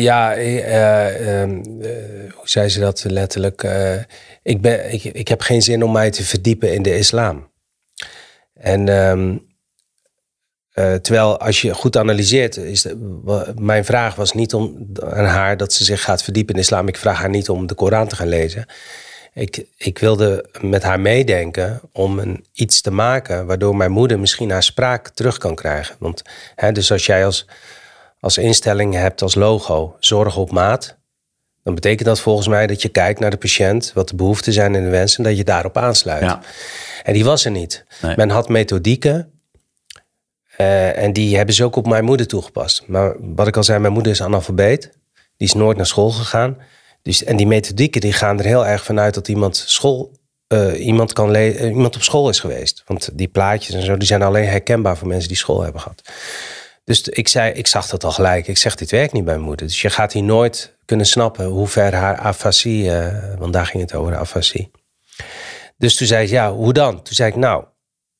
Ja, 0.00 0.34
eh, 0.34 1.42
ehm, 1.42 1.60
eh, 1.80 2.32
hoe 2.34 2.48
zei 2.48 2.68
ze 2.68 2.80
dat 2.80 3.04
letterlijk? 3.08 3.62
Eh, 3.62 3.96
ik, 4.42 4.60
ben, 4.60 4.92
ik, 4.92 5.04
ik 5.04 5.28
heb 5.28 5.40
geen 5.40 5.62
zin 5.62 5.84
om 5.84 5.92
mij 5.92 6.10
te 6.10 6.24
verdiepen 6.24 6.72
in 6.72 6.82
de 6.82 6.96
islam. 6.96 7.50
En 8.54 8.88
ehm, 8.88 9.36
eh, 10.72 10.94
terwijl 10.94 11.40
als 11.40 11.60
je 11.60 11.74
goed 11.74 11.96
analyseert, 11.96 12.56
is 12.56 12.86
mijn 13.54 13.84
vraag 13.84 14.14
was 14.14 14.32
niet 14.32 14.54
om 14.54 14.88
aan 15.00 15.24
haar 15.24 15.56
dat 15.56 15.72
ze 15.72 15.84
zich 15.84 16.02
gaat 16.02 16.22
verdiepen 16.22 16.54
in 16.54 16.60
de 16.60 16.66
islam. 16.66 16.88
Ik 16.88 16.96
vraag 16.96 17.18
haar 17.18 17.30
niet 17.30 17.48
om 17.48 17.66
de 17.66 17.74
Koran 17.74 18.08
te 18.08 18.16
gaan 18.16 18.28
lezen. 18.28 18.66
Ik, 19.34 19.64
ik 19.76 19.98
wilde 19.98 20.44
met 20.60 20.82
haar 20.82 21.00
meedenken 21.00 21.80
om 21.92 22.18
een, 22.18 22.44
iets 22.52 22.80
te 22.80 22.90
maken 22.90 23.46
waardoor 23.46 23.76
mijn 23.76 23.90
moeder 23.90 24.20
misschien 24.20 24.50
haar 24.50 24.62
spraak 24.62 25.08
terug 25.08 25.38
kan 25.38 25.54
krijgen. 25.54 25.96
Want 25.98 26.22
hè, 26.54 26.72
dus 26.72 26.92
als 26.92 27.06
jij 27.06 27.24
als, 27.24 27.46
als 28.20 28.38
instelling 28.38 28.94
hebt 28.94 29.22
als 29.22 29.34
logo 29.34 29.96
zorg 29.98 30.36
op 30.36 30.50
maat, 30.50 30.98
dan 31.62 31.74
betekent 31.74 32.08
dat 32.08 32.20
volgens 32.20 32.48
mij 32.48 32.66
dat 32.66 32.82
je 32.82 32.88
kijkt 32.88 33.20
naar 33.20 33.30
de 33.30 33.36
patiënt, 33.36 33.90
wat 33.94 34.08
de 34.08 34.14
behoeften 34.14 34.52
zijn 34.52 34.74
en 34.74 34.84
de 34.84 34.90
wensen, 34.90 35.18
en 35.18 35.30
dat 35.30 35.38
je 35.38 35.44
daarop 35.44 35.76
aansluit. 35.76 36.22
Ja. 36.22 36.40
En 37.02 37.12
die 37.12 37.24
was 37.24 37.44
er 37.44 37.50
niet. 37.50 37.84
Nee. 38.02 38.16
Men 38.16 38.30
had 38.30 38.48
methodieken. 38.48 39.30
eh, 40.56 41.02
en 41.02 41.12
die 41.12 41.36
hebben 41.36 41.54
ze 41.54 41.64
ook 41.64 41.76
op 41.76 41.86
mijn 41.86 42.04
moeder 42.04 42.26
toegepast. 42.26 42.82
Maar 42.86 43.14
wat 43.18 43.46
ik 43.46 43.56
al 43.56 43.64
zei, 43.64 43.78
mijn 43.78 43.92
moeder 43.92 44.12
is 44.12 44.22
analfabeet. 44.22 44.90
Die 45.36 45.48
is 45.48 45.54
nooit 45.54 45.76
naar 45.76 45.86
school 45.86 46.10
gegaan. 46.10 46.56
Dus, 47.02 47.24
en 47.24 47.36
die 47.36 47.46
methodieken 47.46 48.00
die 48.00 48.12
gaan 48.12 48.38
er 48.38 48.44
heel 48.44 48.66
erg 48.66 48.84
vanuit 48.84 49.14
dat 49.14 49.28
iemand, 49.28 49.56
school, 49.56 50.12
eh, 50.46 50.86
iemand, 50.86 51.12
kan 51.12 51.34
eh, 51.34 51.64
iemand 51.64 51.96
op 51.96 52.02
school 52.02 52.28
is 52.28 52.40
geweest. 52.40 52.82
Want 52.86 53.08
die 53.12 53.28
plaatjes 53.28 53.74
en 53.74 53.82
zo 53.84 53.96
die 53.96 54.06
zijn 54.06 54.22
alleen 54.22 54.48
herkenbaar 54.48 54.96
voor 54.96 55.08
mensen 55.08 55.28
die 55.28 55.36
school 55.36 55.62
hebben 55.62 55.80
gehad. 55.80 56.02
Dus 56.84 57.02
ik, 57.02 57.28
zei, 57.28 57.52
ik 57.52 57.66
zag 57.66 57.86
dat 57.86 58.04
al 58.04 58.12
gelijk. 58.12 58.46
Ik 58.48 58.58
zeg, 58.58 58.74
dit 58.74 58.90
werkt 58.90 59.12
niet 59.12 59.24
bij 59.24 59.34
mijn 59.34 59.46
moeder. 59.46 59.66
Dus 59.66 59.82
je 59.82 59.90
gaat 59.90 60.12
hier 60.12 60.22
nooit 60.22 60.78
kunnen 60.84 61.06
snappen 61.06 61.44
hoe 61.44 61.68
ver 61.68 61.94
haar 61.94 62.16
afasie... 62.16 62.90
eh, 62.90 63.38
want 63.38 63.52
daar 63.52 63.66
ging 63.66 63.82
het 63.82 63.94
over, 63.94 64.16
afasie. 64.16 64.70
Dus 65.76 65.96
toen 65.96 66.06
zei 66.06 66.26
ze, 66.26 66.34
ja, 66.34 66.52
hoe 66.52 66.72
dan? 66.72 67.02
Toen 67.02 67.14
zei 67.14 67.30
ik, 67.30 67.36
nou, 67.36 67.64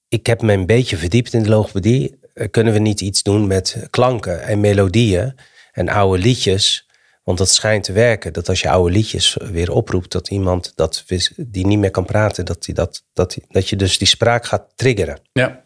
ik 0.09 0.27
heb 0.27 0.43
me 0.43 0.53
een 0.53 0.67
beetje 0.67 0.97
verdiept 0.97 1.33
in 1.33 1.43
de 1.43 1.49
logopedie. 1.49 2.19
Eh, 2.35 2.51
Kunnen 2.51 2.73
we 2.73 2.79
niet 2.79 3.01
iets 3.01 3.23
doen 3.23 3.47
met 3.47 3.87
klanken 3.91 4.43
en 4.43 4.61
melodieën 4.61 5.35
en 5.73 5.89
oude 5.89 6.23
liedjes? 6.23 6.89
Want 7.25 7.39
dat 7.39 7.51
schijnt 7.51 7.85
te 7.85 7.93
werken. 7.93 8.33
Dat 8.33 8.49
als 8.49 8.61
je 8.61 8.71
oude 8.71 8.93
liedjes 8.93 9.37
weer 9.41 9.73
oproept, 9.73 10.13
dat 10.13 10.29
iemand 10.29 10.73
dat, 10.75 11.05
die 11.37 11.67
niet 11.67 11.79
meer 11.79 11.91
kan 11.91 12.05
praten, 12.05 12.45
dat, 12.45 12.63
die 12.65 12.75
dat, 12.75 13.03
dat, 13.13 13.37
dat 13.49 13.69
je 13.69 13.77
dus 13.77 13.99
die 13.99 14.09
spraak 14.09 14.47
gaat 14.47 14.73
triggeren. 14.75 15.21
Ja. 15.33 15.63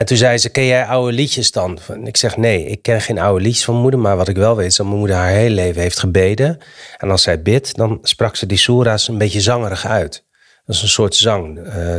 En 0.00 0.06
toen 0.06 0.16
zei 0.16 0.38
ze, 0.38 0.48
ken 0.48 0.64
jij 0.64 0.84
oude 0.84 1.12
liedjes 1.12 1.52
dan? 1.52 1.78
En 1.88 2.06
ik 2.06 2.16
zeg, 2.16 2.36
nee, 2.36 2.64
ik 2.66 2.82
ken 2.82 3.00
geen 3.00 3.18
oude 3.18 3.42
liedjes 3.44 3.64
van 3.64 3.72
mijn 3.74 3.82
moeder. 3.82 4.00
Maar 4.00 4.16
wat 4.16 4.28
ik 4.28 4.36
wel 4.36 4.56
weet 4.56 4.66
is 4.66 4.76
dat 4.76 4.86
mijn 4.86 4.98
moeder 4.98 5.16
haar 5.16 5.30
hele 5.30 5.54
leven 5.54 5.82
heeft 5.82 5.98
gebeden. 5.98 6.58
En 6.98 7.10
als 7.10 7.22
zij 7.22 7.42
bidt, 7.42 7.76
dan 7.76 7.98
sprak 8.02 8.36
ze 8.36 8.46
die 8.46 8.58
soera's 8.58 9.08
een 9.08 9.18
beetje 9.18 9.40
zangerig 9.40 9.86
uit. 9.86 10.24
Dat 10.64 10.76
is 10.76 10.82
een 10.82 10.88
soort 10.88 11.14
zang. 11.14 11.58
Eh 11.58 11.94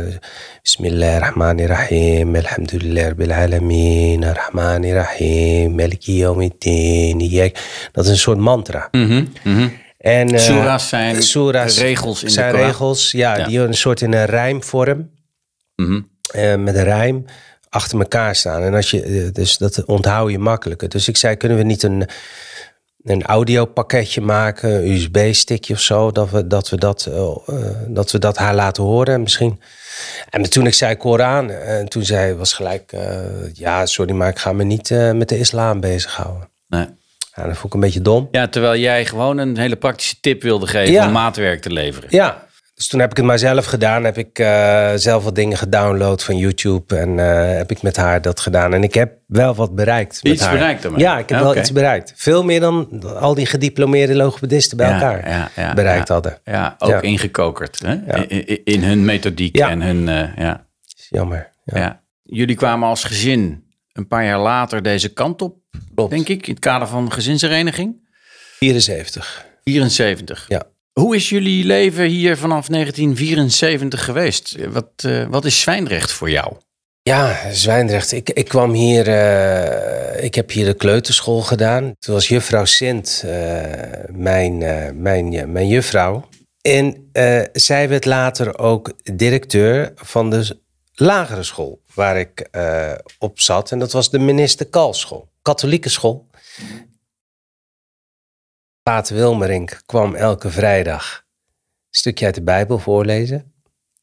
Bismillahirrahmanirrahim. 0.62 2.36
Alhamdulillah 2.36 3.06
rabbil 3.06 3.32
alamin. 3.32 4.24
Arrahmanirrahim. 4.24 5.76
Dat 7.92 8.04
is 8.04 8.10
een 8.10 8.16
soort 8.18 8.38
mantra. 8.38 8.88
Mhm, 8.90 9.24
mhm. 9.44 9.68
En, 9.98 10.28
eh, 10.34 10.38
Soera's 10.40 10.88
zijn 10.88 11.22
soera's 11.22 11.78
regels 11.78 12.20
in 12.20 12.26
de 12.26 12.32
zijn 12.32 12.50
Koran. 12.52 12.66
regels, 12.66 13.10
ja, 13.10 13.36
Ja. 13.38 13.46
die 13.46 13.58
een 13.60 13.74
soort 13.74 14.00
in 14.00 14.12
een 14.12 14.26
rijmvorm 14.26 15.10
Mhm. 15.76 16.00
eh, 16.34 16.54
met 16.56 16.74
een 16.74 16.84
rijm 16.84 17.24
achter 17.72 17.98
elkaar 17.98 18.34
staan. 18.34 18.62
En 18.62 18.74
als 18.74 18.90
je, 18.90 19.02
eh, 19.02 19.32
dus 19.32 19.58
dat 19.58 19.84
onthoud 19.84 20.30
je 20.30 20.38
makkelijker. 20.38 20.88
Dus 20.88 21.08
ik 21.08 21.16
zei, 21.16 21.36
kunnen 21.36 21.58
we 21.58 21.64
niet 21.64 21.82
een, 21.82 22.08
een 23.04 23.22
audiopakketje 23.22 24.20
maken, 24.20 24.70
een 24.74 24.90
USB-stickje 24.90 25.74
of 25.74 25.80
zo, 25.80 26.10
dat 26.10 26.30
we 26.30 26.46
dat, 26.46 26.68
we 26.68 26.76
dat, 26.76 27.06
eh, 27.06 27.14
eh, 27.46 27.54
dat 27.88 28.10
we 28.10 28.18
dat 28.18 28.36
haar 28.36 28.54
laten 28.54 28.82
horen 28.82 29.22
misschien. 29.22 29.60
En 30.30 30.50
toen 30.50 30.66
ik 30.66 30.74
zei 30.74 30.96
Koran, 30.96 31.50
en 31.50 31.88
toen 31.88 32.04
zei 32.04 32.34
was 32.34 32.52
gelijk, 32.52 32.92
ja, 33.52 33.86
sorry, 33.86 34.12
maar 34.12 34.28
ik 34.28 34.38
ga 34.38 34.52
me 34.52 34.64
niet 34.64 34.90
met 34.90 35.28
de 35.28 35.38
islam 35.38 35.80
bezighouden. 35.80 36.48
Nee. 36.68 36.86
Ja, 37.34 37.46
dat 37.46 37.52
vond 37.56 37.64
ik 37.64 37.74
een 37.74 37.80
beetje 37.80 38.02
dom. 38.02 38.28
Ja, 38.30 38.48
terwijl 38.48 38.80
jij 38.80 39.04
gewoon 39.06 39.38
een 39.38 39.58
hele 39.58 39.76
praktische 39.76 40.16
tip 40.20 40.42
wilde 40.42 40.66
geven 40.66 40.92
Ja. 40.92 41.06
om 41.06 41.12
maatwerk 41.12 41.62
te 41.62 41.70
leveren. 41.72 42.08
Ja, 42.12 42.46
dus 42.82 42.90
toen 42.90 43.00
heb 43.00 43.10
ik 43.10 43.16
het 43.16 43.26
maar 43.26 43.38
zelf 43.38 43.64
gedaan. 43.64 44.04
Heb 44.04 44.18
ik 44.18 44.38
eh, 44.38 44.92
zelf 44.94 45.24
wat 45.24 45.34
dingen 45.34 45.56
gedownload 45.56 46.22
van 46.22 46.36
YouTube. 46.36 46.96
En 46.96 47.18
eh, 47.18 47.56
heb 47.56 47.70
ik 47.70 47.82
met 47.82 47.96
haar 47.96 48.22
dat 48.22 48.40
gedaan. 48.40 48.74
En 48.74 48.82
ik 48.82 48.94
heb 48.94 49.12
wel 49.26 49.54
wat 49.54 49.74
bereikt. 49.74 50.22
Met 50.22 50.32
Iets 50.32 50.42
haar. 50.42 50.52
bereikt 50.52 50.84
ermee? 50.84 51.00
Ja, 51.00 51.18
ik 51.18 51.28
heb 51.28 51.38
wel 51.40 51.56
iets 51.56 51.72
bereikt. 51.72 52.12
Veel 52.16 52.44
meer 52.44 52.60
dan 52.60 53.02
al 53.18 53.34
die 53.34 53.46
gediplomeerde 53.46 54.14
logopedisten 54.14 54.76
bij 54.76 54.86
Ja, 54.88 54.94
elkaar 54.94 55.28
ja, 55.28 55.50
ja, 55.56 55.74
bereikt 55.74 56.08
hadden. 56.08 56.38
Ja, 56.44 56.74
ook 56.78 57.02
ingekokerd. 57.02 57.80
Hè? 57.84 58.22
In, 58.26 58.64
in- 58.64 58.82
hun 58.84 59.04
methodiek 59.04 59.56
Ja. 59.56 59.70
en 59.70 59.80
hun... 59.82 60.08
eh, 60.08 60.36
ja. 60.36 60.66
Jammer. 61.08 61.50
Ja. 61.64 61.78
Ja. 61.78 62.02
Jullie 62.22 62.56
kwamen 62.56 62.88
als 62.88 63.04
gezin 63.04 63.64
een 63.92 64.06
paar 64.06 64.24
jaar 64.24 64.38
later 64.40 64.82
deze 64.82 65.12
kant 65.12 65.42
op, 65.42 65.56
Klopt. 65.94 66.10
denk 66.10 66.28
ik, 66.28 66.46
in 66.46 66.52
het 66.52 66.62
kader 66.62 66.88
van 66.88 67.12
gezinshereniging. 67.12 68.08
74. 68.58 69.44
74. 69.64 70.44
Ja. 70.48 70.62
Hoe 70.92 71.16
is 71.16 71.28
jullie 71.28 71.64
leven 71.64 72.04
hier 72.04 72.36
vanaf 72.36 72.66
1974 72.66 74.04
geweest? 74.04 74.56
Wat, 74.68 74.88
eh, 74.96 75.26
wat 75.30 75.44
is 75.44 75.60
Zwijndrecht 75.60 76.12
voor 76.12 76.30
jou? 76.30 76.56
Ja, 77.02 77.52
Zwijndrecht. 77.52 78.12
Ik, 78.12 78.30
ik 78.30 78.48
kwam 78.48 78.72
hier, 78.72 79.08
eh, 79.08 80.24
ik 80.24 80.34
heb 80.34 80.50
hier 80.50 80.64
de 80.64 80.74
kleuterschool 80.74 81.40
gedaan. 81.40 81.94
Toen 81.98 82.14
was 82.14 82.28
juffrouw 82.28 82.64
Sint 82.64 83.22
eh, 83.24 83.32
mijn, 84.10 84.58
mijn, 85.02 85.52
mijn 85.52 85.68
juffrouw. 85.68 86.28
En 86.60 87.10
zij 87.52 87.88
werd 87.88 88.04
later 88.04 88.58
ook 88.58 88.92
directeur 89.02 89.92
van 89.94 90.30
de 90.30 90.60
lagere 90.94 91.42
school 91.42 91.80
waar 91.94 92.18
ik 92.18 92.48
op 93.18 93.40
zat. 93.40 93.70
En 93.70 93.78
dat 93.78 93.92
was 93.92 94.10
de 94.10 94.18
minister 94.18 94.66
Kalschool, 94.66 95.28
katholieke 95.42 95.88
school. 95.88 96.26
Pater 98.82 99.16
Wilmerink 99.16 99.80
kwam 99.86 100.14
elke 100.14 100.50
vrijdag 100.50 101.24
een 101.90 101.98
stukje 101.98 102.24
uit 102.24 102.34
de 102.34 102.42
Bijbel 102.42 102.78
voorlezen 102.78 103.52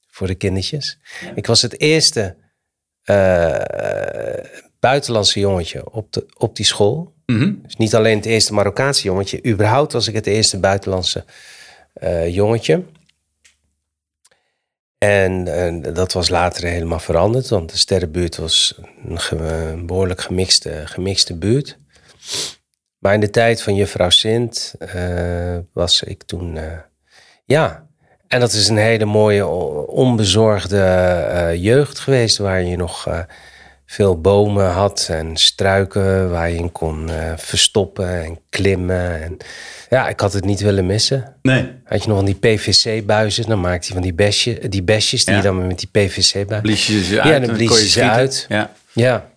voor 0.08 0.28
de 0.28 0.36
kindertjes. 0.36 1.00
Ik 1.36 1.46
was 1.48 1.62
het 1.62 1.80
eerste 1.80 2.36
eh, 3.02 4.46
buitenlandse 4.80 5.40
jongetje 5.40 5.92
op, 5.92 6.14
de, 6.14 6.26
op 6.38 6.56
die 6.56 6.66
school. 6.66 7.14
Dus 7.62 7.76
niet 7.76 7.96
alleen 7.96 8.16
het 8.18 8.26
eerste 8.26 8.54
Marokkaanse 8.54 9.04
jongetje. 9.04 9.46
Überhaupt 9.46 9.94
was 9.94 10.08
ik 10.08 10.14
het 10.14 10.28
eerste 10.28 10.60
buitenlandse 10.60 11.26
eh, 11.94 12.34
jongetje. 12.34 12.84
En, 14.98 15.44
dat 15.94 16.14
was 16.14 16.30
later 16.30 16.64
helemaal 16.68 17.00
veranderd. 17.00 17.48
Want 17.50 17.72
de 17.72 17.78
sterrenbuurt 17.78 18.36
was 18.38 18.80
een, 19.06 19.20
ge- 19.20 19.36
een 19.36 19.86
behoorlijk 19.86 20.22
gemixte, 20.22 20.82
gemixte 20.86 21.36
buurt. 21.38 21.78
Maar 23.00 23.14
in 23.14 23.20
de 23.20 23.30
tijd 23.30 23.62
van 23.62 23.76
juffrouw 23.76 24.10
Sint 24.10 24.74
eh, 24.80 25.58
was 25.74 26.04
ik 26.04 26.24
toen... 26.24 26.58
eh, 26.58 26.64
ja, 27.46 27.88
en 28.28 28.40
dat 28.40 28.52
is 28.52 28.68
een 28.68 28.78
hele 28.78 29.06
mooie, 29.06 29.48
onbezorgde 29.88 30.82
eh, 30.82 31.56
jeugd 31.64 32.00
geweest... 32.00 32.38
waar 32.38 32.62
je 32.62 32.78
nog 32.78 33.08
veel 33.86 34.22
bomen 34.22 34.70
had 34.70 35.08
en 35.12 35.38
struiken... 35.38 36.30
waar 36.30 36.50
je 36.50 36.58
in 36.58 36.72
kon 36.72 37.10
verstoppen 37.38 38.24
en 38.24 38.40
klimmen. 38.50 39.22
En, 39.22 39.38
ja, 39.90 40.10
ik 40.10 40.20
had 40.20 40.34
het 40.34 40.46
niet 40.46 40.60
willen 40.62 40.86
missen. 40.86 41.36
Nee. 41.42 41.72
Had 41.84 42.02
je 42.02 42.08
nog 42.08 42.18
van 42.18 42.26
die 42.26 42.36
PVC-buizen, 42.36 43.46
dan 43.48 43.62
maakte 43.62 43.88
je 43.88 43.94
van 43.94 44.02
die, 44.02 44.14
besje, 44.14 44.70
die 44.70 44.84
besjes... 44.84 45.26
die 45.26 45.34
Ja. 45.34 45.40
je 45.40 45.46
dan 45.46 45.68
met 45.68 45.80
die 45.80 45.90
PVC-buis... 45.92 46.62
Blies 46.62 46.88
je 46.88 47.04
ze 47.04 47.22
uit 47.22 47.34
Ja, 47.34 47.48
dan 47.48 47.56
blies 47.56 47.80
je 47.82 47.88
ze 47.88 48.10
uit. 48.10 48.46
Ja. 48.50 48.72
Ja. 48.92 49.29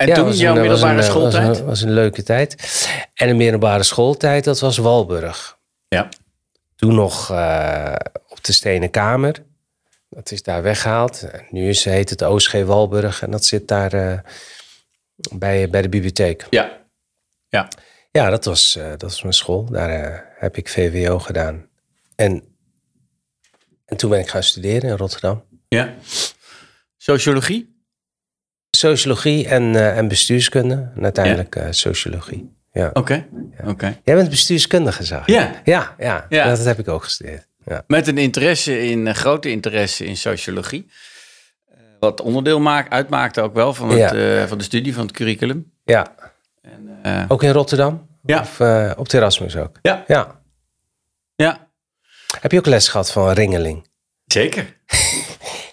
En 0.00 0.06
ja, 0.06 0.14
toen 0.14 0.24
was 0.24 0.38
jouw 0.38 0.56
een- 0.56 0.58
was 0.60 0.68
middelbare 0.68 0.98
een, 0.98 1.04
eh, 1.04 1.10
schooltijd? 1.10 1.46
Was 1.46 1.58
een, 1.58 1.64
was 1.66 1.80
een 1.80 1.92
leuke 1.92 2.22
tijd. 2.22 2.56
En 3.14 3.28
een 3.28 3.36
middelbare 3.36 3.82
schooltijd, 3.82 4.44
dat 4.44 4.60
was 4.60 4.76
Walburg. 4.78 5.58
Ja. 5.88 6.08
Toen 6.76 6.94
nog 6.94 7.30
eh, 7.30 7.94
op 8.28 8.44
de 8.44 8.52
Stenen 8.52 8.90
Kamer. 8.90 9.34
Dat 10.08 10.30
is 10.30 10.42
daar 10.42 10.62
weggehaald. 10.62 11.22
En 11.22 11.46
Nu 11.50 11.68
is, 11.68 11.84
heet 11.84 12.10
het 12.10 12.22
OSG 12.22 12.52
Walburg 12.52 13.22
en 13.22 13.30
dat 13.30 13.44
zit 13.44 13.68
daar 13.68 13.92
eh, 13.92 14.18
bij, 15.32 15.70
bij 15.70 15.82
de 15.82 15.88
bibliotheek. 15.88 16.46
Ja. 16.50 16.78
Ja. 17.48 17.68
Ja, 18.12 18.30
dat 18.30 18.44
was, 18.44 18.76
eh, 18.76 18.88
dat 18.90 19.02
was 19.02 19.22
mijn 19.22 19.34
school. 19.34 19.64
Daar 19.64 19.90
eh, 19.90 20.18
heb 20.38 20.56
ik 20.56 20.68
VWO 20.68 21.18
gedaan. 21.18 21.68
En, 22.16 22.44
en 23.84 23.96
toen 23.96 24.10
ben 24.10 24.18
ik 24.20 24.28
gaan 24.28 24.42
studeren 24.42 24.90
in 24.90 24.96
Rotterdam. 24.96 25.44
Ja. 25.68 25.94
Sociologie? 26.96 27.69
Sociologie 28.80 29.48
en, 29.48 29.74
eh, 29.76 29.96
en 29.98 30.08
bestuurskunde. 30.08 30.90
En 30.96 31.02
uiteindelijk 31.02 31.56
eh, 31.56 31.66
sociologie. 31.70 32.56
Ja. 32.72 32.90
Oké. 32.92 33.26
Oké. 33.64 33.98
Jij 34.04 34.14
bent 34.14 34.30
bestuurskundige, 34.30 35.04
zag. 35.04 35.26
Ja. 35.26 35.50
Ja, 35.64 35.94
ja, 35.98 36.26
Ja. 36.28 36.48
dat 36.48 36.64
heb 36.64 36.78
ik 36.78 36.88
ook 36.88 37.04
gestudeerd. 37.04 37.46
Ja. 37.64 37.82
Met 37.86 38.06
een 38.08 38.18
interesse 38.18 38.80
in, 38.90 39.06
een 39.06 39.14
grote 39.14 39.50
interesse 39.50 40.04
in 40.06 40.16
sociologie. 40.16 40.90
Eh, 41.70 41.76
Wat 42.00 42.20
onderdeel 42.20 42.60
maakt, 42.60 42.92
uitmaakte 42.92 43.40
ook 43.40 43.54
wel 43.54 43.74
van, 43.74 43.90
het, 43.90 44.12
eh, 44.12 44.44
van 44.48 44.58
de 44.58 44.64
studie, 44.64 44.94
van 44.94 45.02
het 45.06 45.12
curriculum. 45.16 45.72
ja. 45.84 46.06
Eh, 47.02 47.24
Ook 47.28 47.42
in 47.42 47.50
Rotterdam? 47.52 48.08
Ja. 48.22 48.40
Of 48.40 48.60
eh, 48.60 48.90
op 48.96 49.12
Erasmus 49.12 49.56
ook? 49.56 49.78
ja. 49.82 50.04
Ja. 50.06 50.40
Ja. 51.36 51.68
Heb 52.40 52.52
je 52.52 52.58
ook 52.58 52.66
les 52.66 52.88
gehad 52.88 53.12
van 53.12 53.30
Ringeling? 53.32 53.88
Zeker. 54.26 54.76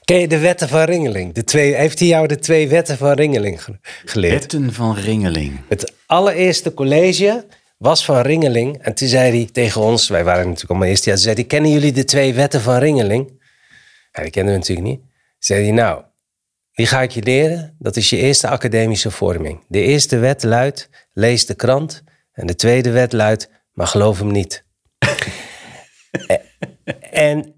Ken 0.08 0.20
je 0.20 0.28
de 0.28 0.39
wetten 0.39 0.67
van 0.67 0.84
Ringeling? 0.84 1.34
De 1.34 1.43
twee, 1.43 1.76
heeft 1.76 2.00
hij 2.00 2.08
jou 2.08 2.28
de 2.28 2.39
twee 2.39 2.67
wetten 2.67 2.98
van 2.98 3.12
Ringeling 3.12 3.63
ge- 3.63 3.80
geleerd? 4.06 4.39
Wetten 4.39 4.74
van 4.74 4.96
Ringeling. 4.96 5.60
Het 5.70 5.93
allereerste 6.06 6.74
college 6.74 7.46
was 7.78 8.06
van 8.06 8.22
Ringeling. 8.22 8.78
En 8.82 8.93
toen 8.93 9.08
zei 9.08 9.32
hij 9.32 9.50
tegen 9.52 9.82
ons, 9.82 10.10
wij 10.10 10.24
waren 10.24 10.43
natuurlijk 10.43 10.70
allemaal 10.70 10.88
eerste 10.88 11.10
jaar, 11.10 11.17
zei 11.17 11.36
hij, 11.36 11.43
kennen 11.43 11.72
jullie 11.72 11.91
de 11.91 12.04
twee 12.04 12.34
wetten 12.34 12.62
van 12.62 12.78
Ringeling? 12.78 13.41
Ja, 14.12 14.22
die 14.22 14.32
kenden 14.32 14.54
we 14.54 14.60
natuurlijk 14.60 14.88
niet. 14.88 15.02
Zei 15.39 15.63
hij, 15.63 15.72
nou, 15.72 16.04
die 16.72 16.86
ga 16.86 17.02
ik 17.02 17.12
je 17.12 17.24
leren. 17.24 17.76
Dat 17.80 17.96
is 17.96 18.10
je 18.10 18.17
eerste 18.17 18.48
academische 18.48 19.12
vorming. 19.12 19.63
De 19.67 19.82
eerste 19.82 20.17
wet 20.17 20.43
luidt, 20.43 20.89
lees 21.13 21.46
de 21.46 21.56
krant. 21.56 22.04
En 22.32 22.48
de 22.48 22.56
tweede 22.56 22.91
wet 22.91 23.13
luidt, 23.13 23.50
maar 23.72 23.88
geloof 23.88 24.20
hem 24.20 24.32
niet. 24.32 24.63
en 27.12 27.56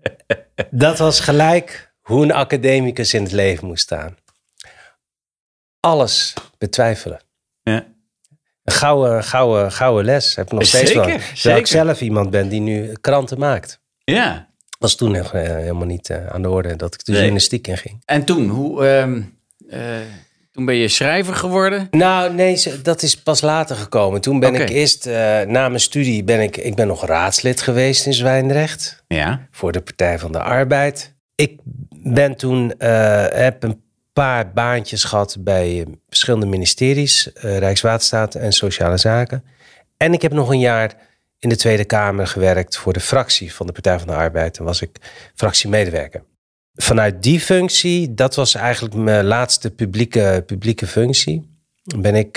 dat 0.72 0.98
was 0.98 1.20
gelijk 1.20 1.88
hoe 2.10 2.24
een 2.24 2.32
academicus 2.34 3.14
in 3.14 3.24
het 3.24 3.32
leven 3.32 3.68
moest 3.68 3.84
staan. 3.84 4.16
Alles 5.80 6.34
betwijfelen. 6.58 7.20
Ja. 7.64 7.86
Een 8.64 8.74
gouden, 8.74 9.24
gouden, 9.24 9.72
gouden 9.72 10.06
les. 10.06 10.36
Heb 10.36 10.46
ik 10.46 10.52
nog 10.52 10.66
steeds 10.66 10.92
Zeker, 10.92 11.06
wel. 11.06 11.20
Terwijl 11.34 11.58
ik 11.60 11.68
zelf 11.68 12.02
iemand 12.02 12.30
ben 12.30 12.50
die 12.50 12.60
nu 12.60 12.94
kranten 13.02 13.40
maakt. 13.40 13.80
Ja. 14.04 14.48
Was 14.80 14.96
toen 14.96 15.12
nog 15.12 15.34
eh, 15.34 15.42
helemaal 15.44 15.86
niet 15.86 16.10
eh, 16.10 16.28
aan 16.28 16.42
de 16.42 16.50
orde 16.50 16.76
dat 16.76 16.94
ik 16.94 17.00
de 17.06 17.12
Nee. 17.12 17.20
journalistiek 17.20 17.68
in 17.68 17.78
ging. 17.78 18.02
En 18.06 18.24
toen, 18.24 18.48
hoe, 18.48 18.86
ehm, 18.88 19.22
eh, 19.70 19.98
toen 20.52 20.66
ben 20.66 20.76
je 20.76 20.88
schrijver 20.88 21.36
geworden? 21.36 21.88
Nou, 21.92 22.34
nee, 22.34 22.64
dat 22.84 23.02
is 23.02 23.22
pas 23.22 23.42
later 23.42 23.76
gekomen. 23.76 24.22
Toen 24.22 24.40
ben 24.40 24.56
ik 24.56 24.70
eerst, 24.70 25.06
na 25.06 25.68
mijn 25.68 25.80
studie, 25.80 26.24
ben 26.24 26.40
ik, 26.40 26.58
ik 26.58 26.76
ben 26.76 26.88
nog 26.88 27.06
raadslid 27.06 27.62
geweest 27.62 28.06
in 28.06 28.14
Zwijndrecht. 28.14 29.04
Ja. 29.08 29.48
voor 29.52 29.72
de 29.72 29.82
Partij 29.82 30.20
van 30.20 30.32
de 30.32 30.40
Arbeid. 30.40 31.18
Ik 31.36 31.60
ben 32.14 32.36
toen, 32.36 32.74
eh, 32.78 33.26
heb 33.30 33.64
een 33.64 33.82
paar 34.14 34.52
baantjes 34.54 35.04
gehad 35.04 35.38
bij 35.40 35.80
eh, 35.80 35.86
verschillende 36.08 36.46
ministeries, 36.46 37.34
eh, 37.34 37.58
Rijkswaterstaat 37.58 38.36
en 38.36 38.52
Sociale 38.52 38.98
Zaken. 38.98 39.44
En 39.98 40.14
ik 40.14 40.22
heb 40.22 40.32
nog 40.32 40.50
een 40.50 40.60
jaar 40.60 40.96
in 41.40 41.50
de 41.50 41.56
Tweede 41.56 41.86
Kamer 41.86 42.28
gewerkt 42.28 42.78
voor 42.78 42.94
de 42.94 43.00
fractie 43.00 43.54
van 43.54 43.66
de 43.66 43.72
Partij 43.72 44.00
van 44.00 44.08
de 44.08 44.14
Arbeid. 44.14 44.58
En 44.58 44.64
was 44.64 44.82
ik 44.82 44.98
fractiemedewerker. 45.36 46.24
Vanuit 46.74 47.24
die 47.24 47.40
functie, 47.40 48.14
dat 48.14 48.36
was 48.36 48.56
eigenlijk 48.56 48.96
mijn 48.96 49.26
laatste 49.26 49.72
publieke, 49.72 50.44
publieke 50.46 50.88
functie, 50.88 51.58
ben 51.98 52.16
ik, 52.16 52.32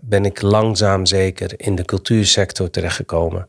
ben 0.00 0.24
ik 0.24 0.42
langzaam 0.42 1.06
zeker 1.06 1.52
in 1.56 1.74
de 1.74 1.84
cultuursector 1.84 2.70
terechtgekomen. 2.70 3.48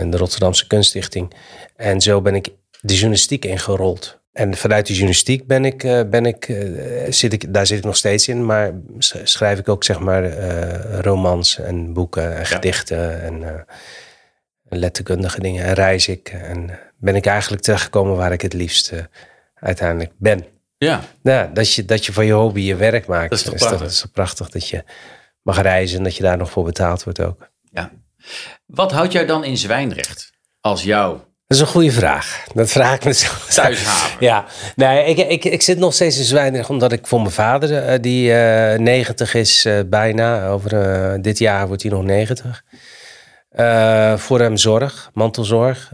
in 0.00 0.10
de 0.10 0.16
Rotterdamse 0.16 0.66
Kunststichting. 0.66 1.34
En 1.76 2.00
zo 2.00 2.20
ben 2.20 2.34
ik 2.34 2.48
de 2.80 2.94
journalistiek 2.94 3.44
ingerold. 3.44 4.22
En 4.34 4.56
vanuit 4.56 4.86
de 4.86 4.92
journalistiek 4.92 5.46
ben 5.46 5.64
ik, 5.64 5.84
eh, 5.84 6.00
ben 6.10 6.26
ik, 6.26 6.48
eh, 6.48 7.12
zit 7.12 7.32
ik, 7.32 7.54
daar 7.54 7.66
zit 7.66 7.78
ik 7.78 7.84
nog 7.84 7.96
steeds 7.96 8.28
in, 8.28 8.44
maar 8.46 8.72
sch- 8.98 9.16
schrijf 9.22 9.58
ik 9.58 9.68
ook 9.68 9.84
zeg 9.84 9.98
maar 9.98 10.24
eh, 10.24 10.98
romans 11.00 11.58
en 11.58 11.92
boeken 11.92 12.36
en 12.36 12.46
gedichten 12.46 13.22
en 13.22 13.66
letterkundige 14.68 15.40
dingen. 15.40 15.64
En 15.64 15.72
reis 15.74 16.08
ik 16.08 16.28
en 16.28 16.78
ben 16.96 17.14
ik 17.16 17.26
eigenlijk 17.26 17.62
terechtgekomen 17.62 18.16
waar 18.16 18.32
ik 18.32 18.40
het 18.40 18.52
liefst 18.52 18.92
uiteindelijk 19.54 20.12
ben. 20.16 20.44
Ja. 20.78 21.00
Ja, 21.22 21.50
dat 21.52 21.72
je, 21.72 21.84
dat 21.84 22.06
je 22.06 22.12
van 22.12 22.26
je 22.26 22.32
hobby 22.32 22.60
je 22.60 22.76
werk 22.76 23.06
maakt. 23.06 23.30
Dat 23.30 23.38
is 23.38 23.44
toch 23.44 23.52
toch, 23.54 23.60
prachtig? 23.60 23.82
dat 23.82 23.90
is 23.90 24.00
toch 24.00 24.10
prachtig 24.12 24.50
dat 24.50 24.68
je 24.68 24.84
mag 25.42 25.62
reizen 25.62 25.98
en 25.98 26.04
dat 26.04 26.16
je 26.16 26.22
daar 26.22 26.36
nog 26.36 26.50
voor 26.50 26.64
betaald 26.64 27.04
wordt 27.04 27.20
ook. 27.20 27.50
ja. 27.70 27.90
Wat 28.66 28.92
houdt 28.92 29.12
jou 29.12 29.26
dan 29.26 29.44
in 29.44 29.56
Zwijndrecht? 29.56 30.32
Als 30.60 30.82
jou 30.82 31.18
Dat 31.46 31.56
is 31.56 31.60
een 31.60 31.66
goede 31.66 31.92
vraag. 31.92 32.44
Dat 32.54 32.70
vraag 32.70 32.94
ik 32.94 33.04
mezelf. 33.04 33.46
thuishaven? 33.54 34.16
Ja, 34.20 34.44
nee, 34.76 35.04
ik, 35.04 35.18
ik, 35.18 35.44
ik 35.44 35.62
zit 35.62 35.78
nog 35.78 35.94
steeds 35.94 36.18
in 36.18 36.24
Zwijndrecht 36.24 36.70
omdat 36.70 36.92
ik 36.92 37.06
voor 37.06 37.20
mijn 37.20 37.32
vader, 37.32 37.86
eh, 37.86 37.98
die 38.00 38.34
eh 38.34 38.78
90 38.78 39.34
is 39.34 39.64
eh, 39.64 39.78
bijna, 39.86 40.46
over 40.48 41.22
dit 41.22 41.38
jaar 41.38 41.66
wordt 41.66 41.82
hij 41.82 41.90
nog 41.90 42.02
90, 42.02 42.64
eh, 43.48 44.16
voor 44.16 44.40
hem 44.40 44.56
zorg, 44.56 45.10
mantelzorg. 45.12 45.92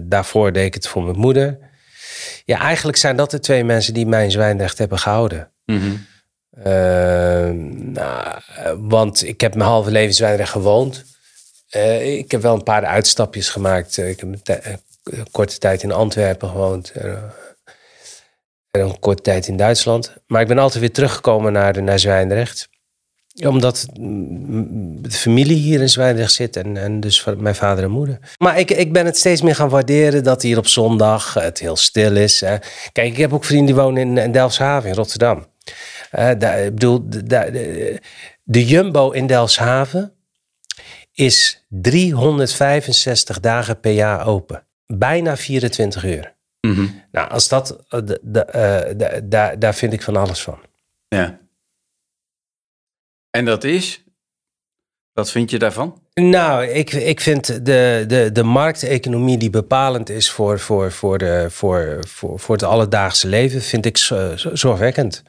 Daarvoor 0.00 0.52
deed 0.52 0.66
ik 0.66 0.74
het 0.74 0.88
voor 0.88 1.02
mijn 1.02 1.18
moeder. 1.18 1.58
Ja, 2.44 2.58
eigenlijk 2.58 2.98
zijn 2.98 3.16
dat 3.16 3.30
de 3.30 3.40
twee 3.40 3.64
mensen 3.64 3.94
die 3.94 4.06
mij 4.06 4.24
in 4.24 4.30
Zwijndrecht 4.30 4.78
hebben 4.78 4.98
gehouden. 4.98 5.50
Mhm. 5.64 5.90
Eh, 6.50 7.50
nou, 7.72 8.40
want 8.78 9.26
ik 9.26 9.40
heb 9.40 9.54
mijn 9.54 9.68
halve 9.68 9.90
leven 9.90 10.08
in 10.08 10.14
Zwijndrecht 10.14 10.50
gewoond. 10.50 11.04
Eh, 11.72 12.16
ik 12.18 12.30
heb 12.30 12.42
wel 12.42 12.54
een 12.54 12.62
paar 12.62 12.84
uitstapjes 12.84 13.48
gemaakt. 13.48 13.98
Eh, 13.98 14.08
ik 14.08 14.20
heb 14.20 14.28
een, 14.28 14.42
tij- 14.42 14.78
een 15.04 15.30
korte 15.30 15.58
tijd 15.58 15.82
in 15.82 15.92
Antwerpen 15.92 16.48
gewoond. 16.48 16.90
eh, 16.90 17.12
en 18.70 18.80
een 18.80 18.98
korte 18.98 19.22
tijd 19.22 19.46
in 19.46 19.56
Duitsland. 19.56 20.14
Maar 20.26 20.40
ik 20.42 20.48
ben 20.48 20.58
altijd 20.58 20.80
weer 20.80 20.92
teruggekomen 20.92 21.52
naar, 21.52 21.82
naar 21.82 21.98
Zwijndrecht. 21.98 22.68
Omdat 23.46 23.86
mm, 23.98 25.02
de 25.02 25.10
familie 25.10 25.56
hier 25.56 25.80
in 25.80 25.88
Zwijndrecht 25.88 26.32
zit. 26.32 26.56
En, 26.56 26.76
en 26.76 27.00
dus 27.00 27.24
mijn 27.36 27.54
vader 27.54 27.84
en 27.84 27.90
moeder. 27.90 28.18
Maar 28.38 28.58
ik, 28.58 28.70
ik 28.70 28.92
ben 28.92 29.06
het 29.06 29.16
steeds 29.18 29.42
meer 29.42 29.54
gaan 29.54 29.68
waarderen 29.68 30.24
dat 30.24 30.42
hier 30.42 30.58
op 30.58 30.66
zondag 30.66 31.34
het 31.34 31.58
heel 31.58 31.76
stil 31.76 32.16
is. 32.16 32.40
hè. 32.40 32.56
Kijk, 32.92 33.08
ik 33.10 33.16
heb 33.16 33.32
ook 33.32 33.44
vrienden 33.44 33.66
die 33.66 33.74
wonen 33.84 34.02
in, 34.02 34.18
in 34.18 34.32
Delfshaven 34.32 34.88
in 34.88 34.94
Rotterdam. 34.96 35.46
Eh, 36.10 36.30
daar, 36.38 36.58
ik 36.64 36.74
bedoel, 36.74 37.08
de- 37.08 38.00
de 38.42 38.66
Jumbo 38.66 39.10
in 39.10 39.26
Delfshaven 39.26 40.12
is 41.12 41.64
365 41.68 43.40
dagen 43.40 43.80
per 43.80 43.92
jaar 43.92 44.26
open. 44.26 44.66
Bijna 44.86 45.36
24 45.36 46.04
uur. 46.04 46.34
Mhm. 46.60 46.86
Nou, 47.12 47.30
als 47.30 47.48
dat, 47.48 47.84
eh, 47.88 48.88
eh, 48.88 48.96
daar, 49.24 49.58
daar 49.58 49.74
vind 49.74 49.92
ik 49.92 50.02
van 50.02 50.16
alles 50.16 50.42
van. 50.42 50.58
Ja. 51.08 51.40
En 53.30 53.44
dat 53.44 53.64
is? 53.64 54.04
Wat 55.12 55.30
vind 55.30 55.50
je 55.50 55.58
daarvan? 55.58 56.00
Nou, 56.14 56.66
ik, 56.66 56.92
ik 56.92 57.20
vind 57.20 57.46
de, 57.66 58.04
de, 58.06 58.30
de 58.32 58.42
markteconomie 58.42 59.38
die 59.38 59.50
bepalend 59.50 60.08
is 60.10 60.30
voor, 60.30 60.58
voor, 60.58 60.92
voor, 60.92 61.18
de, 61.18 61.46
voor, 61.50 61.98
voor, 62.08 62.38
voor 62.40 62.54
het 62.54 62.64
alledaagse 62.64 63.28
leven, 63.28 63.62
vind 63.62 63.86
ik 63.86 63.96
zo- 63.96 64.36
zo- 64.36 64.54
zorgwekkend. 64.54 65.22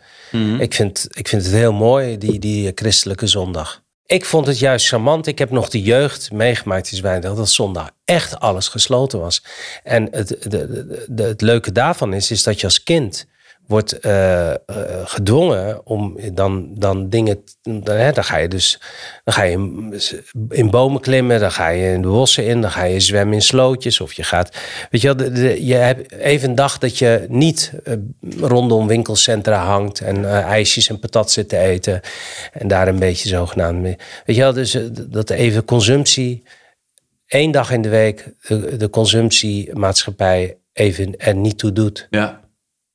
Ik, 0.59 0.73
vind, 0.73 1.07
ik 1.17 1.27
vind 1.27 1.43
het 1.43 1.53
heel 1.53 1.73
mooi, 1.73 2.17
die, 2.17 2.39
die 2.39 2.71
christelijke 2.75 3.27
zondag. 3.27 3.82
Ik 4.05 4.25
vond 4.25 4.47
het 4.47 4.59
juist 4.59 4.87
charmant. 4.87 5.27
Ik 5.27 5.39
heb 5.39 5.49
nog 5.49 5.69
de 5.69 5.81
jeugd 5.81 6.31
meegemaakt 6.31 6.91
in 6.91 6.95
dat 7.35 7.49
zondag 7.49 7.89
echt 8.05 8.39
alles 8.39 8.67
gesloten 8.67 9.19
was. 9.19 9.43
En 9.83 10.07
het, 10.11 10.27
de- 11.07 11.23
het 11.23 11.41
leuke 11.41 11.71
daarvan 11.71 12.13
is, 12.13 12.31
is 12.31 12.43
dat 12.43 12.59
je 12.59 12.65
als 12.65 12.83
kind 12.83 13.27
wordt 13.67 13.99
eh, 13.99 14.51
eh, 14.51 14.57
gedwongen 15.03 15.85
om 15.85 16.17
dan, 16.33 16.67
dan 16.73 17.09
dingen. 17.09 17.43
Dan, 17.61 17.95
hè, 17.95 18.11
dan 18.11 18.23
ga 18.23 18.37
je 18.37 18.47
dus 18.47 18.81
dan 19.23 19.33
ga 19.33 19.43
je 19.43 19.89
in, 20.49 20.69
bomen 20.69 21.01
klimmen, 21.01 21.39
dan 21.39 21.51
ga 21.51 21.67
je 21.67 21.91
in 21.91 22.01
de 22.01 22.07
bossen 22.07 22.45
in, 22.45 22.61
dan 22.61 22.71
ga 22.71 22.83
je 22.83 22.99
zwemmen 22.99 23.33
in 23.33 23.41
slootjes. 23.41 24.01
Of 24.01 24.13
je 24.13 24.23
gaat. 24.23 24.57
Weet 24.89 25.01
je 25.01 25.15
wel, 25.15 25.31
je 25.55 25.73
hebt 25.73 26.11
even 26.11 26.49
een 26.49 26.55
dag 26.55 26.77
dat 26.77 26.97
je 26.97 27.25
niet 27.29 27.73
eh, 27.83 27.93
rondom 28.39 28.87
winkelcentra 28.87 29.65
hangt 29.65 29.99
en 30.01 30.25
ijsjes 30.43 30.89
en 30.89 30.99
patat 30.99 31.31
zit 31.31 31.49
te 31.49 31.57
eten. 31.57 32.01
En 32.51 32.67
daar 32.67 32.87
een 32.87 32.99
beetje 32.99 33.29
zogenaamd 33.29 33.81
mee. 33.81 33.97
Weet 34.25 34.35
je 34.35 34.41
wel, 34.41 34.53
dus 34.53 34.77
dat 34.91 35.29
even 35.29 35.65
consumptie. 35.65 36.43
één 37.27 37.51
dag 37.51 37.71
in 37.71 37.81
de 37.81 37.89
week 37.89 38.33
de, 38.47 38.77
de 38.77 38.89
consumptiemaatschappij 38.89 40.57
even 40.73 41.17
er 41.17 41.35
niet 41.35 41.57
toe 41.57 41.71
doet. 41.71 42.07
Ja. 42.09 42.42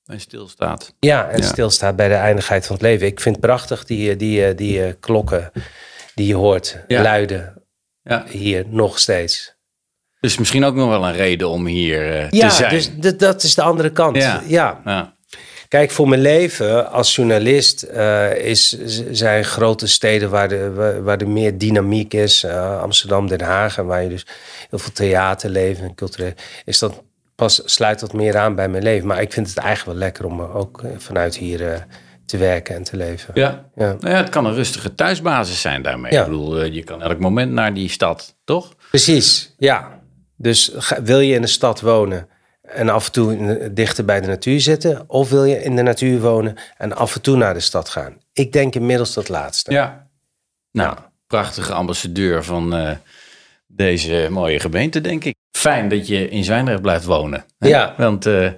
En 0.09 0.21
stilstaat. 0.21 0.95
Ja, 1.01 1.29
en 1.29 1.41
Ja. 1.41 1.47
stilstaat 1.47 1.97
bij 1.97 2.09
de 2.09 2.15
eindigheid 2.15 2.67
van 2.67 2.75
het 2.75 2.85
leven. 2.85 3.07
Ik 3.07 3.21
vind 3.21 3.41
prachtig 3.41 3.85
die, 3.85 4.11
eh, 4.11 4.19
die, 4.19 4.45
eh, 4.45 4.57
die 4.57 4.85
eh, 4.85 4.93
klokken 5.01 5.51
die 6.15 6.27
je 6.27 6.35
hoort 6.35 6.79
Ja. 6.87 7.03
luiden 7.03 7.63
Ja. 8.03 8.25
hier 8.29 8.65
nog 8.69 8.99
steeds. 8.99 9.57
Dus 10.21 10.39
misschien 10.39 10.65
ook 10.65 10.75
nog 10.75 10.89
wel 10.89 11.07
een 11.07 11.13
reden 11.15 11.49
om 11.49 11.67
hier 11.67 12.35
Ja, 12.35 12.49
te 12.49 12.55
zijn. 12.55 12.71
dus 12.71 12.91
d- 13.01 13.19
dat 13.19 13.43
is 13.43 13.55
de 13.55 13.63
andere 13.63 13.91
kant. 13.93 14.17
Ja. 14.17 14.43
Ja. 14.47 14.81
Ja. 14.85 15.17
Kijk, 15.69 15.91
voor 15.91 16.09
mijn 16.09 16.21
leven 16.21 16.91
als 16.91 17.15
journalist 17.15 17.83
is, 18.37 18.69
zijn 19.11 19.45
grote 19.45 19.87
steden 19.87 20.31
waar, 20.31 20.49
de, 20.49 20.73
waar, 21.03 21.19
er 21.19 21.29
meer 21.29 21.59
dynamiek 21.59 22.15
is. 22.15 22.45
Amsterdam, 22.81 23.29
Den 23.29 23.41
Haag, 23.41 23.79
en 23.79 23.87
waar 23.87 24.03
je 24.03 24.09
dus 24.09 24.27
heel 24.71 24.79
veel 24.79 24.93
theaterleven 24.93 25.85
en 25.85 25.95
cultureel... 25.95 26.33
Is 26.65 26.79
dat 26.79 27.03
pas 27.39 27.63
sluit 27.65 28.01
dat 28.01 28.13
meer 28.13 28.37
aan 28.37 28.55
bij 28.55 28.69
mijn 28.69 28.83
leven. 28.83 29.07
Maar 29.07 29.21
ik 29.21 29.33
vind 29.33 29.49
het 29.49 29.59
eigenlijk 29.59 29.99
wel 29.99 30.07
lekker 30.07 30.25
om 30.25 30.41
er 30.41 30.53
ook 30.53 30.83
eh, 30.83 30.91
vanuit 30.97 31.37
hier 31.37 31.73
eh, 31.73 31.81
te 32.27 32.37
werken 32.37 32.75
en 32.75 32.83
te 32.83 32.97
leven. 32.97 33.31
Ja. 33.35 33.71
Ja. 33.75 33.97
Nou 34.01 34.15
ja, 34.15 34.17
het 34.17 34.29
kan 34.29 34.45
een 34.45 34.55
rustige 34.55 34.95
thuisbasis 34.95 35.61
zijn 35.61 35.83
daarmee. 35.83 36.13
Ja. 36.13 36.21
Ik 36.21 36.27
bedoel, 36.27 36.61
eh, 36.61 36.73
je 36.73 36.85
kan 36.85 37.03
elk 37.03 37.19
moment 37.19 37.53
naar 37.53 37.75
die 37.75 37.89
stad, 37.89 38.37
toch? 38.45 38.75
Precies, 38.91 39.55
ja. 39.59 40.01
Dus 40.37 40.73
wil 41.03 41.21
je 41.21 41.35
in 41.35 41.41
de 41.41 41.47
stad 41.47 41.81
wonen 41.81 42.29
en 42.63 42.89
af 42.89 43.07
en 43.07 43.13
toe 43.13 43.71
dichter 43.73 44.05
bij 44.05 44.21
de 44.21 44.27
natuur 44.27 44.61
zitten? 44.61 45.05
Of 45.07 45.31
wil 45.31 45.45
je 45.45 45.63
in 45.63 45.77
de 45.77 45.83
natuur 45.83 46.21
wonen 46.21 46.57
en 46.77 46.97
af 46.97 47.15
en 47.15 47.21
toe 47.21 47.37
naar 47.37 47.55
de 47.55 47.61
stad 47.61 47.89
gaan? 47.89 48.17
Ik 48.33 48.53
denk 48.53 48.75
inmiddels 48.75 49.15
dat 49.15 49.29
laatste. 49.29 49.73
Ja. 49.73 50.09
Nou, 50.71 50.97
prachtige 51.27 51.73
ambassadeur 51.73 52.45
van 52.45 52.75
eh, 52.75 52.97
deze 53.67 54.27
mooie 54.31 54.61
gemeente, 54.61 55.01
denk 55.01 55.25
ik. 55.25 55.37
Fijn 55.59 55.89
dat 55.89 56.07
je 56.07 56.29
in 56.29 56.45
Zwijndrecht 56.45 56.83
blijft 56.83 57.05
wonen. 57.05 57.45
hè? 57.59 57.69
Ja. 57.69 57.95
Want 57.97 58.27
eh, 58.27 58.51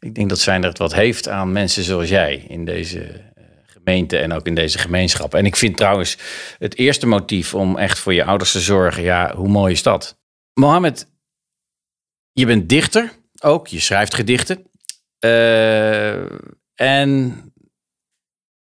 ik 0.00 0.14
denk 0.14 0.28
dat 0.28 0.38
Zwijndrecht 0.38 0.78
wat 0.78 0.94
heeft 0.94 1.28
aan 1.28 1.52
mensen 1.52 1.82
zoals 1.82 2.08
jij 2.08 2.44
in 2.48 2.64
deze 2.64 3.00
eh, 3.02 3.44
gemeente 3.66 4.18
en 4.18 4.32
ook 4.32 4.46
in 4.46 4.54
deze 4.54 4.78
gemeenschap. 4.78 5.34
En 5.34 5.46
ik 5.46 5.56
vind 5.56 5.76
trouwens 5.76 6.18
het 6.58 6.76
eerste 6.76 7.06
motief 7.06 7.54
om 7.54 7.76
echt 7.76 7.98
voor 7.98 8.14
je 8.14 8.24
ouders 8.24 8.52
te 8.52 8.60
zorgen, 8.60 9.02
ja, 9.02 9.34
hoe 9.34 9.48
mooi 9.48 9.72
is 9.72 9.82
dat? 9.82 10.18
Mohammed, 10.54 11.06
je 12.32 12.46
bent 12.46 12.68
dichter 12.68 13.12
ook, 13.42 13.66
je 13.66 13.80
schrijft 13.80 14.14
gedichten. 14.14 14.66
Eh, 15.18 16.14
en 16.74 17.40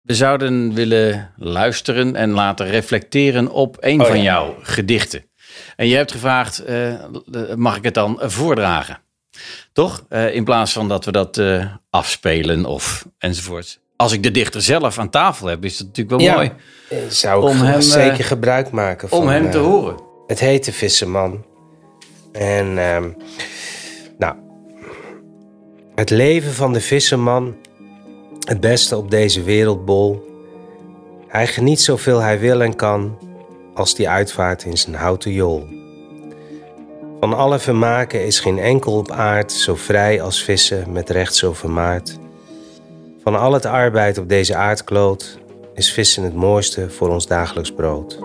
we 0.01 0.13
zouden 0.13 0.73
willen 0.73 1.33
luisteren 1.37 2.15
en 2.15 2.29
laten 2.31 2.65
reflecteren 2.67 3.49
op 3.51 3.77
een 3.79 4.01
Oh, 4.01 4.07
van 4.07 4.17
ja. 4.17 4.23
jouw 4.23 4.55
gedichten. 4.61 5.29
En 5.75 5.87
je 5.87 5.95
hebt 5.95 6.11
gevraagd, 6.11 6.59
eh, 6.59 6.93
mag 7.55 7.77
ik 7.77 7.83
het 7.83 7.93
dan 7.93 8.19
voordragen? 8.21 8.99
Toch? 9.73 10.05
Eh, 10.09 10.35
in 10.35 10.43
plaats 10.43 10.73
van 10.73 10.87
dat 10.87 11.05
we 11.05 11.11
dat 11.11 11.37
eh, 11.37 11.65
afspelen 11.89 12.65
of 12.65 13.05
enzovoort. 13.17 13.79
als 13.95 14.11
ik 14.13 14.23
de 14.23 14.31
dichter 14.31 14.61
zelf 14.61 14.97
aan 14.99 15.09
tafel 15.09 15.47
heb, 15.47 15.65
is 15.65 15.77
dat 15.77 15.87
natuurlijk 15.87 16.17
wel 16.21 16.27
Ja. 16.27 16.35
mooi 16.35 16.51
Zou 17.09 17.43
ik 17.43 17.49
Om 17.49 17.57
ge- 17.59 17.65
hem, 17.65 17.81
zeker 17.81 18.23
gebruik 18.23 18.71
maken 18.71 19.09
van 19.09 19.19
om 19.19 19.27
hem 19.27 19.51
te 19.51 19.57
horen. 19.57 19.95
Het 20.27 20.39
heet 20.39 20.65
de 20.65 20.73
Visserman. 20.73 21.45
En 22.31 22.77
ehm, 22.77 23.09
nou, 24.17 24.35
het 25.95 26.09
leven 26.09 26.51
van 26.53 26.73
de 26.73 26.81
visserman, 26.81 27.55
het 28.47 28.59
beste 28.59 28.97
op 28.97 29.11
deze 29.11 29.43
wereldbol. 29.43 30.29
Hij 31.27 31.47
geniet 31.47 31.81
zoveel 31.81 32.19
hij 32.19 32.39
wil 32.39 32.61
en 32.61 32.75
kan, 32.75 33.17
als 33.73 33.95
die 33.95 34.09
uitvaart 34.09 34.63
in 34.63 34.77
zijn 34.77 34.95
houten 34.95 35.31
jol. 35.31 35.67
Van 37.19 37.33
alle 37.33 37.59
vermaken 37.59 38.25
is 38.25 38.39
geen 38.39 38.59
enkel 38.59 38.93
op 38.93 39.11
aard 39.11 39.51
zo 39.51 39.75
vrij 39.75 40.21
als 40.21 40.43
vissen 40.43 40.91
met 40.91 41.09
recht 41.09 41.35
zo 41.35 41.53
vermaard. 41.53 42.19
Van 43.23 43.39
al 43.39 43.53
het 43.53 43.65
arbeid 43.65 44.17
op 44.17 44.29
deze 44.29 44.55
aardkloot 44.55 45.39
is 45.73 45.91
vissen 45.93 46.23
het 46.23 46.35
mooiste 46.35 46.89
voor 46.89 47.09
ons 47.09 47.27
dagelijks 47.27 47.71
brood. 47.71 48.19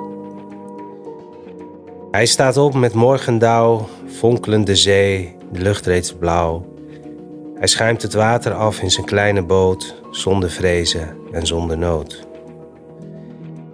Hij 2.10 2.26
staat 2.26 2.56
op 2.56 2.74
met 2.74 2.94
morgendauw, 2.94 3.88
fonkelende 4.06 4.76
zee, 4.76 5.36
de 5.52 5.60
lucht 5.60 5.86
reeds 5.86 6.12
blauw. 6.12 6.74
Hij 7.54 7.66
schuimt 7.66 8.02
het 8.02 8.14
water 8.14 8.52
af 8.52 8.80
in 8.80 8.90
zijn 8.90 9.06
kleine 9.06 9.42
boot, 9.42 9.94
zonder 10.10 10.50
vrezen 10.50 11.16
en 11.32 11.46
zonder 11.46 11.78
nood. 11.78 12.25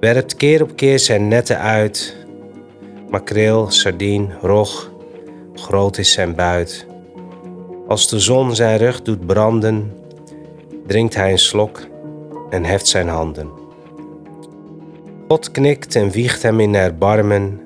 Werpt 0.02 0.36
keer 0.36 0.62
op 0.62 0.76
keer 0.76 0.98
zijn 0.98 1.28
netten 1.28 1.58
uit, 1.58 2.16
makreel, 3.10 3.70
sardien, 3.70 4.32
rog, 4.40 4.92
groot 5.54 5.98
is 5.98 6.12
zijn 6.12 6.34
buit. 6.34 6.86
Als 7.88 8.08
de 8.08 8.18
zon 8.18 8.54
zijn 8.54 8.78
rug 8.78 9.02
doet 9.02 9.26
branden, 9.26 9.92
drinkt 10.86 11.14
hij 11.14 11.30
een 11.30 11.38
slok 11.38 11.80
en 12.50 12.64
heft 12.64 12.86
zijn 12.86 13.08
handen. 13.08 13.50
God 15.28 15.50
knikt 15.50 15.94
en 15.94 16.10
wiegt 16.10 16.42
hem 16.42 16.60
in 16.60 16.74
erbarmen, 16.74 17.60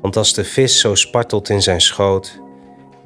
want 0.00 0.16
als 0.16 0.34
de 0.34 0.44
vis 0.44 0.80
zo 0.80 0.94
spartelt 0.94 1.48
in 1.48 1.62
zijn 1.62 1.80
schoot, 1.80 2.40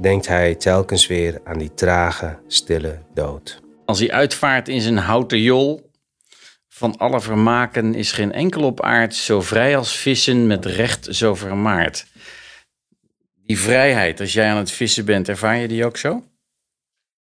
denkt 0.01 0.27
hij 0.27 0.55
telkens 0.55 1.07
weer 1.07 1.41
aan 1.45 1.59
die 1.59 1.75
trage, 1.75 2.39
stille 2.47 2.99
dood. 3.15 3.61
Als 3.85 3.99
hij 3.99 4.11
uitvaart 4.11 4.69
in 4.69 4.81
zijn 4.81 4.97
houten 4.97 5.41
jol, 5.41 5.88
van 6.79 6.97
alle 6.97 7.21
vermaken 7.21 7.95
is 7.95 8.13
geen 8.13 8.33
enkel 8.33 8.63
op 8.63 8.83
aard 8.83 9.15
zo 9.15 9.41
vrij 9.41 9.77
als 9.77 9.97
vissen 9.97 10.47
met 10.47 10.65
recht 10.65 11.07
zo 11.11 11.35
vermaard. 11.35 12.07
Die 13.35 13.59
vrijheid, 13.59 14.21
als 14.21 14.33
jij 14.33 14.51
aan 14.51 14.57
het 14.57 14.71
vissen 14.71 15.05
bent, 15.05 15.29
ervaar 15.29 15.57
je 15.57 15.69
die 15.69 15.85
ook 15.85 15.97
zo? 15.97 16.25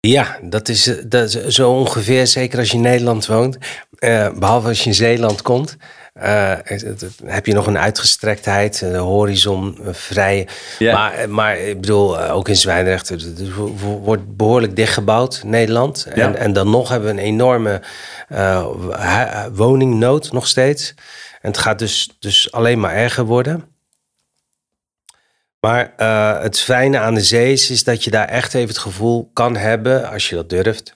Ja, 0.01 0.39
dat 0.43 0.69
is, 0.69 0.87
eh, 0.87 1.05
dat 1.07 1.31
zo 1.49 1.71
ongeveer, 1.73 2.27
zeker 2.27 2.59
als 2.59 2.71
je 2.71 2.77
in 2.77 2.83
Nederland 2.83 3.27
woont. 3.27 3.59
Eh, 3.99 4.39
behalve 4.39 4.69
als 4.69 4.79
je 4.83 4.89
in 4.89 4.95
Zeeland 4.95 5.43
komt. 5.43 5.77
Eh, 6.17 6.53
het- 6.63 6.81
het- 6.83 7.01
het- 7.01 7.21
heb 7.25 7.47
je 7.47 7.53
nog 7.53 7.67
een 7.67 7.79
uitgestrektheid, 7.79 8.79
de 8.79 8.97
horizon 8.97 9.79
vrij. 9.91 10.49
Ja. 10.79 10.93
Maar, 10.93 11.31
maar 11.31 11.59
ik 11.59 11.81
bedoel, 11.81 12.21
eh, 12.21 12.35
ook 12.35 12.49
in 12.49 12.57
Zwijndrecht 12.57 13.13
wordt 14.03 14.37
behoorlijk 14.37 14.77
dichtgebouwd, 14.77 15.43
Nederland. 15.45 16.07
En, 16.11 16.19
Ja. 16.33 16.35
en 16.35 16.53
dan 16.53 16.71
nog 16.71 16.89
hebben 16.89 17.15
we 17.15 17.21
een 17.21 17.27
enorme 17.27 17.83
eh, 18.29 19.45
woningnood 19.53 20.33
nog 20.33 20.47
steeds. 20.47 20.95
En 21.41 21.51
het 21.51 21.59
gaat 21.59 21.79
dus, 21.79 22.17
dus 22.19 22.53
alleen 22.53 22.81
maar 22.81 22.95
erger 22.95 23.25
worden. 23.25 23.65
Maar 25.61 25.93
het 26.43 26.61
fijne 26.61 26.99
aan 26.99 27.15
de 27.15 27.23
zee 27.23 27.53
is, 27.53 27.71
is 27.71 27.85
dat 27.85 28.05
je 28.05 28.11
daar 28.11 28.29
echt 28.29 28.55
even 28.55 28.69
het 28.69 28.79
gevoel 28.79 29.31
kan 29.33 29.57
hebben, 29.57 30.11
als 30.11 30.29
je 30.29 30.35
dat 30.35 30.49
durft, 30.49 30.96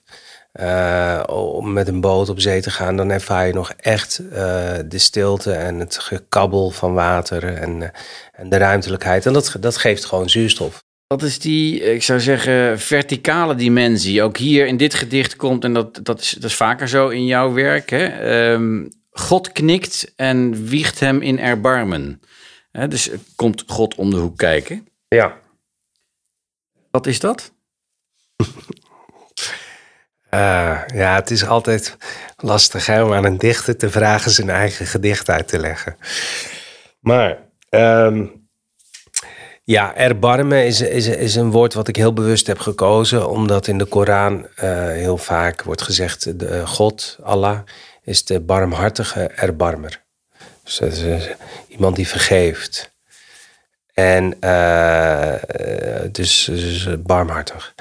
eh, 0.53 1.23
om 1.27 1.73
met 1.73 1.89
een 1.89 2.01
boot 2.01 2.29
op 2.29 2.41
zee 2.41 2.61
te 2.61 2.71
gaan. 2.71 2.97
Dan 2.97 3.11
ervaar 3.11 3.47
je 3.47 3.53
nog 3.53 3.73
echt 3.77 4.19
eh, 4.19 4.79
de 4.87 4.99
stilte 4.99 5.53
en 5.53 5.79
het 5.79 5.99
gekabbel 5.99 6.71
van 6.71 6.95
water 6.95 7.45
en, 7.45 7.83
eh, 7.83 7.89
en 8.33 8.49
de 8.49 8.57
ruimtelijkheid. 8.57 9.27
En 9.27 9.33
dat, 9.33 9.57
dat 9.61 9.77
geeft 9.77 10.05
gewoon 10.05 10.31
zuurstof. 10.31 10.83
Wat 11.07 11.23
is 11.23 11.39
die, 11.39 11.81
ik 11.83 12.03
zou 12.03 12.21
zeggen, 12.21 12.81
verticale 12.81 13.55
dimensie? 13.55 14.23
Ook 14.23 14.37
hier 14.37 14.67
in 14.67 14.77
dit 14.77 14.95
gedicht 14.95 15.37
komt, 15.37 15.65
en 15.65 15.73
dat, 15.73 16.01
dat, 16.03 16.21
is, 16.21 16.31
dat 16.31 16.51
is 16.51 16.57
vaker 16.57 16.89
zo 16.89 17.09
in 17.09 17.25
jouw 17.25 17.53
werk. 17.53 17.91
Hè? 17.91 18.05
Ehm, 18.07 18.87
God 19.11 19.53
knikt 19.53 20.13
en 20.17 20.67
wiegt 20.67 21.01
hem 21.01 21.23
in 21.23 21.39
erbarmen. 21.39 22.21
Hè, 22.71 22.89
dus 22.89 23.11
komt 23.37 23.65
God 23.67 23.95
om 23.95 24.11
de 24.11 24.17
hoek 24.17 24.37
kijken. 24.39 24.89
Ja. 25.09 25.39
Wat 26.91 27.07
is 27.07 27.21
dat? 27.21 27.53
Eh, 30.31 30.79
ja, 30.95 31.15
het 31.15 31.31
is 31.31 31.47
altijd 31.47 31.97
lastig 32.37 32.87
hè, 32.87 33.03
om 33.03 33.13
aan 33.13 33.25
een 33.25 33.39
dichter 33.39 33.77
te 33.77 33.91
vragen 33.91 34.31
zijn 34.31 34.51
eigen 34.51 34.87
gedicht 34.87 35.29
uit 35.29 35.49
te 35.49 35.59
leggen. 35.59 35.97
Maar 37.01 37.39
ehm, 37.69 38.27
ja, 39.65 39.95
erbarmen 39.97 40.67
is, 40.67 40.81
is, 40.81 41.07
is 41.07 41.35
een 41.35 41.51
woord 41.51 41.75
wat 41.75 41.89
ik 41.89 41.97
heel 41.97 42.13
bewust 42.13 42.47
heb 42.47 42.59
gekozen, 42.59 43.29
omdat 43.29 43.67
in 43.67 43.79
de 43.79 43.85
Koran 43.85 44.47
eh, 44.57 44.87
heel 44.87 45.17
vaak 45.17 45.63
wordt 45.63 45.83
gezegd: 45.83 46.39
de, 46.39 46.47
eh, 46.47 46.67
God, 46.67 47.19
Allah, 47.23 47.59
is 48.03 48.25
de 48.25 48.41
barmhartige 48.41 49.21
erbarmer. 49.21 50.03
Dus 50.65 50.79
dat 50.79 50.93
is 50.93 51.29
iemand 51.69 51.97
die 51.97 52.09
vergeeft. 52.09 52.93
En 53.95 54.37
dus, 56.13 56.45
dus 56.45 56.89
barmhartig. 57.03 57.75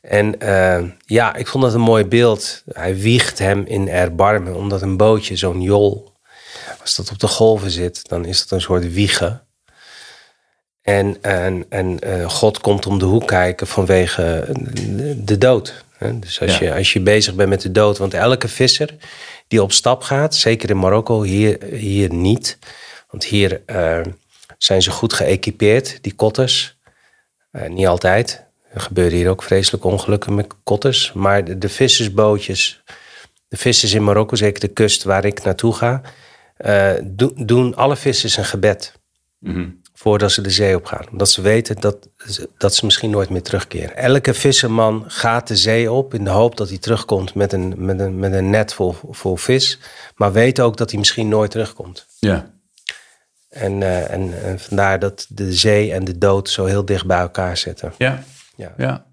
En 0.00 0.40
eh, 0.40 0.82
ja, 1.06 1.34
ik 1.34 1.46
vond 1.46 1.64
dat 1.64 1.74
een 1.74 1.80
mooi 1.80 2.04
beeld. 2.04 2.62
Hij 2.72 2.96
wiegt 2.96 3.38
hem 3.38 3.64
in 3.66 3.88
erbarmen, 3.88 4.54
omdat 4.54 4.82
een 4.82 4.96
bootje, 4.96 5.36
zo'n 5.36 5.60
jol, 5.60 6.12
als 6.80 6.96
dat 6.96 7.10
op 7.10 7.18
de 7.18 7.28
golven 7.28 7.70
zit, 7.70 8.08
dan 8.08 8.24
is 8.24 8.38
dat 8.40 8.50
een 8.50 8.60
soort 8.60 8.92
wiegen. 8.92 9.42
En, 10.82 11.16
en, 11.22 11.66
en 11.68 11.98
eh, 12.00 12.28
God 12.30 12.60
komt 12.60 12.86
om 12.86 12.98
de 12.98 13.04
hoek 13.04 13.26
kijken 13.26 13.66
vanwege 13.66 14.48
de, 14.72 15.24
de 15.24 15.38
dood. 15.38 15.84
Dus 16.12 16.40
als, 16.40 16.58
Ja. 16.58 16.64
je, 16.66 16.74
als 16.74 16.92
je 16.92 17.00
bezig 17.00 17.34
bent 17.34 17.48
met 17.48 17.60
de 17.60 17.72
dood, 17.72 17.98
want 17.98 18.14
elke 18.14 18.48
visser 18.48 18.94
die 19.48 19.62
op 19.62 19.72
stap 19.72 20.02
gaat, 20.02 20.34
zeker 20.34 20.70
in 20.70 20.78
Marokko, 20.78 21.22
hier, 21.22 21.62
hier 21.64 22.12
niet. 22.12 22.58
Want 23.10 23.24
hier 23.24 23.62
eh, 23.66 24.00
zijn 24.58 24.82
ze 24.82 24.90
goed 24.90 25.12
geëquipeerd, 25.12 25.98
die 26.02 26.14
kotters. 26.14 26.78
Niet 27.68 27.86
altijd. 27.86 28.44
Er 28.72 28.80
gebeuren 28.80 29.16
hier 29.18 29.28
ook 29.28 29.42
vreselijke 29.42 29.86
ongelukken 29.86 30.34
met 30.34 30.46
kotters. 30.64 31.12
Maar 31.12 31.44
de, 31.44 31.58
de 31.58 31.68
vissersbootjes, 31.68 32.82
de 33.48 33.56
vissers 33.56 33.92
in 33.94 34.04
Marokko, 34.04 34.36
zeker 34.36 34.60
de 34.60 34.68
kust 34.68 35.02
waar 35.02 35.24
ik 35.24 35.42
naartoe 35.42 35.74
ga, 35.74 36.00
eh, 36.56 36.92
do- 37.02 37.32
doen 37.36 37.74
alle 37.76 37.96
vissers 37.96 38.36
een 38.36 38.44
gebed 38.44 38.92
voordat 39.94 40.32
ze 40.32 40.40
de 40.42 40.50
zee 40.50 40.76
op 40.76 40.84
gaan. 40.86 41.06
Omdat 41.10 41.30
ze 41.30 41.42
weten 41.42 41.76
dat, 41.80 42.08
dat 42.58 42.74
ze 42.74 42.84
misschien 42.84 43.10
nooit 43.10 43.28
meer 43.28 43.42
terugkeren. 43.42 43.96
Elke 43.96 44.34
visserman 44.34 45.04
gaat 45.06 45.48
de 45.48 45.56
zee 45.56 45.92
op 45.92 46.14
in 46.14 46.24
de 46.24 46.30
hoop 46.30 46.56
dat 46.56 46.68
hij 46.68 46.78
terugkomt 46.78 47.34
met 47.34 47.52
een, 47.52 47.74
met 47.76 48.00
een, 48.00 48.18
met 48.18 48.32
een 48.32 48.50
net 48.50 48.74
vol, 48.74 48.94
vol 49.10 49.36
vis. 49.36 49.78
Maar 50.14 50.32
weet 50.32 50.60
ook 50.60 50.76
dat 50.76 50.90
hij 50.90 50.98
misschien 50.98 51.28
nooit 51.28 51.50
terugkomt. 51.50 52.06
Ja. 52.18 52.50
En, 53.48 53.82
eh, 53.82 54.10
en, 54.12 54.42
en 54.42 54.60
vandaar 54.60 54.98
dat 54.98 55.26
de 55.28 55.52
zee 55.52 55.92
en 55.92 56.04
de 56.04 56.18
dood 56.18 56.48
zo 56.48 56.64
heel 56.64 56.84
dicht 56.84 57.06
bij 57.06 57.18
elkaar 57.20 57.56
zitten. 57.56 57.92
Ja. 57.98 58.22
Ja. 58.60 58.74
ja. 58.76 59.06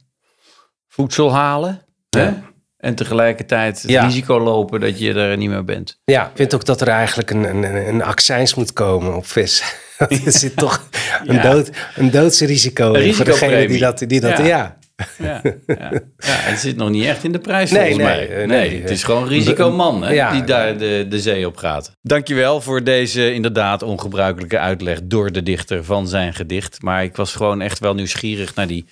Voedsel 0.88 1.34
halen. 1.34 1.82
Hè? 2.10 2.30
En 2.78 2.96
tegelijkertijd 2.96 3.82
het 3.82 3.92
Ja. 3.92 4.06
risico 4.06 4.40
lopen 4.40 4.80
dat 4.80 5.00
je 5.00 5.14
er 5.14 5.38
niet 5.38 5.50
meer 5.50 5.64
bent. 5.64 6.00
Ja, 6.06 6.26
ik 6.26 6.32
vind 6.36 6.54
ook 6.56 6.66
dat 6.66 6.82
er 6.82 6.88
eigenlijk 6.88 7.32
een, 7.32 7.44
een, 7.44 7.88
een 7.88 8.04
accijns 8.04 8.54
moet 8.56 8.74
komen 8.74 9.16
op 9.16 9.26
vis. 9.26 9.64
er 9.98 10.20
zit 10.32 10.56
toch 10.56 10.84
een, 11.26 11.42
dood, 11.42 11.70
een 11.96 12.12
doodsrisico 12.12 12.94
in 12.94 13.14
voor 13.14 13.26
degene 13.26 13.68
die 13.68 13.80
dat... 13.80 14.04
Die 14.08 14.20
dat 14.20 14.38
Ja. 14.38 14.46
ja. 14.46 14.78
Ja, 15.18 15.42
ja. 15.68 15.92
het 16.18 16.60
zit 16.60 16.76
nog 16.76 16.90
niet 16.90 17.06
echt 17.06 17.24
in 17.24 17.32
de 17.32 17.40
prijs 17.40 17.72
Nee, 17.72 17.80
volgens 17.92 18.08
nee, 18.08 18.28
mij. 18.28 18.30
eh, 18.42 18.48
Nee, 18.48 18.70
nee. 18.70 18.82
het 18.82 18.90
is 18.90 19.04
gewoon 19.04 19.28
risicoman 19.28 20.04
hè, 20.04 20.12
Ja. 20.14 20.32
die 20.32 20.44
daar 20.44 20.78
de, 20.78 21.06
de 21.10 21.20
zee 21.20 21.48
op 21.48 21.58
gaat. 21.58 21.92
Dankjewel 22.02 22.62
voor 22.62 22.84
deze 22.84 23.34
inderdaad 23.34 23.82
ongebruikelijke 23.84 24.60
uitleg 24.60 25.00
door 25.04 25.32
de 25.32 25.44
dichter 25.44 25.84
van 25.84 26.08
zijn 26.08 26.34
gedicht. 26.34 26.82
Maar 26.82 27.04
ik 27.04 27.16
was 27.16 27.34
gewoon 27.36 27.62
echt 27.62 27.80
wel 27.80 27.94
nieuwsgierig 27.94 28.56
naar 28.56 28.68
die, 28.68 28.86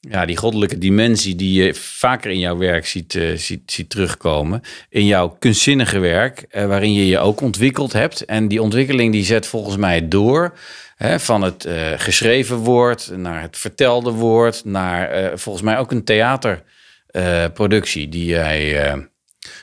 ja, 0.00 0.26
die 0.26 0.36
goddelijke 0.36 0.78
dimensie 0.78 1.34
die 1.34 1.62
je 1.62 1.74
vaker 1.74 2.30
in 2.30 2.38
jouw 2.38 2.56
werk 2.56 2.86
ziet, 2.86 3.14
eh, 3.14 3.36
ziet, 3.36 3.72
ziet 3.72 3.90
terugkomen. 3.90 4.62
In 4.88 5.06
jouw 5.06 5.36
kunstzinnige 5.38 5.98
werk, 5.98 6.44
eh, 6.48 6.66
waarin 6.66 6.92
je 6.92 7.06
je 7.06 7.18
ook 7.18 7.40
ontwikkeld 7.40 7.92
hebt. 7.92 8.24
En 8.24 8.48
die 8.48 8.62
ontwikkeling 8.62 9.12
die 9.12 9.24
zet 9.24 9.46
volgens 9.46 9.76
mij 9.76 10.08
door... 10.08 10.58
Hè, 10.96 11.20
van 11.20 11.42
het 11.42 11.64
eh, 11.64 11.92
geschreven 11.96 12.56
woord 12.56 13.10
naar 13.16 13.42
het 13.42 13.58
vertelde 13.58 14.10
woord, 14.10 14.64
naar 14.64 15.30
volgens 15.38 15.64
mij 15.64 15.78
ook 15.78 15.90
een 15.90 16.04
theaterproductie 16.04 18.08
die 18.08 18.24
jij 18.24 18.92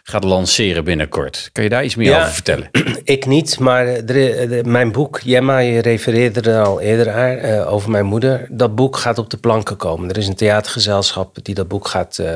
gaat 0.03 0.23
lanceren 0.23 0.83
binnenkort. 0.83 1.49
Kan 1.51 1.63
je 1.63 1.69
daar 1.69 1.83
iets 1.83 1.95
meer 1.95 2.09
Ja. 2.09 2.19
over 2.21 2.33
vertellen? 2.33 2.69
Ik 3.03 3.25
niet, 3.25 3.59
maar 3.59 4.05
de- 4.05 4.61
mijn 4.65 4.91
boek, 4.91 5.19
Jemma, 5.19 5.57
je 5.57 5.79
refereerde 5.81 6.51
er 6.51 6.63
al 6.63 6.81
eerder 6.81 7.11
aan, 7.13 7.37
eh, 7.37 7.73
over 7.73 7.89
mijn 7.91 8.05
moeder. 8.05 8.47
Dat 8.49 8.75
boek 8.75 8.97
gaat 8.97 9.17
op 9.17 9.29
de 9.29 9.37
planken 9.37 9.77
komen. 9.77 10.09
Er 10.09 10.17
is 10.17 10.27
een 10.27 10.35
theatergezelschap 10.35 11.37
die 11.41 11.55
dat 11.55 11.67
boek 11.67 11.87
gaat 11.87 12.17
eh, 12.17 12.29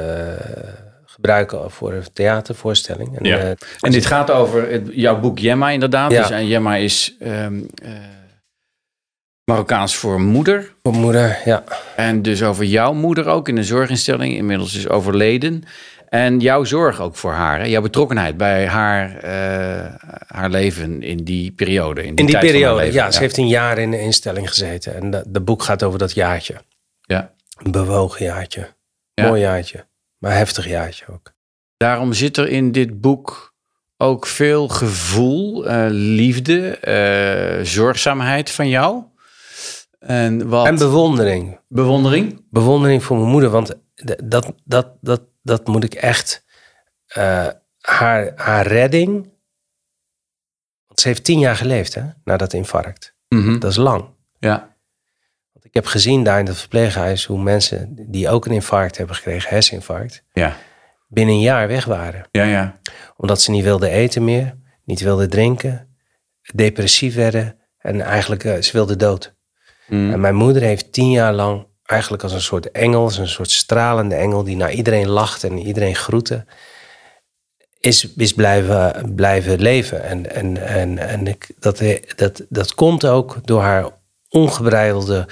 gebruiken 1.05 1.71
voor 1.71 1.93
een 1.93 2.03
theatervoorstelling. 2.13 3.17
En, 3.19 3.25
Ja. 3.25 3.37
eh, 3.37 3.49
En 3.79 3.91
dit 3.91 4.05
gaat 4.05 4.31
over 4.31 4.71
het- 4.71 4.87
jouw 4.91 5.19
boek 5.19 5.39
Jemma 5.39 5.69
inderdaad. 5.69 6.11
Ja. 6.11 6.21
Dus, 6.21 6.29
en 6.29 6.47
Jemma 6.47 6.75
is 6.75 7.15
ehm, 7.19 7.59
eh, 7.83 7.89
Marokkaans 9.45 9.95
voor 9.95 10.21
moeder. 10.21 10.73
voor 10.83 10.93
moeder, 10.93 11.37
ja. 11.45 11.63
En 11.95 12.21
dus 12.21 12.43
over 12.43 12.63
jouw 12.65 12.93
moeder 12.93 13.27
ook 13.27 13.47
in 13.47 13.57
een 13.57 13.63
zorginstelling. 13.63 14.33
Inmiddels 14.35 14.75
is 14.75 14.89
overleden. 14.89 15.63
En 16.13 16.39
jouw 16.39 16.63
zorg 16.63 16.99
ook 17.01 17.15
voor 17.15 17.31
haar. 17.31 17.59
Hè? 17.59 17.65
Jouw 17.65 17.81
betrokkenheid 17.81 18.37
bij 18.37 18.67
haar, 18.67 19.17
eh, 19.17 19.93
haar 20.27 20.49
leven 20.49 21.03
in 21.03 21.17
die 21.23 21.51
periode. 21.51 22.03
In 22.03 22.15
die, 22.15 22.19
In 22.19 22.25
die 22.25 22.25
tijd 22.25 22.37
van 22.45 22.53
haar 22.53 22.61
periode, 22.61 22.85
leven. 22.85 22.93
ja, 23.05 23.11
ze 23.11 23.19
heeft 23.19 23.37
een 23.37 23.47
jaar 23.47 23.77
in 23.77 23.91
de 23.91 23.99
instelling 23.99 24.49
gezeten. 24.49 24.95
En 24.95 25.11
de, 25.11 25.23
de 25.27 25.41
boek 25.41 25.63
gaat 25.63 25.83
over 25.83 25.99
dat 25.99 26.13
jaartje. 26.13 26.55
Ja. 27.01 27.33
Een 27.63 27.71
bewogen 27.71 28.25
jaartje. 28.25 28.67
Ja. 29.13 29.27
Mooi 29.27 29.41
jaartje. 29.41 29.85
Maar 30.17 30.33
heftig 30.35 30.67
jaartje 30.67 31.05
ook. 31.11 31.33
Daarom 31.77 32.13
zit 32.13 32.37
er 32.37 32.47
in 32.47 32.71
dit 32.71 33.01
boek 33.01 33.53
ook 33.97 34.27
veel 34.27 34.67
gevoel, 34.67 35.67
eh, 35.67 35.85
liefde, 35.89 36.69
eh, 36.77 37.65
zorgzaamheid 37.65 38.51
van 38.51 38.69
jou. 38.69 39.03
En 39.99 40.47
wat 40.49 40.65
En 40.67 40.75
bewondering. 40.77 41.59
bewondering. 41.67 42.45
Bewondering 42.49 43.03
voor 43.03 43.17
mijn 43.17 43.29
moeder. 43.29 43.49
Want 43.49 43.73
dat, 44.23 44.53
dat, 44.65 44.91
dat, 45.01 45.21
dat 45.41 45.67
moet 45.67 45.83
ik 45.83 45.93
echt... 45.93 46.45
eh, 47.07 47.47
haar, 47.79 48.31
haar 48.35 48.67
redding... 48.67 49.29
Want 50.87 50.99
ze 50.99 51.07
heeft 51.07 51.23
tien 51.23 51.39
jaar 51.39 51.55
geleefd, 51.55 51.93
hè? 51.93 52.03
Na 52.23 52.37
dat 52.37 52.53
infarct. 52.53 53.15
Mhm. 53.27 53.59
Dat 53.59 53.71
is 53.71 53.77
lang. 53.77 54.09
Ja. 54.39 54.75
Want 55.51 55.65
ik 55.65 55.73
heb 55.73 55.85
gezien 55.85 56.23
daar 56.23 56.39
in 56.39 56.45
het 56.45 56.57
verpleeghuis... 56.59 57.25
hoe 57.25 57.41
mensen 57.41 57.95
die 58.09 58.29
ook 58.29 58.45
een 58.45 58.51
infarct 58.51 58.97
hebben 58.97 59.15
gekregen, 59.15 59.49
herseninfarct... 59.49 60.23
Ja. 60.33 60.57
binnen 61.07 61.35
een 61.35 61.41
jaar 61.41 61.67
weg 61.67 61.85
waren. 61.85 62.27
Ja, 62.31 62.43
ja. 62.43 62.79
Omdat 63.17 63.41
ze 63.41 63.51
niet 63.51 63.63
wilden 63.63 63.89
eten 63.89 64.23
meer, 64.23 64.57
niet 64.83 64.99
wilden 64.99 65.29
drinken, 65.29 65.95
depressief 66.55 67.15
werden 67.15 67.59
en 67.77 68.01
eigenlijk 68.01 68.43
eh, 68.43 68.61
ze 68.61 68.71
wilden 68.71 68.97
dood. 68.97 69.35
Mm. 69.87 70.11
En 70.13 70.19
mijn 70.19 70.35
moeder 70.35 70.61
heeft 70.61 70.91
tien 70.93 71.11
jaar 71.11 71.33
lang 71.33 71.67
eigenlijk 71.91 72.23
als 72.23 72.33
een 72.33 72.41
soort 72.41 72.71
engel, 72.71 73.01
als 73.03 73.17
een 73.17 73.27
soort 73.27 73.51
stralende 73.51 74.15
engel 74.15 74.43
die 74.43 74.55
naar 74.55 74.71
iedereen 74.71 75.07
lacht 75.09 75.43
en 75.43 75.57
iedereen 75.57 75.95
groette, 75.95 76.45
is, 77.79 78.13
is 78.15 78.33
blijven, 78.33 79.15
blijven 79.15 79.61
leven. 79.61 80.03
En, 80.03 80.31
en, 80.31 80.57
en, 80.67 80.97
en 80.97 81.27
ik, 81.27 81.49
dat, 81.59 81.81
dat, 82.15 82.41
dat 82.49 82.73
komt 82.75 83.05
ook 83.05 83.37
door 83.47 83.61
haar 83.61 83.89
ongebreidelde 84.29 85.27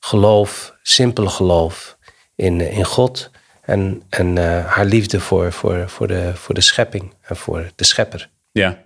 geloof, 0.00 0.74
simpele 0.82 1.28
geloof 1.28 1.98
in, 2.34 2.60
in 2.60 2.84
God. 2.84 3.30
En, 3.62 4.02
en 4.08 4.38
eh, 4.38 4.66
haar 4.66 4.84
liefde 4.84 5.20
voor, 5.20 5.52
voor, 5.52 5.88
voor, 5.88 6.06
de, 6.06 6.30
voor 6.34 6.54
de 6.54 6.60
schepping 6.60 7.14
en 7.20 7.36
voor 7.36 7.70
de 7.74 7.84
schepper. 7.84 8.30
Ja. 8.50 8.78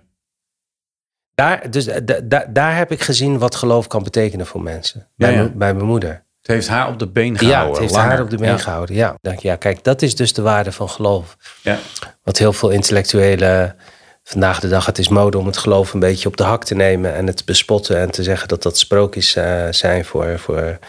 Daar, 1.35 1.71
dus, 1.71 1.85
da- 1.85 2.19
da- 2.23 2.45
daar 2.49 2.75
heb 2.77 2.91
ik 2.91 3.01
gezien 3.01 3.37
wat 3.37 3.55
geloof 3.55 3.87
kan 3.87 4.03
betekenen 4.03 4.45
voor 4.45 4.61
mensen. 4.61 5.07
Bij, 5.15 5.29
Ja, 5.31 5.35
ja. 5.35 5.41
mijn- 5.43 5.57
bij 5.57 5.73
mijn 5.73 5.85
moeder. 5.85 6.24
Het 6.45 6.55
heeft 6.55 6.67
haar 6.67 6.87
op 6.87 6.99
de 6.99 7.07
been 7.07 7.37
gehouden. 7.37 7.65
Ja, 7.65 7.71
het 7.71 7.79
heeft 7.79 7.93
langer. 7.93 8.09
haar 8.09 8.21
op 8.21 8.29
de 8.29 8.37
been 8.37 8.49
Ja. 8.49 8.57
gehouden. 8.57 8.95
Ja. 8.95 9.15
Ja, 9.39 9.55
kijk, 9.55 9.83
dat 9.83 10.01
is 10.01 10.15
dus 10.15 10.33
de 10.33 10.41
waarde 10.41 10.71
van 10.71 10.89
geloof. 10.89 11.37
Ja. 11.61 11.77
Wat 12.23 12.37
heel 12.37 12.53
veel 12.53 12.69
intellectuelen 12.69 13.75
vandaag 14.23 14.59
de 14.59 14.67
dag, 14.67 14.85
het 14.85 14.97
is 14.97 15.07
mode 15.07 15.37
om 15.37 15.45
het 15.45 15.57
geloof 15.57 15.93
een 15.93 15.99
beetje 15.99 16.27
op 16.27 16.37
de 16.37 16.43
hak 16.43 16.63
te 16.63 16.75
nemen 16.75 17.13
en 17.13 17.27
het 17.27 17.37
te 17.37 17.43
bespotten 17.45 17.97
en 17.99 18.11
te 18.11 18.23
zeggen 18.23 18.47
dat 18.47 18.63
dat 18.63 18.77
sprookjes 18.77 19.35
eh, 19.35 19.67
zijn 19.69 20.05
voor, 20.05 20.39
voor, 20.39 20.79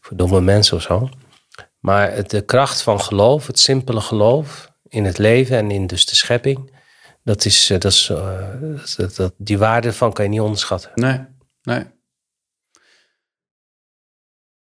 voor 0.00 0.16
domme 0.16 0.40
mensen 0.40 0.76
of 0.76 0.82
zo. 0.82 1.08
Maar 1.80 2.12
het- 2.12 2.30
de 2.30 2.40
kracht 2.44 2.82
van 2.82 3.00
geloof, 3.00 3.46
het 3.46 3.58
simpele 3.58 4.00
geloof 4.00 4.70
in 4.88 5.04
het 5.04 5.18
leven 5.18 5.56
en 5.56 5.70
in 5.70 5.86
dus 5.86 6.06
de 6.06 6.14
schepping, 6.16 6.72
dat 7.24 7.44
is, 7.44 7.70
eh, 7.70 7.78
dat 7.80 7.92
is 7.92 8.08
eh, 8.10 8.96
dat, 8.96 9.16
dat, 9.16 9.32
die 9.36 9.58
waarde 9.58 9.92
van 9.92 10.12
kan 10.12 10.24
je 10.24 10.30
niet 10.30 10.40
onderschatten. 10.40 10.90
Nee, 10.94 11.20
nee. 11.62 11.84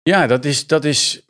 Ja, 0.09 0.27
dat 0.27 0.45
is, 0.45 0.67
dat 0.67 0.85
is 0.85 1.23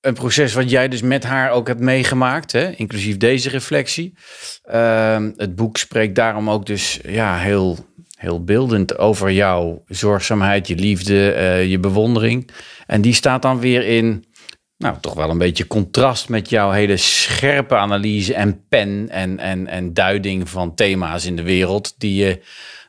een 0.00 0.14
proces 0.14 0.54
wat 0.54 0.70
jij 0.70 0.88
dus 0.88 1.02
met 1.02 1.24
haar 1.24 1.50
ook 1.50 1.66
hebt 1.66 1.80
meegemaakt, 1.80 2.52
hè? 2.52 2.70
inclusief 2.70 3.16
deze 3.16 3.48
reflectie. 3.48 4.14
Ehm, 4.62 5.32
het 5.36 5.54
boek 5.54 5.76
spreekt 5.76 6.14
daarom 6.14 6.50
ook 6.50 6.66
dus 6.66 7.00
ja, 7.06 7.38
heel, 7.38 7.78
heel 8.18 8.44
beeldend 8.44 8.98
over 8.98 9.30
jouw 9.30 9.82
zorgzaamheid, 9.86 10.68
je 10.68 10.74
liefde, 10.74 11.32
eh, 11.32 11.66
je 11.70 11.78
bewondering. 11.78 12.50
En 12.86 13.00
die 13.00 13.14
staat 13.14 13.42
dan 13.42 13.60
weer 13.60 13.86
in, 13.86 14.24
nou, 14.76 14.96
toch 15.00 15.14
wel 15.14 15.30
een 15.30 15.38
beetje 15.38 15.66
contrast 15.66 16.28
met 16.28 16.50
jouw 16.50 16.70
hele 16.70 16.96
scherpe 16.96 17.76
analyse 17.76 18.34
en 18.34 18.66
pen 18.68 19.08
en, 19.10 19.38
en, 19.38 19.66
en 19.66 19.92
duiding 19.92 20.48
van 20.48 20.74
thema's 20.74 21.24
in 21.24 21.36
de 21.36 21.42
wereld, 21.42 21.94
die 21.98 22.24
je, 22.24 22.42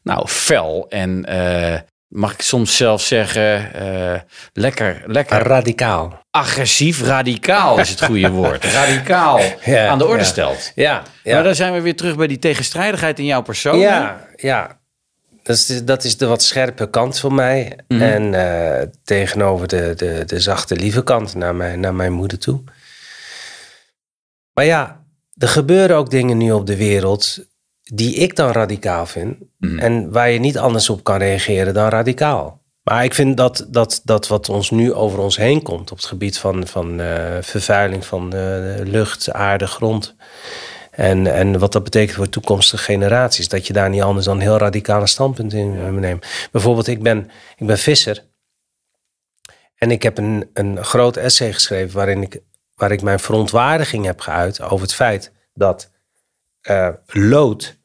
nou, 0.03 0.27
fel 0.27 0.89
en, 0.89 1.25
eh, 1.25 1.79
mag 2.15 2.33
ik 2.33 2.41
soms 2.41 2.77
zelfs 2.77 3.07
zeggen, 3.07 3.73
eh, 3.73 4.19
lekker, 4.53 5.03
lekker 5.05 5.37
Radicaal. 5.37 6.19
agressief, 6.31 7.01
radicaal 7.01 7.79
is 7.79 7.89
het 7.89 8.03
goede 8.03 8.29
woord. 8.29 8.65
Radicaal 8.79 9.39
Ja, 9.63 9.87
aan 9.87 9.97
de 9.97 10.05
orde 10.05 10.19
ja. 10.19 10.25
stelt. 10.25 10.71
Ja, 10.75 11.03
ja. 11.23 11.33
Maar 11.33 11.43
dan 11.43 11.55
zijn 11.55 11.73
we 11.73 11.81
weer 11.81 11.95
terug 11.95 12.15
bij 12.15 12.27
die 12.27 12.39
tegenstrijdigheid 12.39 13.19
in 13.19 13.25
jouw 13.25 13.41
persoon. 13.41 13.79
Ja, 13.79 14.27
ja. 14.35 14.79
Dat 15.43 15.55
is, 15.55 15.65
de, 15.65 15.83
dat 15.83 16.03
is 16.03 16.17
de 16.17 16.25
wat 16.25 16.43
scherpe 16.43 16.89
kant 16.89 17.19
van 17.19 17.35
mij. 17.35 17.79
Mhm. 17.87 18.01
En 18.01 18.33
eh, 18.33 18.87
tegenover 19.03 19.67
de, 19.67 19.93
de, 19.95 20.23
de 20.25 20.39
zachte, 20.39 20.75
lieve 20.75 21.03
kant 21.03 21.35
naar 21.35 21.55
mijn, 21.55 21.79
naar 21.79 21.95
mijn 21.95 22.11
moeder 22.11 22.39
toe. 22.39 22.63
Maar 24.53 24.65
ja, 24.65 25.03
er 25.37 25.47
gebeuren 25.47 25.97
ook 25.97 26.09
dingen 26.09 26.37
nu 26.37 26.51
op 26.51 26.65
de 26.65 26.75
wereld 26.77 27.39
die 27.93 28.15
ik 28.15 28.35
dan 28.35 28.51
radicaal 28.51 29.05
vind. 29.05 29.37
Mhm. 29.57 29.79
En 29.79 30.11
waar 30.11 30.29
je 30.29 30.39
niet 30.39 30.57
anders 30.57 30.89
op 30.89 31.03
kan 31.03 31.17
reageren 31.17 31.73
dan 31.73 31.89
radicaal. 31.89 32.63
Maar 32.83 33.03
ik 33.03 33.13
vind 33.13 33.37
dat, 33.37 33.67
dat, 33.69 34.01
dat 34.03 34.27
wat 34.27 34.49
ons 34.49 34.69
nu 34.69 34.93
over 34.93 35.19
ons 35.19 35.37
heen 35.37 35.61
komt 35.61 35.91
op 35.91 35.97
het 35.97 36.05
gebied 36.05 36.37
van, 36.37 36.67
van 36.67 37.01
eh, 37.01 37.37
vervuiling 37.41 38.05
van 38.05 38.29
de 38.29 38.81
lucht, 38.83 39.31
aarde, 39.31 39.67
grond. 39.67 40.15
En, 40.91 41.33
en 41.33 41.59
wat 41.59 41.71
dat 41.71 41.83
betekent 41.83 42.17
voor 42.17 42.29
toekomstige 42.29 42.83
generaties. 42.83 43.47
Dat 43.47 43.67
je 43.67 43.73
daar 43.73 43.89
niet 43.89 44.01
anders 44.01 44.25
dan 44.25 44.39
heel 44.39 44.57
radicale 44.57 45.07
standpunten 45.07 45.59
in 45.59 45.99
neemt. 45.99 46.25
Bijvoorbeeld, 46.51 46.87
ik 46.87 47.03
ben, 47.03 47.29
ik 47.55 47.67
ben 47.67 47.77
visser. 47.77 48.23
En 49.75 49.91
ik 49.91 50.03
heb 50.03 50.17
een, 50.17 50.49
een 50.53 50.83
groot 50.83 51.17
essay 51.17 51.53
geschreven 51.53 51.95
waarin 51.95 52.21
ik, 52.21 52.39
waar 52.75 52.91
ik 52.91 53.01
mijn 53.01 53.19
verontwaardiging 53.19 54.05
heb 54.05 54.19
geuit 54.19 54.61
over 54.61 54.81
het 54.81 54.95
feit 54.95 55.31
dat 55.53 55.91
eh, 56.65 56.89
lood. 57.05 57.77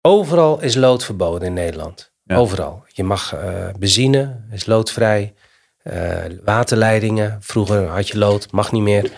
Overal 0.00 0.60
is 0.60 0.74
lood 0.74 1.04
verboden 1.04 1.46
in 1.46 1.52
Nederland. 1.52 2.12
Ja. 2.22 2.36
Overal. 2.36 2.84
Je 2.86 3.04
mag 3.04 3.34
eh, 3.34 3.68
benzine, 3.78 4.40
is 4.50 4.66
loodvrij. 4.66 5.34
Eh, 5.82 6.18
waterleidingen, 6.44 7.38
vroeger 7.40 7.86
had 7.86 8.08
je 8.08 8.18
lood, 8.18 8.50
mag 8.52 8.72
niet 8.72 8.82
meer. 8.82 9.10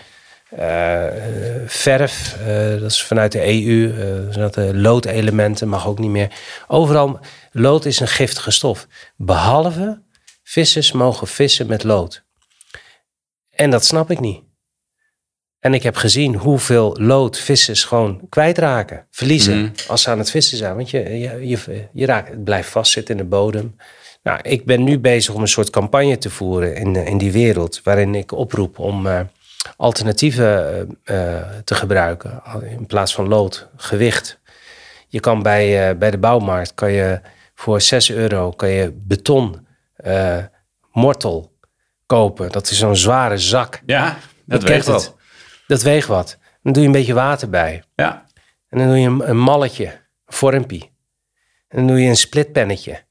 Verf, 1.65 2.37
dat 2.79 2.91
is 2.91 3.03
vanuit 3.03 3.31
de 3.31 3.67
EU. 3.67 4.29
dat 4.31 4.53
de 4.53 4.75
loodelementen 4.75 5.67
mag 5.67 5.87
ook 5.87 5.99
niet 5.99 6.09
meer. 6.09 6.31
Overal, 6.67 7.19
lood 7.51 7.85
is 7.85 7.99
een 7.99 8.07
giftige 8.07 8.51
stof. 8.51 8.87
Behalve 9.15 10.01
vissers 10.43 10.91
mogen 10.91 11.27
vissen 11.27 11.67
met 11.67 11.83
lood. 11.83 12.23
En 13.49 13.69
dat 13.69 13.85
snap 13.85 14.11
ik 14.11 14.19
niet. 14.19 14.42
En 15.63 15.73
ik 15.73 15.83
heb 15.83 15.95
gezien 15.95 16.35
hoeveel 16.35 16.97
lood 16.99 17.37
vissers 17.39 17.83
gewoon 17.83 18.19
kwijtraken, 18.29 19.05
verliezen 19.11 19.57
Mhm. 19.61 19.69
als 19.87 20.01
ze 20.01 20.09
aan 20.09 20.17
het 20.17 20.29
vissen 20.31 20.57
zijn. 20.57 20.75
Want 20.75 20.89
je, 20.89 21.19
je, 21.19 21.47
je, 21.47 21.87
je 21.93 22.05
raakt, 22.05 22.29
het 22.29 22.43
blijft 22.43 22.69
vastzitten 22.69 23.15
in 23.17 23.21
de 23.21 23.27
bodem. 23.29 23.75
Nou, 24.23 24.39
ik 24.41 24.65
ben 24.65 24.83
nu 24.83 24.99
bezig 24.99 25.33
om 25.33 25.41
een 25.41 25.47
soort 25.47 25.69
campagne 25.69 26.17
te 26.17 26.29
voeren 26.29 26.75
in, 26.75 26.95
in 26.95 27.17
die 27.17 27.31
wereld, 27.31 27.81
waarin 27.83 28.15
ik 28.15 28.31
oproep 28.31 28.79
om 28.79 29.07
eh, 29.07 29.19
alternatieven 29.77 30.87
eh, 31.03 31.37
eh, 31.37 31.43
te 31.63 31.75
gebruiken 31.75 32.41
in 32.77 32.85
plaats 32.85 33.13
van 33.13 33.27
lood, 33.27 33.67
gewicht. 33.75 34.39
Je 35.07 35.19
kan 35.19 35.41
bij, 35.43 35.89
eh, 35.89 35.95
bij 35.97 36.11
de 36.11 36.17
bouwmarkt 36.17 36.73
kan 36.73 36.91
je 36.91 37.21
voor 37.55 37.81
6 37.81 38.11
euro 38.11 38.51
kan 38.51 38.69
je 38.69 38.91
beton 38.95 39.67
eh, 39.95 40.37
mortel 40.91 41.51
kopen. 42.05 42.51
Dat 42.51 42.69
is 42.69 42.77
zo'n 42.77 42.95
zware 42.95 43.37
zak. 43.37 43.81
Ja, 43.85 44.17
dat 44.45 44.61
weet 44.63 44.71
kent 44.71 44.85
wel. 44.85 45.21
Dat 45.67 45.81
weegt 45.81 46.07
wat. 46.07 46.37
Dan 46.61 46.73
doe 46.73 46.81
je 46.81 46.87
een 46.87 46.93
beetje 46.93 47.13
water 47.13 47.49
bij. 47.49 47.83
Ja, 47.95 48.25
En 48.67 48.77
dan 48.77 48.87
doe 48.87 48.97
je 48.97 49.07
een, 49.07 49.29
een 49.29 49.37
malletje, 49.39 49.85
een 49.85 50.33
vormpie. 50.33 50.91
En 51.67 51.77
dan 51.77 51.87
doe 51.87 52.01
je 52.01 52.09
een 52.09 52.15
splitpennetje. 52.15 52.91
En 52.91 53.03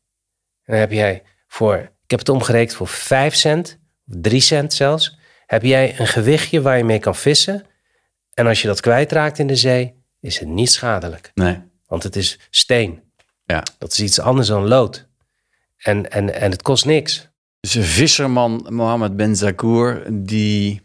dan 0.64 0.76
heb 0.76 0.92
jij 0.92 1.22
voor, 1.46 1.76
ik 1.78 2.11
heb 2.11 2.18
het 2.18 2.28
omgerekend 2.28 2.76
voor 2.76 2.88
5 2.88 3.34
cent, 3.34 3.78
of 4.09 4.14
3 4.20 4.40
cent 4.40 4.72
zelfs, 4.74 5.18
heb 5.46 5.62
jij 5.62 6.00
een 6.00 6.07
gewichtje 6.07 6.62
waar 6.62 6.76
je 6.76 6.84
mee 6.84 6.98
kan 6.98 7.16
vissen. 7.16 7.64
En 8.34 8.46
als 8.46 8.62
je 8.62 8.68
dat 8.68 8.80
kwijtraakt 8.80 9.38
in 9.38 9.46
de 9.46 9.57
zee, 9.57 9.94
is 10.20 10.38
het 10.38 10.48
niet 10.48 10.70
schadelijk. 10.70 11.30
nee. 11.34 11.70
Want 11.86 12.05
het 12.05 12.16
is 12.16 12.38
steen. 12.50 13.03
Ja. 13.44 13.62
Dat 13.78 13.92
is 13.92 14.00
iets 14.00 14.18
anders 14.20 14.48
dan 14.48 14.68
lood. 14.68 15.09
En, 15.76 16.11
en, 16.11 16.34
en 16.34 16.50
het 16.50 16.62
kost 16.62 16.84
niks. 16.84 17.28
Dus 17.61 17.74
een 17.74 17.82
visserman, 17.82 18.66
Mohammed 18.68 19.16
Ben 19.16 19.36
Zakour, 19.36 20.07
die 20.11 20.82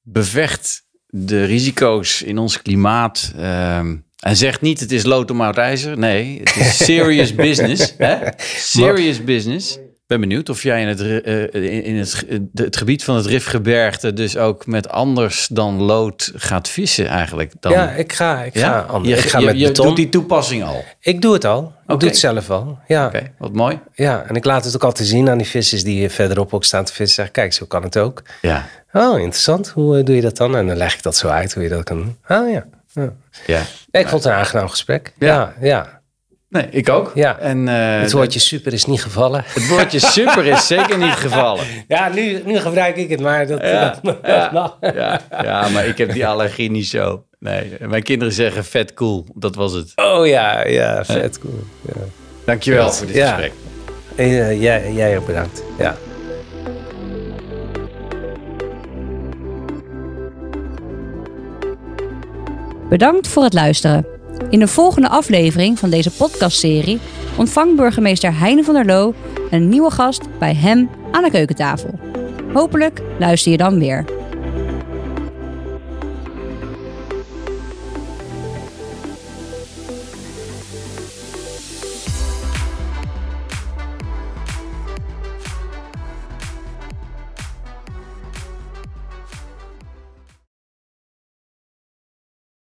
bevecht 0.00 0.83
de 1.16 1.44
risico's 1.44 2.22
in 2.22 2.38
ons 2.38 2.62
klimaat. 2.62 3.32
ehm, 3.36 3.96
en 4.20 4.36
zegt 4.36 4.60
niet 4.60 4.80
het 4.80 4.92
is 4.92 5.04
lood 5.04 5.30
om 5.30 5.40
oud 5.40 5.56
ijzer. 5.56 5.98
Nee, 5.98 6.40
het 6.44 6.56
is 6.56 6.76
serious 6.84 7.34
business. 7.34 7.94
Hè? 7.98 8.16
Serious 8.56 9.24
business. 9.24 9.78
Ben 10.14 10.28
benieuwd 10.28 10.48
of 10.48 10.62
jij 10.62 10.80
in 10.82 10.88
het, 10.88 11.00
eh, 11.00 11.86
in 11.86 11.96
het, 11.96 12.24
het 12.54 12.76
gebied 12.76 13.04
van 13.04 13.16
het 13.16 13.26
Rifgebergte 13.26 14.12
dus 14.12 14.36
ook 14.36 14.66
met 14.66 14.88
anders 14.88 15.46
dan 15.46 15.82
lood 15.82 16.32
gaat 16.34 16.68
vissen 16.68 17.06
eigenlijk. 17.06 17.52
Dan, 17.60 17.72
Ja, 17.72 17.90
ik 17.90 18.12
ga, 18.12 18.42
ik 18.42 18.58
ga, 18.58 18.80
anders. 18.80 19.14
Je, 19.14 19.24
ik 19.24 19.30
ga 19.30 19.38
je, 19.38 19.46
met 19.46 19.58
je 19.58 19.66
beton. 19.66 19.86
doet 19.86 19.96
die 19.96 20.08
toepassing 20.08 20.64
al. 20.64 20.84
Ik 21.00 21.22
doe 21.22 21.32
het 21.32 21.44
al. 21.44 21.72
Ik 21.86 22.00
doe 22.00 22.08
het 22.08 22.18
zelf 22.18 22.50
al. 22.50 22.78
Ja. 22.86 23.06
Oké, 23.06 23.32
wat 23.38 23.52
mooi. 23.52 23.78
ja, 23.94 24.24
en 24.28 24.34
ik 24.34 24.44
laat 24.44 24.64
het 24.64 24.74
ook 24.74 24.84
altijd 24.84 25.08
zien 25.08 25.28
aan 25.28 25.38
die 25.38 25.46
vissers 25.46 25.84
die 25.84 26.08
verderop 26.08 26.54
ook 26.54 26.64
staan 26.64 26.84
te 26.84 26.92
vissen. 26.92 27.22
Zeg, 27.22 27.30
kijk, 27.32 27.52
zo 27.52 27.66
kan 27.66 27.82
het 27.82 27.98
ook. 27.98 28.22
Ja, 28.40 28.66
Oh, 28.92 29.18
interessant. 29.18 29.68
Hoe 29.68 29.98
eh, 29.98 30.04
doe 30.04 30.14
je 30.14 30.22
dat 30.22 30.36
dan? 30.36 30.56
En 30.56 30.66
dan 30.66 30.76
leg 30.76 30.94
ik 30.94 31.02
dat 31.02 31.16
zo 31.16 31.28
uit 31.28 31.54
hoe 31.54 31.62
je 31.62 31.68
dat 31.68 31.84
kan 31.84 31.96
doen. 31.96 32.16
Oh 32.38 32.50
ja. 32.50 32.64
ja. 32.92 33.12
ja. 33.46 33.60
Ik 33.90 34.08
vond 34.08 34.24
het 34.24 34.32
een 34.32 34.38
aangenaam 34.38 34.68
gesprek. 34.68 35.12
Ja. 35.18 35.26
Ja, 35.26 35.54
ja. 35.60 36.00
Nee, 36.54 36.66
ik 36.70 36.88
ook. 36.88 37.12
Ja. 37.14 37.38
En 37.38 37.68
eh, 37.68 38.00
Het 38.00 38.12
woordje 38.12 38.38
super 38.40 38.72
is 38.72 38.84
niet 38.84 39.02
gevallen. 39.02 39.42
het 39.46 39.68
woordje 39.68 39.98
super 39.98 40.46
is 40.46 40.66
zeker 40.66 40.98
niet 40.98 41.12
gevallen. 41.12 41.64
Ja, 41.88 42.08
nu, 42.08 42.42
nu 42.44 42.58
gebruik 42.58 42.96
ik 42.96 43.10
het, 43.10 43.20
maar 43.20 43.46
dat, 43.46 43.60
Ja, 43.62 43.98
dat, 44.02 44.16
ja, 44.22 44.50
mag. 44.52 44.76
ja, 44.80 45.20
ja, 45.42 45.68
maar 45.68 45.86
ik 45.86 45.98
heb 45.98 46.12
die 46.12 46.26
allergie 46.26 46.70
niet 46.70 46.86
zo. 46.86 47.24
Nee, 47.38 47.72
mijn 47.80 48.02
kinderen 48.02 48.34
zeggen 48.34 48.64
vet 48.64 48.94
cool. 48.94 49.26
Dat 49.34 49.54
was 49.54 49.72
het. 49.72 49.92
Oh 49.94 50.26
ja, 50.26 50.66
ja, 50.66 51.04
vet 51.04 51.38
cool. 51.38 51.62
Ja. 51.82 52.00
Dankjewel 52.44 52.92
voor 52.92 53.06
dit 53.06 53.16
Ja. 53.16 53.28
gesprek. 53.30 53.52
En, 54.16 54.24
eh, 54.26 54.62
jij, 54.62 54.92
jij 54.92 55.18
ook 55.18 55.26
bedankt. 55.26 55.62
Ja. 55.78 55.96
Bedankt 62.88 63.28
voor 63.28 63.42
het 63.42 63.52
luisteren. 63.52 64.06
In 64.50 64.58
de 64.58 64.68
volgende 64.68 65.08
aflevering 65.08 65.78
van 65.78 65.90
deze 65.90 66.10
podcastserie 66.10 67.00
ontvangt 67.36 67.76
burgemeester 67.76 68.38
Heine 68.38 68.64
van 68.64 68.74
der 68.74 68.84
Loo 68.84 69.14
een 69.50 69.68
nieuwe 69.68 69.90
gast 69.90 70.38
bij 70.38 70.54
hem 70.54 70.90
aan 71.10 71.22
de 71.22 71.30
keukentafel. 71.30 71.98
Hopelijk 72.52 73.02
luister 73.18 73.50
je 73.50 73.56
dan 73.56 73.78
weer. 73.78 74.13